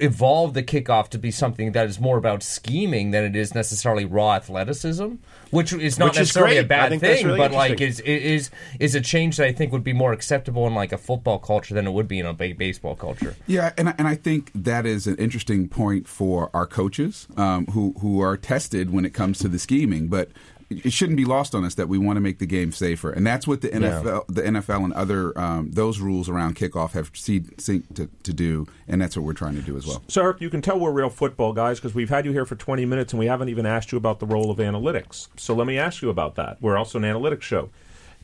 [0.00, 4.04] evolve the kickoff to be something that is more about scheming than it is necessarily
[4.04, 5.14] raw athleticism,
[5.50, 8.94] which is not Which is necessarily a bad thing, really but like is is is
[8.94, 11.86] a change that I think would be more acceptable in like a football culture than
[11.86, 13.36] it would be in a baseball culture.
[13.46, 17.66] Yeah, and I- and I think that is an interesting point for our coaches um,
[17.66, 20.30] who who are tested when it comes to the scheming, but.
[20.70, 23.26] It shouldn't be lost on us that we want to make the game safer, and
[23.26, 27.58] that's what the NFL, the NFL, and other um, those rules around kickoff have seen,
[27.58, 30.00] seen to, to do, and that's what we're trying to do as well.
[30.06, 32.54] So, Erik, you can tell we're real football guys because we've had you here for
[32.54, 35.26] 20 minutes and we haven't even asked you about the role of analytics.
[35.36, 36.58] So, let me ask you about that.
[36.60, 37.70] We're also an analytics show.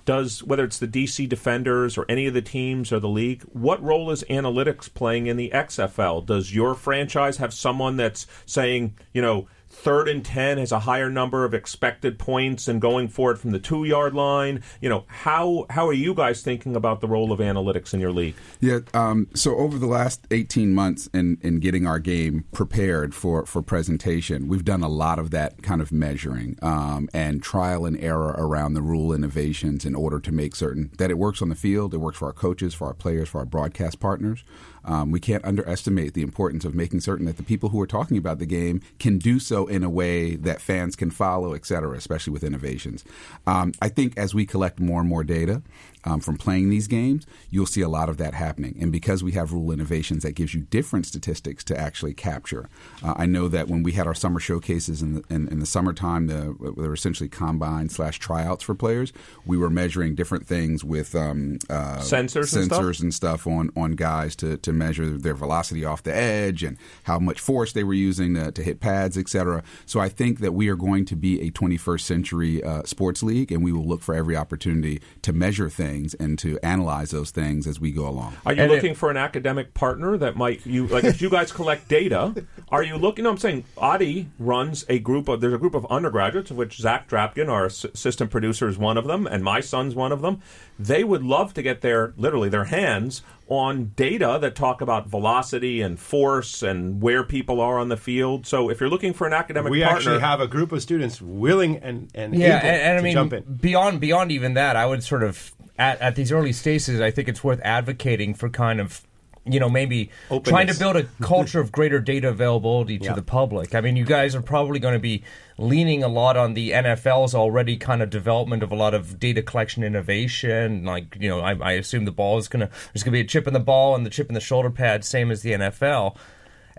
[0.05, 3.83] Does, whether it's the DC Defenders or any of the teams or the league, what
[3.83, 6.25] role is analytics playing in the XFL?
[6.25, 11.11] Does your franchise have someone that's saying, you know, third and 10 has a higher
[11.11, 14.63] number of expected points and going for it from the two yard line?
[14.81, 18.11] You know, how, how are you guys thinking about the role of analytics in your
[18.11, 18.35] league?
[18.59, 18.81] Yeah.
[18.95, 23.63] Um, so over the last 18 months in, in getting our game prepared for, for
[23.63, 28.35] presentation, we've done a lot of that kind of measuring um, and trial and error
[28.39, 31.93] around the rule innovations in order to make certain that it works on the field,
[31.93, 34.43] it works for our coaches, for our players, for our broadcast partners.
[34.87, 38.17] Um, we can't underestimate the importance of making certain that the people who are talking
[38.17, 41.97] about the game can do so in a way that fans can follow, et cetera,
[41.97, 43.05] especially with innovations.
[43.47, 45.63] Um, I think as we collect more and more data
[46.07, 48.79] um, from playing these games, you'll see a lot of that happening.
[48.81, 52.69] And because we have rule innovations, that gives you different statistics to actually capture.
[53.03, 55.67] Uh, I know that when we had our summer showcases in the, in, in the
[55.67, 59.13] summertime, the, they were essentially combine slash tryouts for players.
[59.45, 62.81] We were measuring different things with um, uh, Sensors and stuff?
[62.81, 66.77] sensors and stuff on on guys to to measure their velocity off the edge and
[67.05, 69.63] how much force they were using to, to hit pads, etc.
[69.87, 73.51] So I think that we are going to be a 21st century uh, sports league,
[73.51, 77.67] and we will look for every opportunity to measure things and to analyze those things
[77.67, 78.35] as we go along.
[78.45, 81.31] Are you And it- looking for an academic partner that might you like if you
[81.31, 82.45] guys collect data?
[82.71, 83.25] Are you looking?
[83.25, 86.77] No, I'm saying Adi runs a group of there's a group of undergraduates of which
[86.79, 90.21] Zach Drapkin, our ass- assistant producer, is one of them, and my son's one of
[90.21, 90.41] them.
[90.79, 95.81] They would love to get their literally their hands on data that talk about velocity
[95.81, 98.45] and force and where people are on the field.
[98.45, 101.23] So if you're looking for an academic we partner, actually have a group of students
[101.23, 103.43] willing and, and yeah, able and, and I to mean, jump in.
[103.45, 107.29] beyond beyond even that, I would sort of at, at these early stages, I think
[107.29, 109.03] it's worth advocating for kind of.
[109.49, 110.49] You know, maybe Openness.
[110.51, 113.13] trying to build a culture of greater data availability to Yeah.
[113.13, 113.77] the public.
[113.77, 115.23] I mean, you guys are probably going to be
[115.57, 119.43] leaning a lot on the NFL's already kind of development of a lot of data
[119.43, 120.85] collection innovation.
[120.85, 123.21] Like, you know, I, I assume the ball is going to there's going to be
[123.21, 125.53] a chip in the ball and the chip in the shoulder pad, same as the
[125.53, 126.17] NFL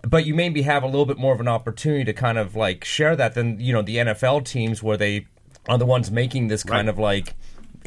[0.08, 2.84] but you maybe have a little bit more of an opportunity to kind of like
[2.84, 5.26] share that than you know the NFL teams where they
[5.70, 6.94] are the ones making this kind Right.
[6.94, 7.34] of like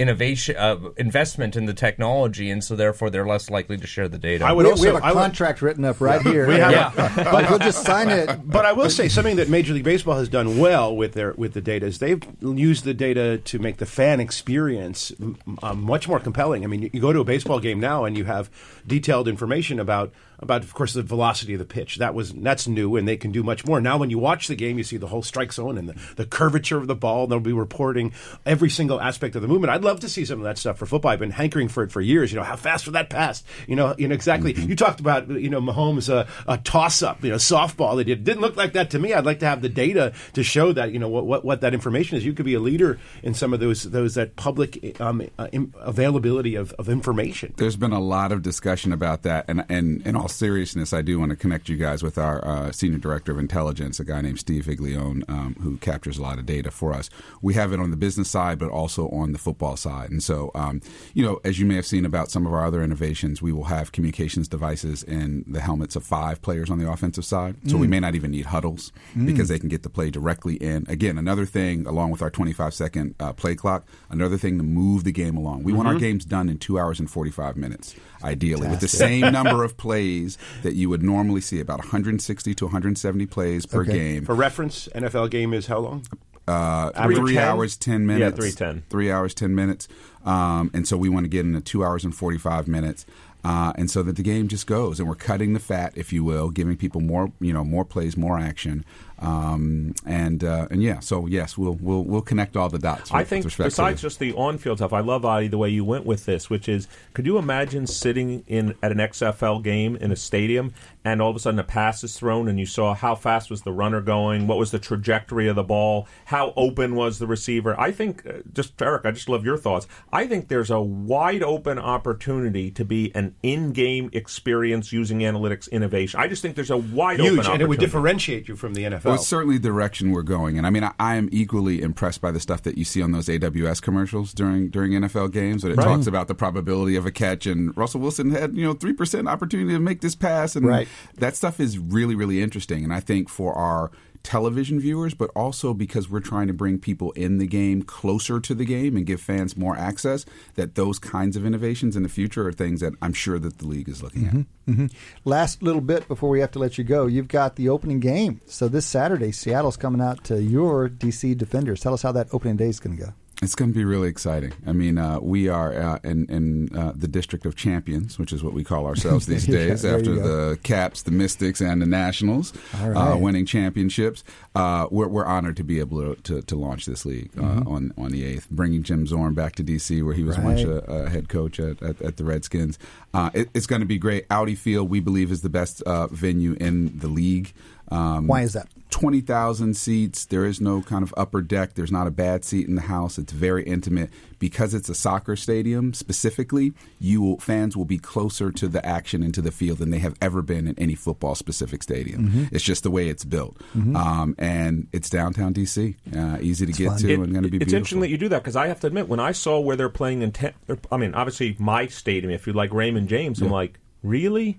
[0.01, 4.18] innovation uh, investment in the technology, and so therefore they're less likely to share the
[4.18, 4.44] data.
[4.44, 6.47] I would we, also we have a I would- contract written up right here.
[6.48, 6.93] We have Yeah.
[7.31, 8.40] but we'll just sign it.
[8.44, 11.52] But I will say something that Major League Baseball has done well with their with
[11.55, 16.09] the data is they've used the data to make the fan experience m- uh, much
[16.09, 16.64] more compelling.
[16.64, 18.51] I mean, you, you go to a baseball game now and you have
[18.86, 21.97] detailed information about about, of course, the velocity of the pitch.
[21.97, 23.81] That was that's new, and they can do much more.
[23.81, 26.27] Now, when you watch the game, you see the whole strike zone and the, the
[26.27, 27.25] curvature of the ball.
[27.25, 28.12] And they'll be reporting
[28.45, 29.73] every single aspect of the movement.
[29.73, 31.12] I'd love to see some of that stuff for football.
[31.12, 32.33] I've been hankering for it for years.
[32.33, 33.45] You know, how fast would that pass?
[33.67, 34.55] You know, you know exactly.
[34.55, 37.97] You talked about you know Mahomes uh, a toss up, you know, softball.
[37.97, 39.15] They did didn't look like that to me.
[39.15, 41.75] I'd like to have the data to show that you know what what, what that
[41.75, 42.25] information is.
[42.25, 45.49] You could be a leader in some of those those that public um, uh,
[45.81, 47.55] availability of, of information.
[47.57, 51.19] There's been a lot of discussion about that, and, and in all seriousness, I do
[51.19, 54.39] want to connect you guys with our uh, senior director of intelligence, a guy named
[54.39, 57.11] Steve Viglione, um, who captures a lot of data for us.
[57.43, 60.11] We have it on the business side, but also on the football side.
[60.11, 60.81] And so, um,
[61.15, 63.65] you know, as you may have seen about some of our other innovations, we will
[63.65, 67.57] have communications devices in the helmets of five players on the offensive side.
[67.66, 68.93] So we may not even need huddles
[69.27, 70.85] because they can get the play directly in.
[70.89, 75.05] Again, another thing, along with our 25 second uh, play clock, another thing to move
[75.05, 75.62] the game along.
[75.62, 79.33] We want our games done in two hours and 45 minutes, ideally, with the same
[79.33, 83.93] number of plays that you would normally see, about 160 to 170 plays per Okay.
[83.93, 84.25] game.
[84.25, 86.05] For reference, NFL game is how long?
[86.49, 88.37] Uh, Average three hours, 10 minutes.
[88.39, 88.83] Yeah, 3:10.
[88.91, 89.87] Three hours, 10 minutes.
[90.25, 93.07] Um, and so we want to get into two hours and 45 minutes.
[93.43, 96.23] Uh, and so that the game just goes, and we're cutting the fat, if you
[96.23, 98.85] will, giving people more, you know, more plays, more action,
[99.21, 101.01] um, and uh, and yeah.
[101.01, 103.13] So yes, we'll we'll we'll connect all the dots.
[103.13, 106.07] I think respect besides just the on-field stuff, I love Adi the way you went
[106.07, 110.17] with this, which is, could you imagine sitting in at an XFL game in a
[110.17, 110.73] stadium,
[111.05, 113.63] and all of a sudden a pass is thrown, and you saw how fast was
[113.63, 117.79] the runner going, what was the trajectory of the ball, how open was the receiver?
[117.79, 119.87] I think, uh, just Erik, I just love your thoughts.
[120.13, 126.21] I think there's a wide open opportunity to be an in-game experience using analytics innovation.
[126.21, 128.85] I just think there's a wide Huge, open and it would differentiate you from the
[128.85, 129.10] NFL.
[129.11, 132.20] Well, it's certainly the direction we're going, and I mean, I, I am equally impressed
[132.20, 135.73] by the stuff that you see on those AWS commercials during during NFL games, when
[135.73, 138.93] it talks about the probability of a catch, and Russell Wilson had you know three
[138.93, 140.89] percent opportunity to make this pass, and Right.
[141.19, 143.91] that stuff is really really interesting, and I think for our
[144.23, 148.55] television viewers, but also because we're trying to bring people in the game closer to
[148.55, 150.25] the game and give fans more access,
[150.55, 153.67] that those kinds of innovations in the future are things that I'm sure that the
[153.67, 154.35] league is looking at.
[154.35, 154.87] Mm-hmm, mm-hmm.
[155.25, 157.07] Last little bit before we have to let you go.
[157.07, 158.41] You've got the opening game.
[158.47, 161.81] So this Saturday, Seattle's coming out to your DC Defenders.
[161.81, 163.13] Tell us how that opening day is going to go.
[163.43, 164.53] It's going to be really exciting.
[164.67, 168.45] I mean, uh, we are uh, in, in uh, the District of Champions, which is
[168.45, 172.53] what we call ourselves these days, there after the Caps, the Mystics, and the Nationals
[172.83, 173.15] uh, right.
[173.15, 174.25] winning championships.
[174.55, 177.69] Uh, we're, we're honored to be able to, to, to launch this league uh, Mm-hmm.
[177.69, 180.77] on on the eighth, bringing Jim Zorn back to DC, where he was once a,
[180.89, 182.79] a head coach at, at, at the Redskins.
[183.12, 184.25] Uh, it, it's going to be great.
[184.31, 187.53] Audi Field, we believe, is the best uh, venue in the league.
[187.91, 188.69] Um, Why is that?
[188.91, 190.25] 20,000 seats.
[190.27, 191.75] There is no kind of upper deck.
[191.75, 193.19] There's not a bad seat in the house.
[193.19, 194.11] It's very intimate.
[194.41, 199.23] Because it's a soccer stadium specifically, you will, fans will be closer to the action
[199.23, 202.29] and to the field than they have ever been in any football specific stadium.
[202.29, 202.45] Mm-hmm.
[202.55, 203.61] It's just the way it's built.
[203.75, 205.95] Um, and it's downtown DC.
[206.17, 206.99] Uh, easy to get fun.
[206.99, 207.77] to It- and going to be it's beautiful.
[207.77, 209.89] interesting that you do that because I have to admit, when I saw where they're
[209.89, 210.53] playing in, ten,
[210.91, 214.59] I mean, obviously my stadium, if you like Raymond James, I'm like, really?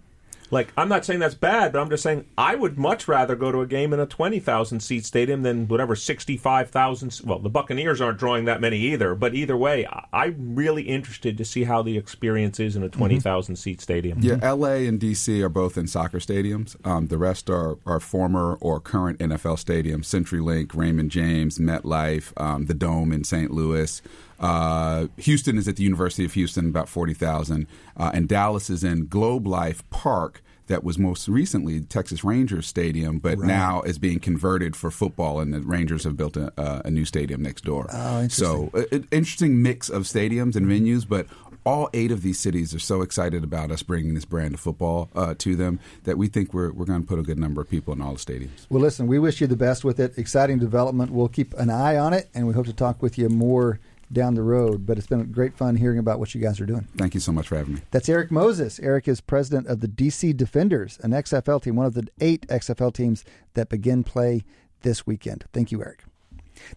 [0.51, 3.51] Like, I'm not saying that's bad, but I'm just saying I would much rather go
[3.51, 7.21] to a game in a 20,000 seat stadium than whatever 65,000.
[7.23, 11.37] Well, the Buccaneers aren't drawing that many either, but either way, I- I'm really interested
[11.37, 14.19] to see how the experience is in a 20,000 seat stadium.
[14.21, 16.75] Yeah, LA and DC are both in soccer stadiums.
[16.85, 22.65] Um, the rest are, are former or current NFL stadiums CenturyLink, Raymond James, MetLife, um,
[22.65, 23.51] the Dome in St.
[23.51, 24.01] Louis.
[24.41, 27.67] Uh, Houston is at the University of Houston, about 40,000.
[27.95, 30.41] Uh, and Dallas is in Globe Life Park.
[30.67, 35.53] That was most recently Texas Rangers Stadium, but now is being converted for football, and
[35.53, 37.87] the Rangers have built a, uh, a new stadium next door.
[37.91, 38.45] Oh, interesting.
[38.45, 41.27] So, a- an interesting mix of stadiums and venues, but
[41.65, 45.09] all eight of these cities are so excited about us bringing this brand of football
[45.13, 47.69] uh, to them that we think we're, we're going to put a good number of
[47.69, 48.65] people in all the stadiums.
[48.69, 50.17] Well, listen, we wish you the best with it.
[50.17, 51.11] Exciting development.
[51.11, 53.79] We'll keep an eye on it, and we hope to talk with you more
[54.13, 54.85] down the road.
[54.85, 56.87] But it's been great fun hearing about what you guys are doing.
[56.97, 57.81] Thank you so much for having me.
[57.91, 58.79] That's Erik Moses.
[58.79, 62.93] Erik is president of the DC Defenders, an XFL team, one of the eight XFL
[62.93, 63.23] teams
[63.53, 64.43] that begin play
[64.81, 65.45] this weekend.
[65.53, 66.03] Thank you, Erik.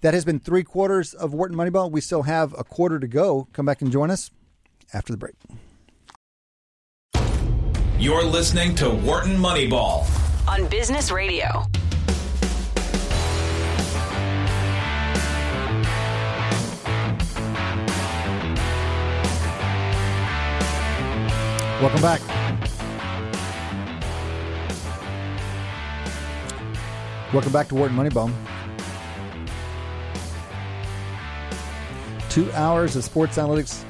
[0.01, 1.91] That has been three quarters of Wharton Moneyball.
[1.91, 3.49] We still have a quarter to go.
[3.53, 4.31] Come back and join us
[4.93, 5.35] after the break.
[7.99, 10.07] You're listening to Wharton Moneyball.
[10.49, 11.65] on Business Radio.
[21.85, 22.21] Welcome back.
[27.31, 28.33] Welcome back to Wharton Moneyball.
[32.31, 33.85] Two hours of sports analytics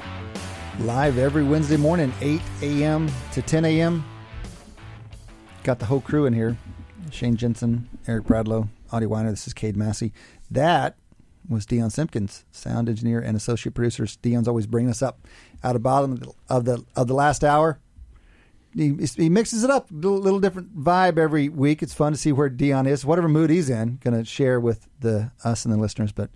[0.79, 3.09] live every Wednesday morning, 8 a.m.
[3.31, 4.03] to 10 a.m.
[5.63, 6.57] Got the whole crew in here
[7.11, 9.29] Shane Jensen, Eric Bradlow, Adi Wyner.
[9.29, 10.11] This is Cade Massey.
[10.51, 10.97] That
[11.47, 14.05] was Dion Simpkins, sound engineer and associate producer.
[14.21, 15.25] Dion's always bringing us up
[15.63, 17.79] out of bottom of the of the, of the last hour.
[18.75, 21.81] He, he mixes it up, a little, little different vibe every week.
[21.81, 23.99] It's fun to see where Dion is, whatever mood he's in.
[24.03, 26.29] Going to share with the us and the listeners, but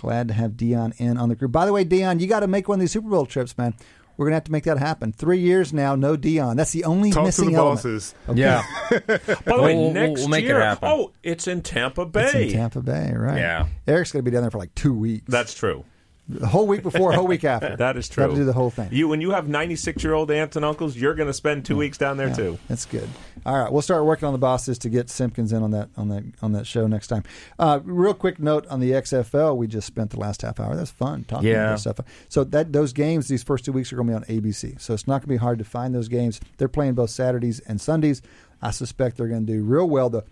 [0.00, 1.46] glad to have Dion in on the crew.
[1.48, 3.74] By the way, Dion, you got to make one of these Super Bowl trips, man.
[4.16, 5.12] We're gonna have to make that happen.
[5.12, 6.56] Three years now, no Dion.
[6.56, 7.78] That's the only Talk to missing the element.
[7.78, 8.14] bosses.
[8.32, 8.62] Yeah.
[8.90, 10.60] By the way, We'll- we'll- next we'll make it year.
[10.60, 10.88] happen.
[10.88, 12.26] Oh, it's in Tampa Bay.
[12.26, 13.38] It's in Tampa Bay, right?
[13.38, 13.66] Yeah.
[13.88, 15.24] Eric's gonna be down there for like two weeks.
[15.26, 15.84] That's true.
[16.28, 17.76] The whole week before, whole week after.
[17.84, 18.24] That is true.
[18.24, 18.88] Got to do the whole thing.
[18.92, 21.76] You, when you have 96 year old aunts and uncles, you're going to spend two
[21.76, 22.58] weeks down there Yeah, too.
[22.68, 23.08] That's good.
[23.44, 26.08] All right, we'll start working on the bosses to get Simpkins in on that on
[26.08, 27.24] that on that show next time.
[27.58, 30.74] Uh, real quick note on the XFL, we just spent the last half hour.
[30.74, 31.66] That's fun talking Yeah.
[31.66, 32.00] about stuff.
[32.30, 34.80] So that those games, these first two weeks are going to be on ABC.
[34.80, 36.40] So it's not going to be hard to find those games.
[36.56, 38.22] They're playing both Saturdays and Sundays.
[38.62, 40.08] I suspect they're going to do real well.
[40.08, 40.24] The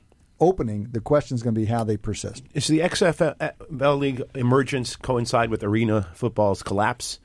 [0.42, 2.42] opening, the question is going to be how they persist.
[2.52, 7.20] Is the XFL League emergence coincide with arena football's collapse,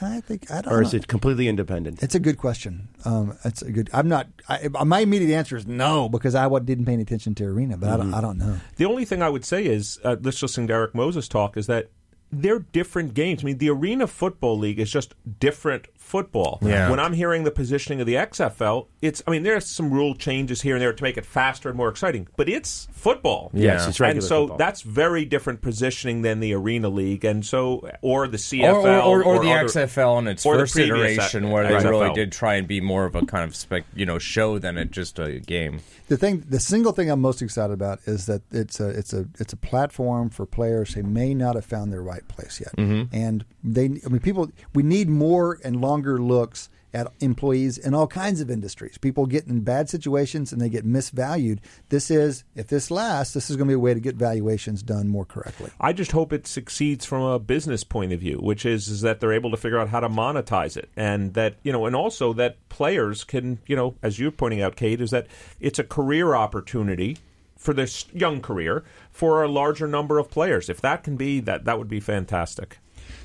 [0.00, 0.72] I think I don't.
[0.72, 0.98] or is know.
[0.98, 2.02] it completely independent?
[2.02, 2.88] It's a good question.
[3.04, 3.90] Um, it's a good.
[3.92, 4.28] I'm not.
[4.48, 7.88] I, my immediate answer is no because I didn't pay any attention to arena, but
[7.88, 8.14] I don't.
[8.14, 8.58] I don't know.
[8.76, 11.56] The only thing I would say is, uh, let's just listen to Derek Moses talk,
[11.56, 11.90] is that
[12.30, 13.42] they're different games.
[13.42, 16.58] I mean, the Arena Football League is just different football.
[16.60, 16.90] Yeah.
[16.90, 20.60] When I'm hearing the positioning of the XFL, it's, I mean, there's some rule changes
[20.60, 23.50] here and there to make it faster and more exciting, but it's football.
[23.54, 24.58] Yes, it's regular And so football.
[24.58, 29.06] that's very different positioning than the Arena League, and so, or the Or, CFL.
[29.06, 31.74] or, or, or the other- XFL in its or the first previous iteration, where they
[31.76, 31.90] XFL.
[31.90, 34.76] really did try and be more of a kind of spec, you know show than
[34.76, 35.80] it just a game.
[36.08, 39.26] The thing, the single thing I'm most excited about is that it's a it's a
[39.38, 43.14] it's a platform for players who may not have found their right place yet, mm-hmm.
[43.16, 43.84] and they.
[43.86, 44.50] I mean, people.
[44.74, 48.98] We need more and longer looks at employees in all kinds of industries.
[48.98, 51.58] People get in bad situations and they get misvalued.
[51.88, 54.82] This is, if this lasts, this is going to be a way to get valuations
[54.82, 55.70] done more correctly.
[55.80, 59.20] I just hope it succeeds from a business point of view, which is, is that
[59.20, 62.32] they're able to figure out how to monetize it, and that you know, and also
[62.34, 65.26] that players can, you know, as you're pointing out, Cade, is that
[65.60, 67.16] it's a career opportunity
[67.56, 70.68] for this young career for a larger number of players.
[70.68, 72.78] If that can be that, that would be fantastic.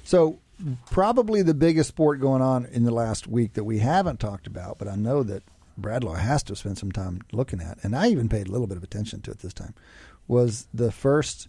[0.03, 0.39] So,
[0.89, 4.77] probably the biggest sport going on in the last week that we haven't talked about,
[4.77, 5.43] but I know that
[5.79, 8.77] Bradlow has to spend some time looking at, and I even paid a little bit
[8.77, 9.75] of attention to it this time,
[10.27, 11.47] was the first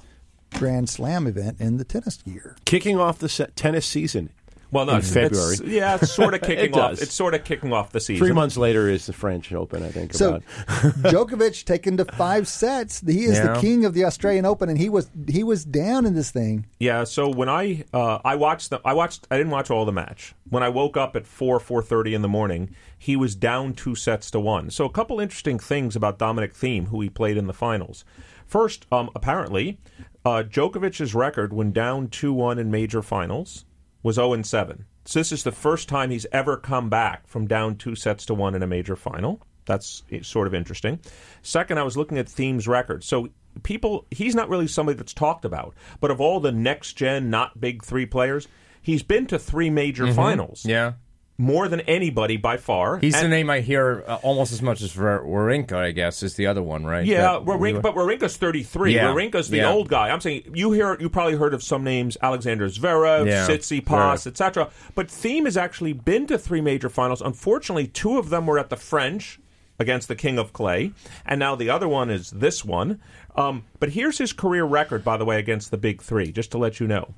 [0.54, 2.56] Grand Slam event in the tennis year.
[2.64, 4.30] Kicking off the tennis season.
[4.70, 5.54] Well, no, In it's- February.
[5.54, 6.90] it's- yeah, it's sort of kicking It off.
[6.90, 7.02] does.
[7.02, 8.24] It's sort of kicking off the season.
[8.24, 10.12] Three months later is the French Open, I think.
[10.12, 10.42] So, about.
[11.02, 13.00] Djokovic taken to five sets.
[13.00, 13.54] He is Yeah.
[13.54, 16.66] the king of the Australian Open, and he was he was down in this thing.
[16.78, 19.92] Yeah, so when I uh, I watched the I watched I didn't watch all the
[19.92, 20.34] match.
[20.50, 23.94] When I woke up at four four thirty in the morning, he was down two
[23.94, 24.70] sets to one.
[24.70, 28.04] So a couple interesting things about Dominic Thiem, who he played in the finals.
[28.46, 29.78] First, um, apparently,
[30.24, 33.64] uh, Djokovic's record when down two one in major finals
[34.02, 34.84] was zero and seven.
[35.04, 38.34] So this is the first time he's ever come back from down two sets to
[38.34, 39.40] one in a major final.
[39.64, 40.98] That's sort of interesting.
[41.42, 43.04] Second, I was looking at Thiem's record.
[43.04, 43.28] So
[43.62, 47.60] people, he's not really somebody that's talked about, but of all the next gen, not
[47.60, 48.48] big three players,
[48.80, 50.16] he's been to three major mm-hmm.
[50.16, 50.64] finals.
[50.64, 50.94] Yeah,
[51.40, 52.98] More than anybody by far.
[52.98, 56.34] he's the name I hear uh, almost as much as War- Wawrinka, I guess, is
[56.34, 57.06] the other one, right?
[57.06, 58.94] Yeah, That- Wawrinka, but Wawrinka's 33.
[58.96, 59.70] Yeah, Wawrinka's the yeah.
[59.70, 60.10] old guy.
[60.10, 64.26] I'm saying you hear you probably heard of some names Alexander Zverev, Yeah, Tsitsipas, Zverev.
[64.26, 64.68] etc.
[64.96, 67.22] But Thiem has actually been to three major finals.
[67.22, 69.38] Unfortunately, two of them were at the French
[69.78, 70.90] against the King of Clay,
[71.24, 73.00] and now the other one is this one.
[73.36, 76.32] Um, but here's his career record, by the way, against the big three.
[76.32, 77.14] Just to let you know,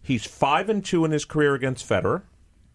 [0.00, 2.22] he's five and two in his career against Federer.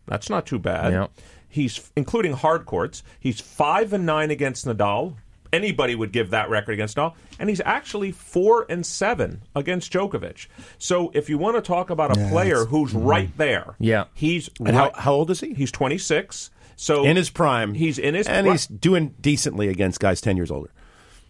[0.07, 0.91] That's not too bad.
[0.93, 1.07] Yeah.
[1.47, 3.03] He's including hard courts.
[3.19, 5.15] He's five and nine against Nadal.
[5.53, 10.47] Anybody would give that record against Nadal, and he's actually four and seven against Djokovic.
[10.77, 14.05] So, if you want to talk about a Yeah, player that's- who's right there, Yeah.
[14.13, 15.53] he's And how, how old is he?
[15.53, 16.51] He's twenty six.
[16.77, 17.73] So in his prime.
[17.73, 20.71] He's in his and pri- he's doing decently against guys ten years older.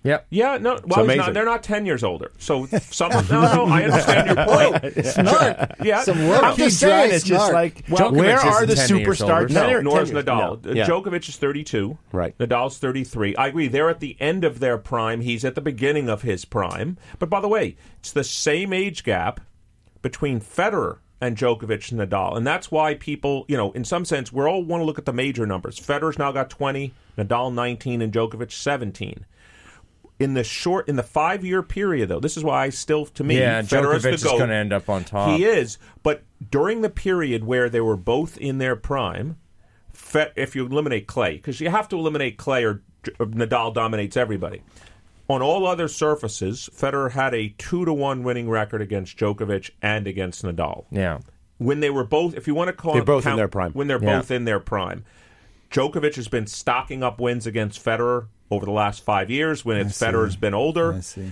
[0.03, 0.21] Yeah.
[0.29, 2.31] yeah, no, well, he's not, they're not ten years older.
[2.39, 4.45] So some, no, no, I understand your
[4.91, 5.05] point.
[5.05, 5.75] Snark.
[5.83, 6.43] Yeah, Some I'm work.
[6.43, 9.33] I'm just saying, it's just like Djokovic where are the 10 years older.
[9.47, 9.49] superstars?
[9.51, 10.63] No, They're nor is Nadal.
[10.63, 10.87] no, uh, yeah.
[10.87, 11.97] Djokovic is 32.
[12.11, 12.37] Right.
[12.37, 13.35] Nadal's 33.
[13.35, 13.67] I agree.
[13.67, 15.21] They're at the end of their prime.
[15.21, 16.97] He's at the beginning of his prime.
[17.19, 19.39] But by the way, it's the same age gap
[20.01, 22.35] between Federer and Djokovic and Nadal.
[22.35, 25.05] And that's why people, you know, in some sense, we all want to look at
[25.05, 25.79] the major numbers.
[25.79, 29.25] Federer's now got 20, Nadal 19, and Djokovic 17.
[30.21, 33.23] In the short, in the five year period, though, this is why I still, to
[33.23, 35.37] me, Yeah, Federer's Djokovic is gonna end up on top.
[35.37, 39.37] He is, but during the period where they were both in their prime,
[40.35, 42.81] if you eliminate Clay, because you have to eliminate Clay or,
[43.19, 44.61] Nadal dominates everybody.
[45.27, 50.05] On all other surfaces, Federer had a two to one winning record against Djokovic and
[50.05, 50.85] against Nadal.
[50.91, 51.19] Yeah.
[51.57, 53.71] When they were both, if you want to call They're it both in their prime.
[53.71, 54.17] when they're Yeah.
[54.19, 55.03] both in their prime.
[55.71, 59.65] Djokovic has been stocking up wins against Federer over the last five years.
[59.65, 59.97] When it's.
[59.99, 61.31] Federer's been older, I see.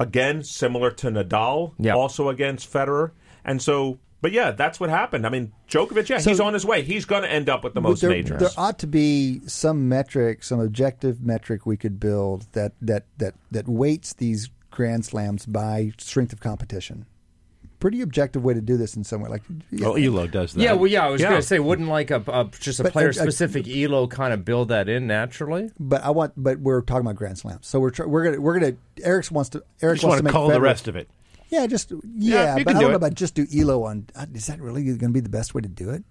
[0.00, 1.94] again similar to Nadal, Yep.
[1.96, 3.10] also against Federer,
[3.44, 3.98] and so.
[4.20, 5.24] But yeah, that's what happened.
[5.24, 6.82] I mean, Djokovic, yeah, So- he's on his way.
[6.82, 8.40] He's going to end up with the most there, majors.
[8.40, 13.34] there ought to be some metric, some objective metric we could build that that that
[13.52, 17.06] that weights these grand slams by strength of competition.
[17.80, 19.30] Pretty objective way to do this in some way.
[19.30, 20.60] Like, yeah, Well, Elo does that.
[20.60, 21.28] Yeah, well, yeah, I was Yeah.
[21.30, 24.32] going to say, wouldn't like a, a just a But, uh, player specific elo kind
[24.34, 25.70] of build that in naturally?
[25.78, 28.58] but I want, but we're talking about grand slams, so we're tr- we're gonna we're
[28.58, 28.72] gonna.
[29.02, 29.62] Eric wants to.
[29.80, 31.08] Eric just wants want to to make call the rest of it.
[31.50, 34.06] Yeah, just yeah, Yeah, but I do don't know about just do Elo on.
[34.16, 36.02] uh, Is that really going to be the best way to do it?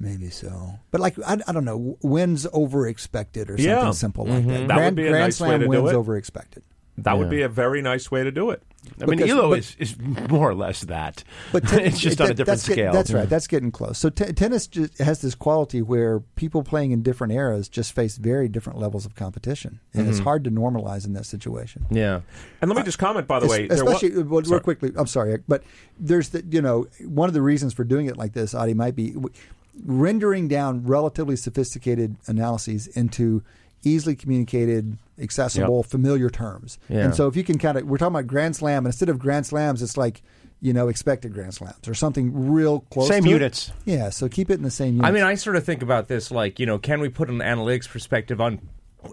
[0.00, 3.90] Maybe so, but like I, I don't know, wins over expected or something Yeah.
[3.90, 4.52] simple like that.
[4.52, 5.94] That would Grand, be a Grand nice way Slam to do wins it.
[5.94, 6.62] over expected.
[6.98, 8.62] that would be a very nice way to do it.
[9.00, 9.96] I mean, Elo but- is, is
[10.28, 11.22] more or less that.
[11.52, 12.92] But ten- it's just that- on a different that's get- scale.
[12.92, 13.28] that's right.
[13.28, 13.98] That's getting close.
[13.98, 18.16] So t- tennis just has this quality where people playing in different eras just face
[18.16, 20.10] very different levels of competition, and Mm-hmm.
[20.10, 21.86] it's hard to normalize in that situation.
[21.90, 22.20] Yeah.
[22.60, 24.92] And let me just comment, by the way, there wa- especially real quickly.
[24.96, 25.62] I'm sorry, but
[25.98, 28.96] there's the you know one of the reasons for doing it like this, Adi, might
[28.96, 29.32] be w-
[29.84, 33.42] rendering down relatively sophisticated analyses into
[33.84, 36.78] easily communicated, accessible, familiar terms.
[36.88, 37.04] Yeah.
[37.04, 39.18] And so if you can kind of, we're talking about Grand Slam, and instead of
[39.18, 40.22] Grand Slams, it's like
[40.60, 43.08] you know expected Grand Slams or something real close.
[43.08, 43.32] Same to it.
[43.32, 43.72] units.
[43.84, 44.10] Yeah.
[44.10, 44.94] So keep it in the same.
[44.94, 45.08] Units.
[45.08, 47.38] I mean, I sort of think about this like, you know, can we put an
[47.38, 48.60] analytics perspective on,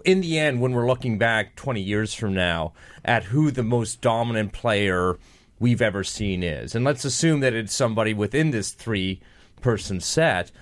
[0.04, 2.72] in the end, when we're looking back 20 years from now
[3.04, 5.18] at who the most dominant player
[5.58, 6.76] we've ever seen is?
[6.76, 9.20] And let's assume that it's somebody within this three
[9.60, 10.52] person set.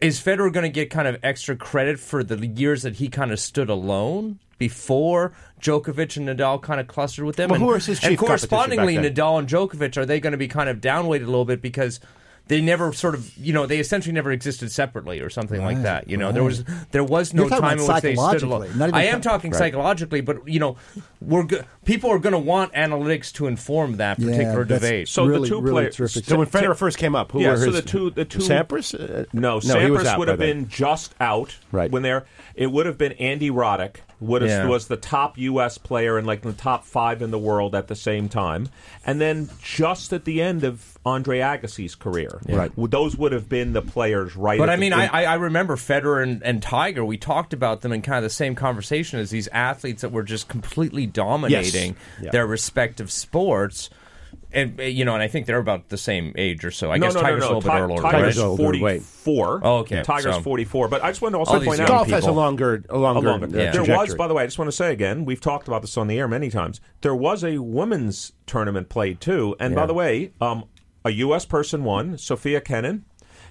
[0.00, 3.32] Is Federer going to get kind of extra credit for the years that he kind
[3.32, 7.50] of stood alone before Djokovic and Nadal kind of clustered with them?
[7.50, 8.96] Well, and, who his chief competition correspondingly?
[8.96, 12.00] Nadal and Djokovic are they going to be kind of downweighted a little bit because
[12.46, 16.08] they never sort of you know they essentially never existed separately or something like that.
[16.10, 18.66] You know there was there was no time in which they stood alone.
[18.68, 19.58] psychologically, I am co- talking Right.
[19.58, 20.76] psychologically, but you know
[21.20, 25.08] we're go- people are going to want analytics to inform that particular that's- debate.
[25.08, 25.96] So really, the two really players.
[25.96, 26.24] terrific.
[26.26, 28.40] So when Federer first came up, who yeah, were so his the two, the two
[28.40, 28.94] Sampras?
[28.94, 31.90] Uh, No, he was Sampras out would have been just out Right.
[31.90, 32.24] when they're.
[32.54, 34.66] It would have been Andy Roddick would have, Yeah.
[34.68, 35.78] was the top U.S.
[35.78, 38.68] player and like the top five in the world at the same time,
[39.06, 42.72] and then just at the end of Andre Agassi's career, Right.
[42.76, 44.58] Those would have been the players right.
[44.58, 47.04] But I mean, I, I I remember Federer and, and Tiger.
[47.04, 50.22] We talked about them in kind of the same conversation as these athletes that were
[50.22, 52.30] just completely dominating Yeah.
[52.30, 53.90] their respective sports.
[54.54, 56.90] And uh, you know, and I think they're about the same age or so.
[56.92, 58.02] I no, guess no, Tiger's no, a little Ti- bit older.
[58.02, 58.56] Tiger's right?
[58.56, 59.60] forty-four.
[59.62, 60.02] Oh, okay.
[60.02, 60.88] Tiger's So- forty-four.
[60.88, 63.46] But I just want to also point out Golf has a longer, a longer, longer.
[63.46, 63.70] uh, Yeah.
[63.72, 65.96] There was, by the way, I just want to say again, we've talked about this
[65.96, 66.80] on the air many times.
[67.00, 70.64] There was a women's tournament played too, and by the way, um,
[71.04, 71.44] a U.S.
[71.44, 73.04] person won, Sofia Kenin.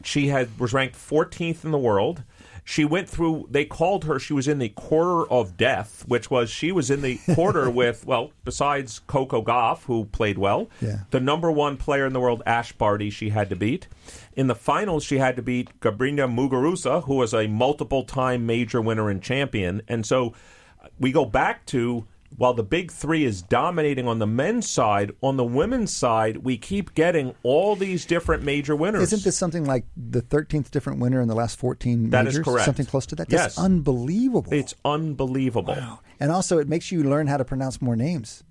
[0.06, 2.24] She had was ranked 14th in the world.
[2.66, 3.48] She went through.
[3.52, 4.20] They called her.
[4.20, 8.06] She was in the quarter of death, which was she was in the quarter with
[8.06, 11.00] well, besides Coco Gauff, who played well, Yeah.
[11.12, 13.88] the number one player in the world, Ash Barty, she had to beat.
[14.36, 18.82] In the finals, she had to beat Garbiñe Muguruza, who was a multiple time major
[18.82, 19.82] winner and champion.
[19.90, 20.34] And so
[20.82, 22.08] uh, we go back to
[22.38, 26.58] while the big three is dominating on the men's side, on the women's side, we
[26.58, 29.04] keep getting all these different major winners.
[29.04, 32.46] Isn't this something like the 13th different winner in the last 14 That is majors?
[32.46, 32.66] correct.
[32.66, 33.32] Something close to that?
[33.32, 33.42] Yes.
[33.56, 34.54] That's unbelievable.
[34.54, 35.78] It's unbelievable.
[36.20, 38.44] and also, it makes you learn how to pronounce more names,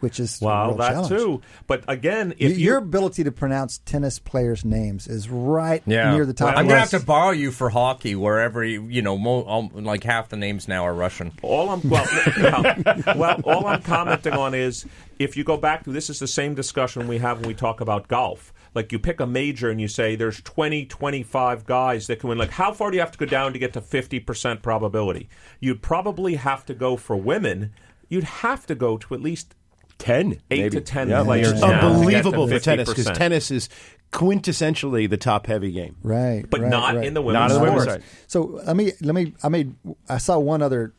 [0.00, 1.08] which is a Wow, real that challenge.
[1.08, 1.42] too.
[1.66, 6.14] But again, Y- if your you ability to pronounce tennis players' names is right Yeah,
[6.14, 6.56] near the top.
[6.56, 9.16] I'm gonna have to borrow you for hockey wherever you, you know.
[9.18, 11.32] Mo, um, like half the names now are Russian.
[11.42, 12.06] All I'm well,
[12.42, 12.74] well,
[13.16, 14.84] well, all I'm commenting on is
[15.18, 17.80] if you go back to this is the same discussion we have when we talk
[17.80, 18.52] about golf.
[18.72, 22.38] Like you pick a major and you say there's 20, 25 guys that can win.
[22.38, 25.28] Like how far do you have to go down to get to 50% probability?
[25.58, 27.72] You'd probably have to go for women.
[28.08, 29.56] You'd have to go to at least
[30.00, 30.70] ten, Eight maybe.
[30.70, 33.68] to 10 Yeah, players it's now to get to unbelievable for tennis because tennis is
[34.12, 35.96] quintessentially the top heavy game.
[36.02, 37.04] Right, but right, not right.
[37.06, 38.02] in the Not women's on the women's sport.
[38.02, 38.10] side.
[38.26, 39.74] So let me let me I made
[40.08, 40.92] I saw one other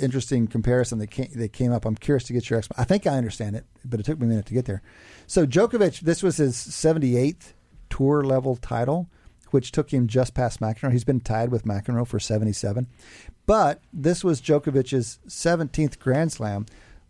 [0.00, 1.84] interesting comparison that came, that came up.
[1.84, 2.82] I'm curious to get your explanation.
[2.82, 4.82] I think I understand it, but it took me a minute to get there.
[5.26, 7.52] So Djokovic, this was his 78th
[7.90, 9.08] tour level title,
[9.50, 10.92] which took him just past McEnroe.
[10.92, 12.86] He's been tied with McEnroe for 77.
[13.46, 16.66] But this was Djokovic's 17th Grand Slam.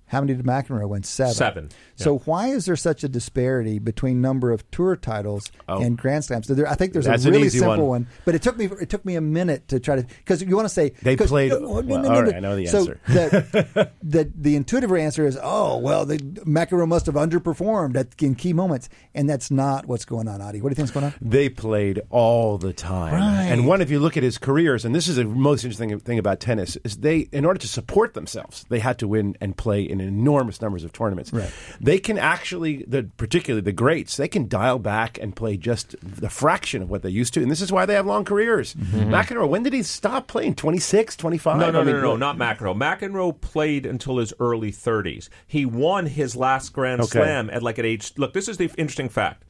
[0.07, 1.03] How many did McEnroe win?
[1.03, 1.35] Seven.
[1.35, 5.83] Seven, So why is there such a disparity between number of tour titles oh.
[5.83, 6.51] and Grand Slams?
[6.51, 7.11] I think there's Oh.
[7.11, 7.89] That's a really simple one.
[7.89, 8.07] one.
[8.25, 10.67] but it took me it took me a minute to try to because you want
[10.67, 12.23] to say They played- no, no, no, well, no.
[12.23, 13.01] right, I know the so answer.
[13.07, 18.35] the, the the intuitive answer is oh well the McEnroe must have underperformed at, in
[18.35, 20.41] key moments and that's not what's going on.
[20.41, 21.15] Adi, what do you think's going on?
[21.21, 23.15] They played all the time.
[23.15, 23.47] Right.
[23.51, 26.19] And one, if you look at his careers, and this is the most interesting thing
[26.19, 29.83] about tennis, is they, in order to support themselves, they had to win and play
[30.01, 31.33] in enormous numbers of tournaments.
[31.33, 31.51] Right.
[31.81, 36.31] They can actually, the, particularly the greats, they can dial back and play just the
[36.31, 37.43] fraction of what they used to.
[37.43, 38.75] And this is why they have long careers.
[38.75, 39.13] Mm-hmm.
[39.13, 40.55] McEnroe, when did he stop playing?
[40.55, 41.59] 26, 25?
[41.59, 42.77] No, no, I no, mean, no, no, not McEnroe.
[42.77, 45.29] McEnroe played until his early 30s.
[45.47, 47.21] He won his last Grand Okay.
[47.21, 48.13] Slam at like at age.
[48.17, 49.45] Look, this is the interesting fact.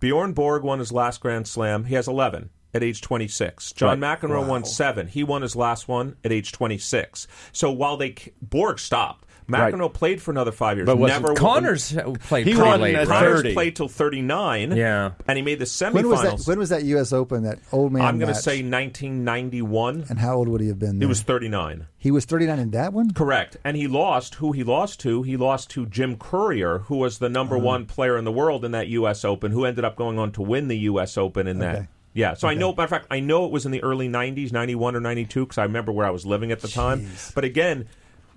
[0.00, 1.84] Bjorn Borg won his last Grand Slam.
[1.84, 3.72] He has 11 at age 26.
[3.72, 5.06] John McEnroe won seven.
[5.06, 7.26] He won his last one at age 26.
[7.52, 9.74] So while they Borg stopped, Right.
[9.74, 10.86] McEnroe played for another five years.
[10.86, 11.92] But wasn't- never won- Connors
[12.28, 12.94] played He won late.
[12.94, 13.18] at right?
[13.24, 14.72] Connors played till 39.
[14.76, 15.10] Yeah.
[15.26, 15.92] and he made the semifinals.
[15.94, 16.42] When was that?
[16.46, 17.12] When was that U.S.
[17.12, 17.42] Open?
[17.42, 18.02] That old man.
[18.02, 20.06] I'm going to say 1991.
[20.08, 21.00] And how old would he have been?
[21.00, 21.86] He was 39.
[21.98, 23.12] He was 39 in that one.
[23.12, 23.56] Correct.
[23.64, 25.22] And he lost who he lost to.
[25.22, 27.64] He lost to Jim Courier, who was the number Uh-huh.
[27.66, 29.24] one player in the world in that U.S.
[29.24, 31.16] Open, who ended up going on to win the U.S.
[31.18, 31.72] Open in Okay.
[31.80, 31.88] that.
[32.14, 32.72] Yeah, so I know.
[32.72, 35.56] Matter of fact, I know it was in the early '90s, '91 or '92, because
[35.56, 37.06] I remember where I was living at the time.
[37.34, 37.86] But again,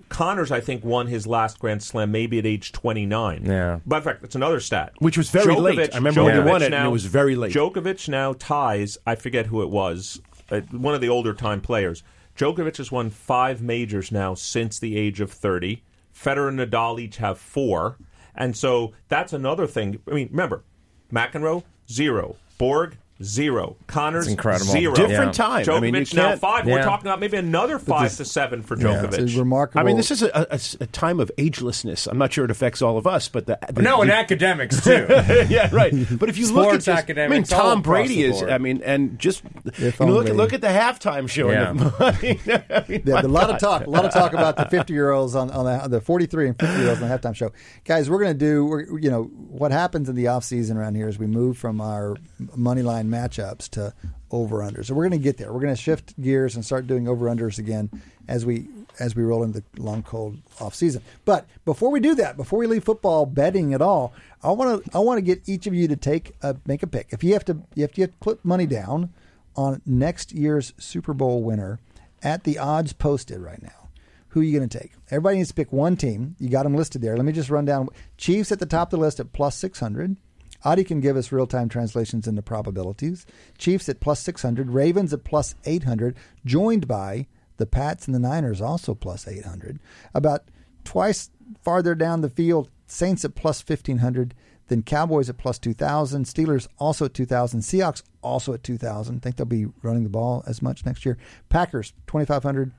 [0.10, 3.46] Connors, I think, won his last Grand Slam maybe at age 29.
[3.46, 3.80] Yeah.
[3.86, 4.94] But in fact, that's another stat.
[5.00, 5.94] Which was very late.
[5.94, 7.54] I remember when he won it, and now- it was very late.
[7.54, 10.22] Djokovic now ties, I forget who it was,
[10.52, 12.04] uh, one of the older time players.
[12.38, 15.82] Djokovic has won five majors now since the age of 30.
[16.14, 17.98] Federer and Nadal each have four.
[18.36, 20.00] And so that's another thing.
[20.10, 20.64] I mean, remember,
[21.12, 22.36] McEnroe, zero.
[22.58, 23.78] Borg, zero.
[23.88, 24.72] Connors, That's incredible.
[24.72, 24.94] zero.
[24.96, 25.46] Different Yeah.
[25.46, 25.66] time.
[25.66, 26.66] Djokovic I mean, now can't- five.
[26.66, 29.20] We're talking about maybe another five to seven for Yeah, Djokovic.
[29.20, 29.80] it's remarkable.
[29.80, 32.08] I mean, this is a, a- a time of agelessness.
[32.08, 34.82] I'm not sure it affects all of us, but the, the No, and the- academics
[34.84, 35.06] too.
[35.50, 35.94] yeah, right.
[36.20, 38.38] But if you look at Sports this, I mean, Tom Brady the is.
[38.40, 38.50] board.
[38.52, 39.44] I mean, and just
[39.80, 41.50] you know, look at look at the halftime show.
[41.52, 41.70] Yeah.
[42.00, 42.40] I mean,
[42.70, 45.12] I mean, Yeah, a lot of talk, a lot of talk about the 50 year
[45.12, 47.52] olds on, on the, the 43 and 50 year olds on the halftime show.
[47.86, 50.96] Guys, we're going to do, we're, you know, what happens in the off season around
[50.96, 52.16] here is we move from our
[52.56, 53.94] money line matchups to
[54.32, 54.86] over unders.
[54.86, 55.54] So we're going to get there.
[55.54, 57.90] We're going to shift gears and start doing over unders again
[58.28, 58.68] as we
[59.00, 61.02] as we roll into the long cold off season.
[61.26, 64.14] But before we do that, before we leave football betting at all,
[64.44, 66.88] I want to I want to get each of you to take a make a
[66.88, 67.08] pick.
[67.12, 69.14] If you have to, you have to put money down
[69.56, 71.80] on next year's Super Bowl winner
[72.22, 73.90] at the odds posted right now.
[74.30, 74.92] Who are you going to take?
[75.12, 76.36] Everybody needs to pick one team.
[76.40, 77.16] You got them listed there.
[77.16, 77.88] Let me just run down.
[78.18, 80.18] Chiefs at the top of the list at plus 600.
[80.66, 83.26] Adi can give us real time translations into probabilities.
[83.58, 84.72] Chiefs at plus 600.
[84.72, 87.28] Ravens at plus 800, joined by
[87.58, 89.80] the Pats and the Niners also plus 800.
[90.14, 90.44] About
[90.84, 91.30] twice
[91.64, 94.34] farther down the field, Saints at plus 1500.
[94.68, 96.26] Then Cowboys at plus 2,000.
[96.26, 97.60] Steelers also at 2,000.
[97.60, 99.22] Seahawks also at 2,000.
[99.22, 101.18] Think they'll be running the ball as much next year.
[101.50, 102.72] Packers, 2,500.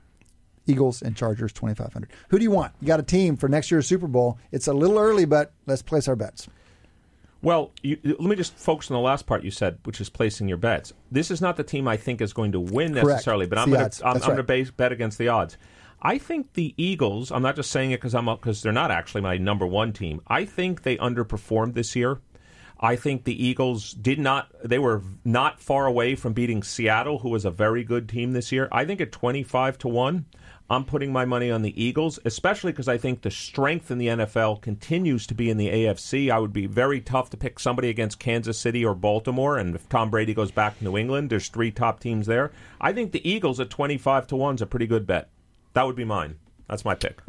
[0.69, 2.09] Eagles and Chargers, 2,500.
[2.27, 2.73] Who do you want?
[2.81, 4.37] You got a team for next year's Super Bowl.
[4.51, 6.49] It's a little early, but let's place our bets.
[7.41, 10.47] Well, you, let me just focus on the last part you said, which is placing
[10.47, 10.93] your bets.
[11.11, 13.07] This is not the team I think is going to win Correct.
[13.07, 14.25] necessarily, but I'm going to I'm, I'm right.
[14.25, 15.57] going to base bet against the odds.
[16.01, 17.31] I think the Eagles.
[17.31, 20.21] I'm not just saying it because I'm because they're not actually my number one team.
[20.27, 22.19] I think they underperformed this year.
[22.79, 24.51] I think the Eagles did not.
[24.63, 28.51] They were not far away from beating Seattle, who was a very good team this
[28.51, 28.67] year.
[28.71, 30.25] I think at 25 to one.
[30.69, 34.07] I'm putting my money on the Eagles, especially because I think the strength in the
[34.07, 36.29] NFL continues to be in the AFC.
[36.29, 39.87] I would be very tough to pick somebody against Kansas City or Baltimore, and if
[39.87, 42.51] Tom Brady goes back to New England, there's three top teams there.
[42.81, 45.29] I think the Eagles at 25 to 1 is a pretty good bet.
[45.73, 46.35] That would be mine.
[46.67, 47.21] That's my pick.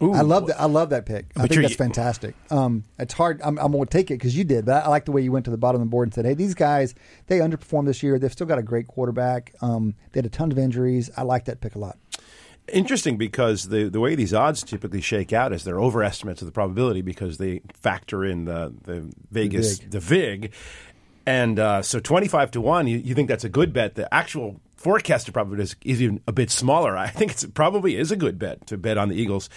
[0.00, 0.60] I love that.
[0.60, 1.26] I love that pick.
[1.36, 2.34] I But think that's fantastic.
[2.50, 3.40] Um, it's hard.
[3.42, 5.32] I'm, I'm going to take it because you did, but I like the way you
[5.32, 6.94] went to the bottom of the board and said, "Hey, these guys
[7.28, 8.18] they underperformed this year.
[8.18, 9.54] They've still got a great quarterback.
[9.62, 11.10] Um, they had a ton of injuries.
[11.16, 11.96] I like that pick a lot."
[12.72, 16.52] Interesting because the the way these odds typically shake out is they're overestimates of the
[16.52, 19.90] probability because they factor in the the Vegas vig.
[19.90, 20.52] the vig,
[21.26, 22.86] and uh, so twenty five to one.
[22.86, 23.96] You, you think that's a good bet?
[23.96, 26.96] The actual forecasted probability is, is even a bit smaller.
[26.96, 29.50] I think it probably is a good bet to bet on the Eagles.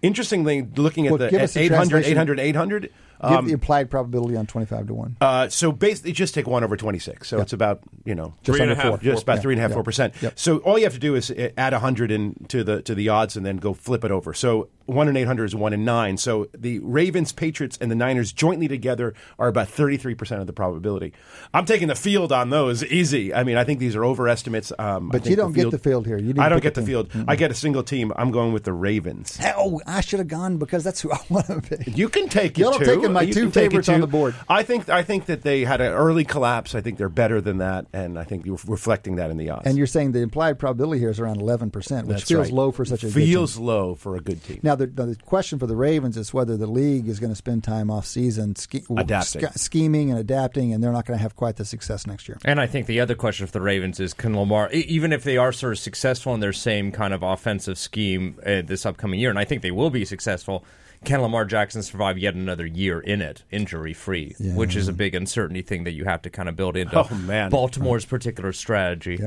[0.00, 2.92] Interestingly, looking at Well, the at a 800, 800,
[3.22, 5.16] 800, Give the implied probability on twenty-five to one.
[5.20, 7.28] Uh, so basically, just take one over twenty-six.
[7.28, 9.00] So it's about you know Just Three and under a half.
[9.00, 9.12] four.
[9.12, 9.74] just about Yeah, three and a half, yeah.
[9.74, 10.14] four percent.
[10.20, 10.38] Yep.
[10.38, 13.08] So all you have to do is uh, add hundred in to the to the
[13.08, 14.34] odds, and then go flip it over.
[14.34, 16.16] So one in eight hundred is one in nine.
[16.16, 20.46] So the Ravens, Patriots, and the Niners jointly together are about thirty three percent of
[20.46, 21.12] the probability.
[21.54, 23.32] I'm taking the field on those easy.
[23.32, 24.72] I mean, I think these are overestimates.
[24.78, 26.18] Um, But you don't get the field here.
[26.18, 26.86] You I don't get a the team.
[26.86, 27.10] field.
[27.28, 28.12] I get a single team.
[28.16, 29.38] I'm going with the Ravens.
[29.56, 31.96] Oh, I should have gone because that's who I want to pick.
[31.96, 33.11] You can take Y'all it are too.
[33.12, 34.34] Taking my You two can take it favorites on the board.
[34.48, 36.74] I think I think that they had an early collapse.
[36.74, 39.66] I think they're better than that, and I think you're reflecting that in the odds.
[39.66, 42.54] And you're saying the implied probability here is around eleven percent, which That's feels right.
[42.54, 43.64] low for such a good feels team.
[43.64, 44.60] low for a good team.
[44.62, 47.64] Now the, the question for the Ravens is whether the league is going to spend
[47.64, 49.42] time off season ske- Adapting.
[49.46, 52.38] sch- scheming and adapting, and they're not going to have quite the success next year.
[52.44, 55.36] And I think the other question for the Ravens is can Lamar, even if they
[55.36, 59.30] are sort of successful in their same kind of offensive scheme uh, this upcoming year,
[59.30, 60.64] and I think they will be successful,
[61.04, 65.14] can Lamar Jackson survive yet another year in it, injury free, which is a big
[65.14, 67.48] uncertainty thing that you have to kind of build into Oh.
[67.50, 69.20] Baltimore's particular strategy.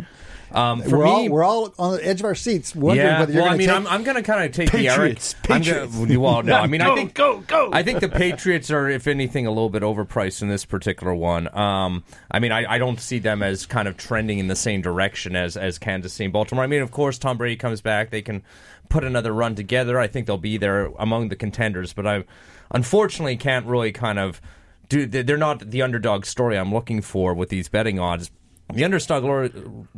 [0.52, 3.20] Um, for we're me, all we're all on the edge of our seats, wondering yeah,
[3.20, 3.92] whether you're well, I going to mean, take.
[3.92, 5.64] I'm, I'm going to kind of take Patriots, the Eric.
[5.64, 5.96] Patriots.
[5.96, 7.72] I'm gonna, well, no, I mean, I think go, go.
[7.74, 11.54] I think the Patriots are, if anything, a little bit overpriced in this particular one.
[11.58, 14.82] Um, I mean, I, I don't see them as kind of trending in the same
[14.82, 16.64] direction as as Kansas City and Baltimore.
[16.64, 18.44] I mean, of course, Tom Brady comes back, they can
[18.90, 19.99] put another run together.
[19.99, 22.24] I think they'll be there among the contenders, but I
[22.72, 24.41] unfortunately can't really kind of
[24.90, 25.06] do.
[25.06, 28.32] They're not the underdog story I'm looking for with these betting odds.
[28.74, 29.52] The underdog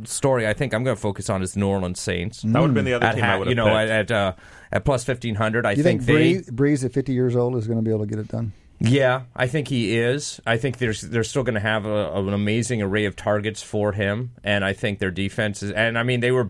[0.04, 2.42] story I think I'm going to focus on is New Orleans Saints.
[2.42, 3.90] That would have been the other At team I would have you know, picked.
[3.90, 4.32] at at, uh,
[4.70, 6.52] at plus fifteen hundred, I you think, think, they.
[6.52, 8.52] Brees, Brees at 50 years old is going to be able to get it done?
[8.80, 10.40] Yeah, I think he is.
[10.46, 13.92] I think there's they're still going to have a, an amazing array of targets for
[13.92, 15.72] him, and I think their defense is.
[15.72, 16.44] And I mean, they were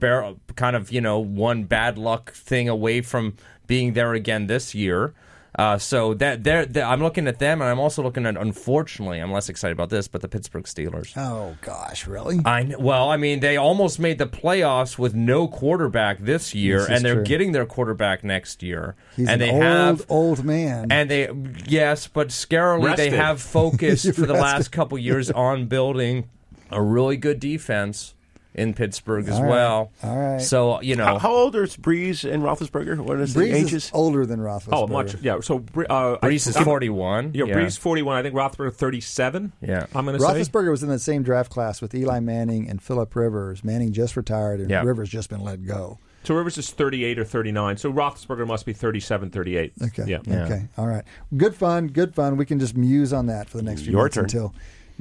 [0.54, 3.36] kind of you know one bad luck thing away from
[3.66, 5.14] being there again this year.
[5.58, 8.36] Uh, so that they're, they're- I'm looking at them, and I'm also looking at.
[8.36, 11.12] Unfortunately, I'm less excited about this, but the Pittsburgh Steelers.
[11.16, 12.38] Oh gosh, really?
[12.44, 16.78] I kn- well, I mean, they almost made the playoffs with no quarterback this year,
[16.80, 17.24] This and they're true.
[17.24, 18.94] getting their quarterback next year.
[19.16, 20.92] He's and an they old have old man.
[20.92, 21.28] and they,
[21.66, 24.40] yes, but scarily they have focused for the Rested.
[24.40, 26.28] last couple years on building
[26.70, 28.14] a really good defense
[28.58, 29.48] in Pittsburgh as All right.
[29.50, 29.92] well.
[30.02, 30.40] All right.
[30.42, 32.98] So you know, how, how old are Brees and Roethlisberger?
[32.98, 33.90] What is Brees the is ages?
[33.94, 34.68] older than Roethlisberger.
[34.72, 35.14] Oh, much.
[35.22, 35.40] Yeah.
[35.40, 37.32] So uh, Brees is forty-one.
[37.34, 38.16] Yeah, Brees 41.
[38.16, 39.52] I think Roethlisberger 37.
[39.62, 39.86] Yeah.
[39.94, 40.32] I'm going to say.
[40.32, 43.62] Roethlisberger was in the same draft class with Eli Manning and Philip Rivers.
[43.64, 44.82] Manning just retired, and Yeah.
[44.82, 45.98] Rivers just been let go.
[46.24, 47.76] So Rivers is 38 or 39.
[47.78, 49.72] So Roethlisberger must be 37, 38.
[49.84, 50.04] Okay.
[50.06, 50.18] Yeah.
[50.28, 50.66] Okay.
[50.76, 51.04] All right.
[51.36, 51.86] Good fun.
[51.86, 52.36] Good fun.
[52.36, 54.24] We can just muse on that for the next few Your minutes turn.
[54.24, 54.54] until.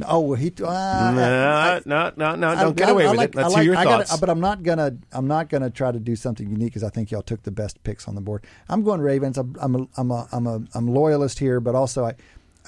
[0.05, 0.51] Oh, well, he.
[0.63, 2.55] Uh, no, no, no, no!
[2.55, 3.35] Don't get away I with like- it.
[3.35, 4.19] Let's I hear your I gotta- thoughts.
[4.19, 4.95] but I'm not gonna.
[5.11, 7.81] I'm not gonna try to do something unique because I think y'all took the best
[7.83, 8.45] picks on the board.
[8.69, 9.37] I'm going Ravens.
[9.37, 9.55] I'm.
[9.59, 9.75] I'm.
[9.75, 10.11] A, I'm.
[10.11, 10.47] A, I'm.
[10.47, 12.13] A, I'm loyalist here, but also I.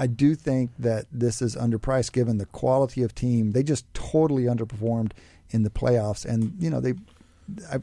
[0.02, 3.52] I do think that this is underpriced given the quality of team.
[3.52, 5.12] They just totally underperformed
[5.52, 6.94] in the playoffs, and you know they.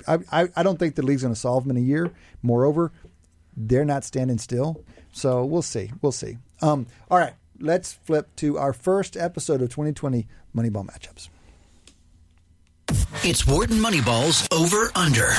[0.08, 0.18] I.
[0.32, 2.10] I, I don't think the league's going to solve them in a year.
[2.42, 2.90] Moreover,
[3.56, 4.82] they're not standing still.
[5.12, 5.92] So we'll see.
[6.02, 6.36] We'll see.
[6.62, 11.28] Um, all right, let's flip to our first episode of 2020 Moneyball matchups.
[13.24, 15.26] It's Wharton Moneyball's over under.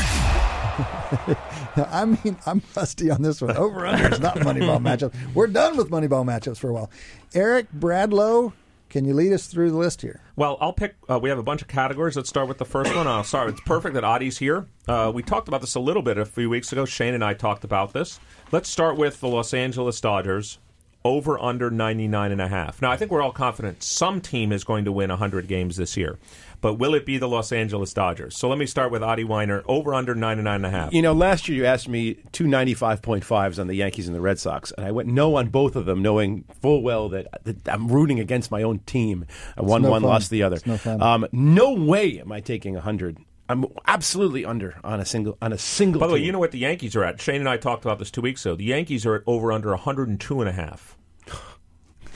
[1.90, 3.56] I mean, I'm rusty on this one.
[3.56, 5.16] Over under is not Moneyball matchups.
[5.34, 6.92] We're done with Moneyball matchups for a while.
[7.34, 8.52] Eric Bradlow,
[8.90, 10.22] can you lead us through the list here?
[10.36, 10.96] Well, I'll pick.
[11.10, 12.16] Uh, we have a bunch of categories.
[12.16, 13.08] Let's start with the first one.
[13.08, 13.50] I'll start.
[13.50, 14.68] It's perfect that Adi's here.
[14.88, 16.86] Uh, we talked about this a little bit a few weeks ago.
[16.86, 18.20] Shane and I talked about this.
[18.52, 20.60] Let's start with the Los Angeles Dodgers
[21.08, 22.82] over under 99 and a half.
[22.82, 25.96] Now, I think we're all confident some team is going to win 100 games this
[25.96, 26.20] year.
[26.60, 28.36] But will it be the Los Angeles Dodgers?
[28.36, 30.92] So let me start with Adi Wyner over under 99 and a half.
[30.92, 34.40] You know, last year you asked me two 95.5s on the Yankees and the Red
[34.40, 37.88] Sox, and I went no on both of them, knowing full well that, that I'm
[37.88, 39.26] rooting against my own team.
[39.56, 40.10] I won no one, fun.
[40.10, 40.58] lost the other.
[40.66, 41.00] No.
[41.00, 43.20] Um, no way am I taking 100.
[43.50, 46.02] I'm absolutely under on a single on a single.
[46.02, 47.22] By the way, you know what the Yankees are at?
[47.22, 48.56] Shane and I talked about this two weeks ago.
[48.56, 50.97] The Yankees are at over under 102 and a half.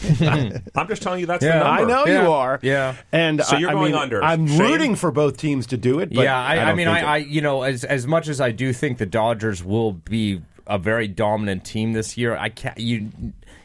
[0.76, 1.82] I'm just telling you that's Yeah, the number.
[1.84, 2.24] I know Yeah.
[2.24, 2.60] you are.
[2.62, 2.96] Yeah.
[3.12, 4.24] and So I- you're I going mean, under.
[4.24, 4.60] I'm Shane?
[4.60, 6.14] rooting for both teams to do it.
[6.14, 7.02] But yeah, I, I, don't mean, I.
[7.02, 10.78] I, you know, as as much as I do think the Dodgers will be a
[10.78, 13.10] very dominant team this year, I can't you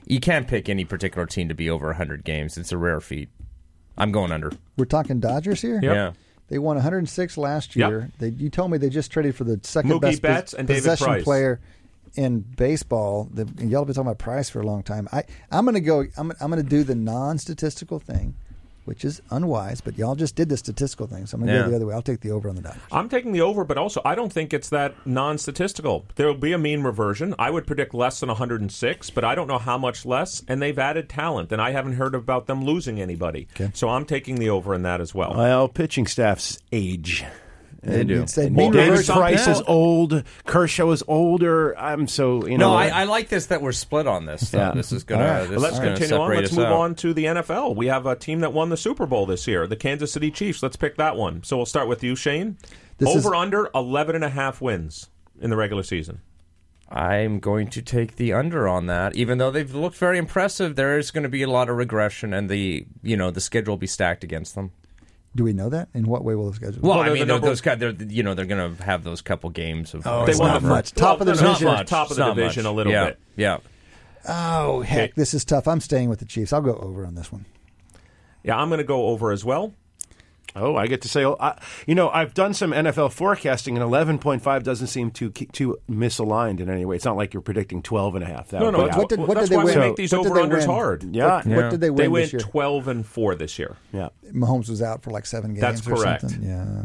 [0.06, 2.56] you can't pick any particular team to be over 100 games.
[2.56, 3.28] It's a rare feat.
[3.98, 4.52] I'm going under.
[4.76, 5.80] We're talking Dodgers here?
[5.82, 6.12] Yeah.
[6.48, 7.88] They won 106 last Yep.
[7.90, 8.10] year.
[8.20, 10.68] They, you told me they just traded for the second Mookie best Betts pos- and
[10.68, 11.24] David possession Price.
[11.24, 11.60] player
[12.16, 13.28] in baseball.
[13.32, 15.08] The, y'all have been talking about Price for a long time.
[15.12, 16.04] I, I'm going to go.
[16.16, 18.34] I'm, I'm going to do the non-statistical thing
[18.86, 19.80] which is unwise.
[19.80, 21.64] But y'all just did the statistical thing, so I'm going to Yeah.
[21.64, 21.94] go the other way.
[21.94, 22.80] I'll take the over on the Dodgers.
[22.92, 26.06] I'm taking the over, but also I don't think it's that non-statistical.
[26.14, 27.34] There will be a mean reversion.
[27.36, 30.44] I would predict less than 106, but I don't know how much less.
[30.46, 33.48] And they've added talent, and I haven't heard about them losing anybody.
[33.74, 35.34] So I'm taking the over in that as well.
[35.36, 37.24] Well, pitching staffs age.
[37.86, 38.22] They do.
[38.22, 39.06] It's a And mean David.
[39.06, 40.24] Price is old.
[40.44, 41.78] Kershaw is older.
[41.78, 42.70] I'm so you know.
[42.72, 44.50] No, I, I like this that we're split on this.
[44.50, 44.58] Though.
[44.58, 44.72] Yeah.
[44.72, 45.24] This is gonna.
[45.24, 45.48] All right.
[45.48, 46.34] This Let's is gonna continue on.
[46.36, 46.72] Let's move out.
[46.72, 47.76] on to the NFL.
[47.76, 50.62] We have a team that won the Super Bowl this year, the Kansas City Chiefs.
[50.62, 51.42] Let's pick that one.
[51.44, 52.58] So we'll start with you, Shane.
[52.98, 55.10] This is- Over under 11 and a half wins
[55.40, 56.20] in the regular season.
[56.88, 59.16] I'm going to take the under on that.
[59.16, 62.32] Even though they've looked very impressive, there is going to be a lot of regression,
[62.32, 64.70] and the you know the schedule will be stacked against them.
[65.36, 65.88] Do we know that?
[65.94, 66.80] In what way will the schedule?
[66.82, 68.82] Well, Well, I they're mean, the those those guys, they're you know they're going to
[68.82, 70.04] have those couple games of.
[70.06, 70.84] Oh, They it's won not the much.
[70.86, 71.66] first- Top of the well, not division.
[71.68, 71.86] much.
[71.88, 72.70] Top of the division much.
[72.70, 73.04] a little yeah.
[73.04, 73.18] bit.
[73.36, 73.58] Yeah.
[74.28, 75.68] Oh heck, this is tough.
[75.68, 76.52] I'm staying with the Chiefs.
[76.52, 77.44] I'll go over on this one.
[78.42, 79.72] Yeah, I'm going to go over as well.
[80.58, 83.84] Oh, I get to say, oh, I, you know, I've done some NFL forecasting, and
[83.84, 86.96] 11.5 doesn't seem too too misaligned in any way.
[86.96, 88.48] It's not like you're predicting 12 and a half.
[88.48, 88.78] That No, would no.
[88.78, 88.98] be What- out.
[88.98, 89.78] what did- well, what that's did they why win?
[89.78, 90.66] we make these What did they over-unders win?
[90.70, 91.14] hard.
[91.14, 91.26] Yeah.
[91.26, 92.40] What, what did they win They went this year?
[92.40, 93.76] 12 and 4 this year.
[93.92, 94.08] yeah.
[94.32, 95.60] Mahomes was out for like seven games.
[95.60, 96.22] That's or correct.
[96.22, 96.42] something.
[96.42, 96.82] Yeah.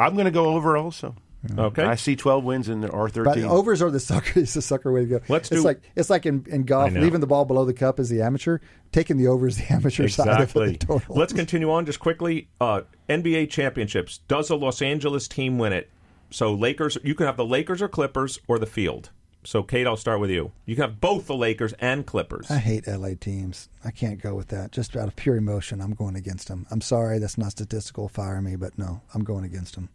[0.00, 1.14] I'm going to go over also.
[1.58, 1.82] Okay.
[1.82, 3.44] I see 12 wins in or But 13.
[3.46, 4.32] overs are the sucker.
[4.38, 5.20] It's the sucker way to go.
[5.28, 7.98] Let's it's do- like it's like in, in golf, leaving the ball below the cup
[7.98, 8.58] is the amateur.
[8.92, 11.16] Taking the over is the amateur side of the total.
[11.16, 12.48] Let's continue on just quickly.
[12.60, 12.82] Uh,
[13.12, 14.18] NBA championships.
[14.28, 15.90] Does a Los Angeles team win it?
[16.30, 19.10] So Lakers, you can have the Lakers or Clippers or the field.
[19.44, 20.52] So Cade, I'll start with you.
[20.66, 22.50] You can have both the Lakers and Clippers.
[22.50, 23.68] I hate LA teams.
[23.84, 24.70] I can't go with that.
[24.72, 26.66] Just out of pure emotion, I'm going against them.
[26.70, 28.08] I'm sorry, that's not statistical.
[28.08, 29.88] Fire me, but no, I'm going against them.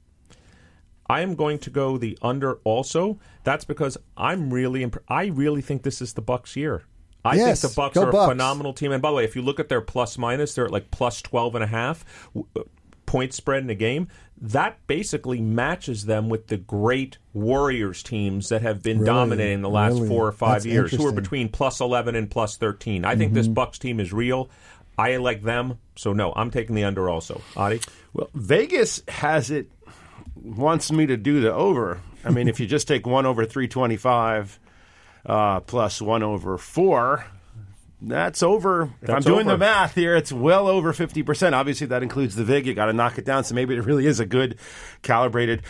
[1.10, 3.18] I am going to go the under also.
[3.46, 6.84] That's because I'm really imp- I really think this is the Bucks year.
[7.24, 8.28] I Yes, think the Bucks are Bucks.
[8.28, 8.92] a phenomenal team.
[8.92, 11.22] And by the way, if you look at their plus minus, they're at like plus
[11.22, 12.04] 12 and a half
[13.08, 14.08] point spread in a game.
[14.40, 19.08] That basically matches them with the great Warriors teams that have been Really?
[19.08, 20.10] dominating the last Really?
[20.10, 23.04] four or five That's years, who are between plus 11 and plus 13.
[23.04, 23.34] I think Mm-hmm.
[23.36, 24.52] this Bucks team is real.
[24.96, 27.42] I like them, so no, I'm taking the under also.
[27.56, 27.80] Adi?
[28.14, 29.72] Well, Vegas has it
[30.36, 32.00] wants me to do the over.
[32.24, 34.60] I mean, if you just take one over three twenty five
[35.26, 37.26] uh, plus one over four,
[38.02, 38.84] that's over.
[39.02, 39.52] If That's I'm doing over.
[39.52, 41.56] the math here, it's well over fifty percent.
[41.56, 42.68] Obviously, that includes the vig.
[42.68, 43.44] You got to knock it down.
[43.44, 44.58] So maybe it really is a good
[45.02, 45.64] calibrated.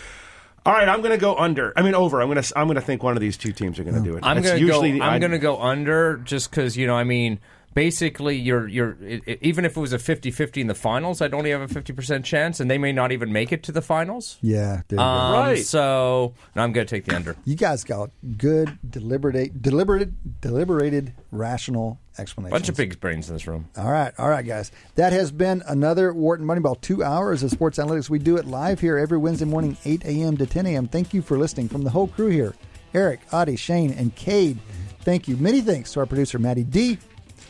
[0.66, 1.72] All right, I'm going to go under.
[1.78, 2.22] I mean, over.
[2.22, 2.60] I'm going to.
[2.60, 4.26] I'm going to think one of these two teams are going to do it.
[4.26, 4.82] I'm gonna go.
[4.82, 6.96] the- I'm gonna go under just because you know.
[6.96, 7.40] I mean,
[7.74, 11.34] basically, you're you're i i even if it was a 50-50 in the finals, I'd
[11.34, 13.82] only have a fifty percent chance, and they may not even make it to the
[13.82, 14.38] finals.
[14.42, 15.00] Yeah, there.
[15.00, 15.64] Um, Right.
[15.64, 17.38] So no, I'm gonna take the under.
[17.46, 22.54] You guys got good, deliberate, deliberated, deliberated, rational explanations.
[22.54, 23.68] Bunch of big brains in this room.
[23.78, 24.72] All right, all right, guys.
[24.96, 26.80] That has been another Wharton Moneyball.
[26.82, 28.10] Two hours of sports analytics.
[28.10, 30.38] We do it live here every Wednesday morning, 8 a.m.
[30.38, 30.88] to 10 a.m.
[30.88, 32.54] Thank you for listening from the whole crew here
[32.94, 34.58] Eric, Adi, Shane, and Cade.
[35.02, 35.38] Thank you.
[35.38, 36.98] Many thanks to our producer, Maddie D,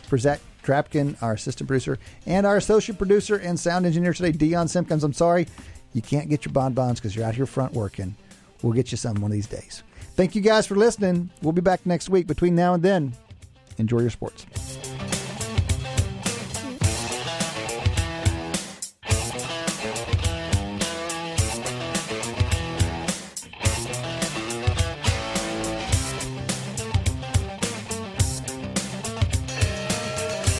[0.07, 4.67] for Zach Trapkin, our assistant producer, and our associate producer and sound engineer today, Dion
[4.67, 5.03] Simpkins.
[5.03, 5.47] I'm sorry
[5.93, 8.15] you can't get your bonbons because you're out here front working.
[8.61, 9.83] We'll get you some one of these days.
[10.15, 11.29] Thank you guys for listening.
[11.41, 12.27] We'll be back next week.
[12.27, 13.13] Between now and then,
[13.77, 14.45] enjoy your sports.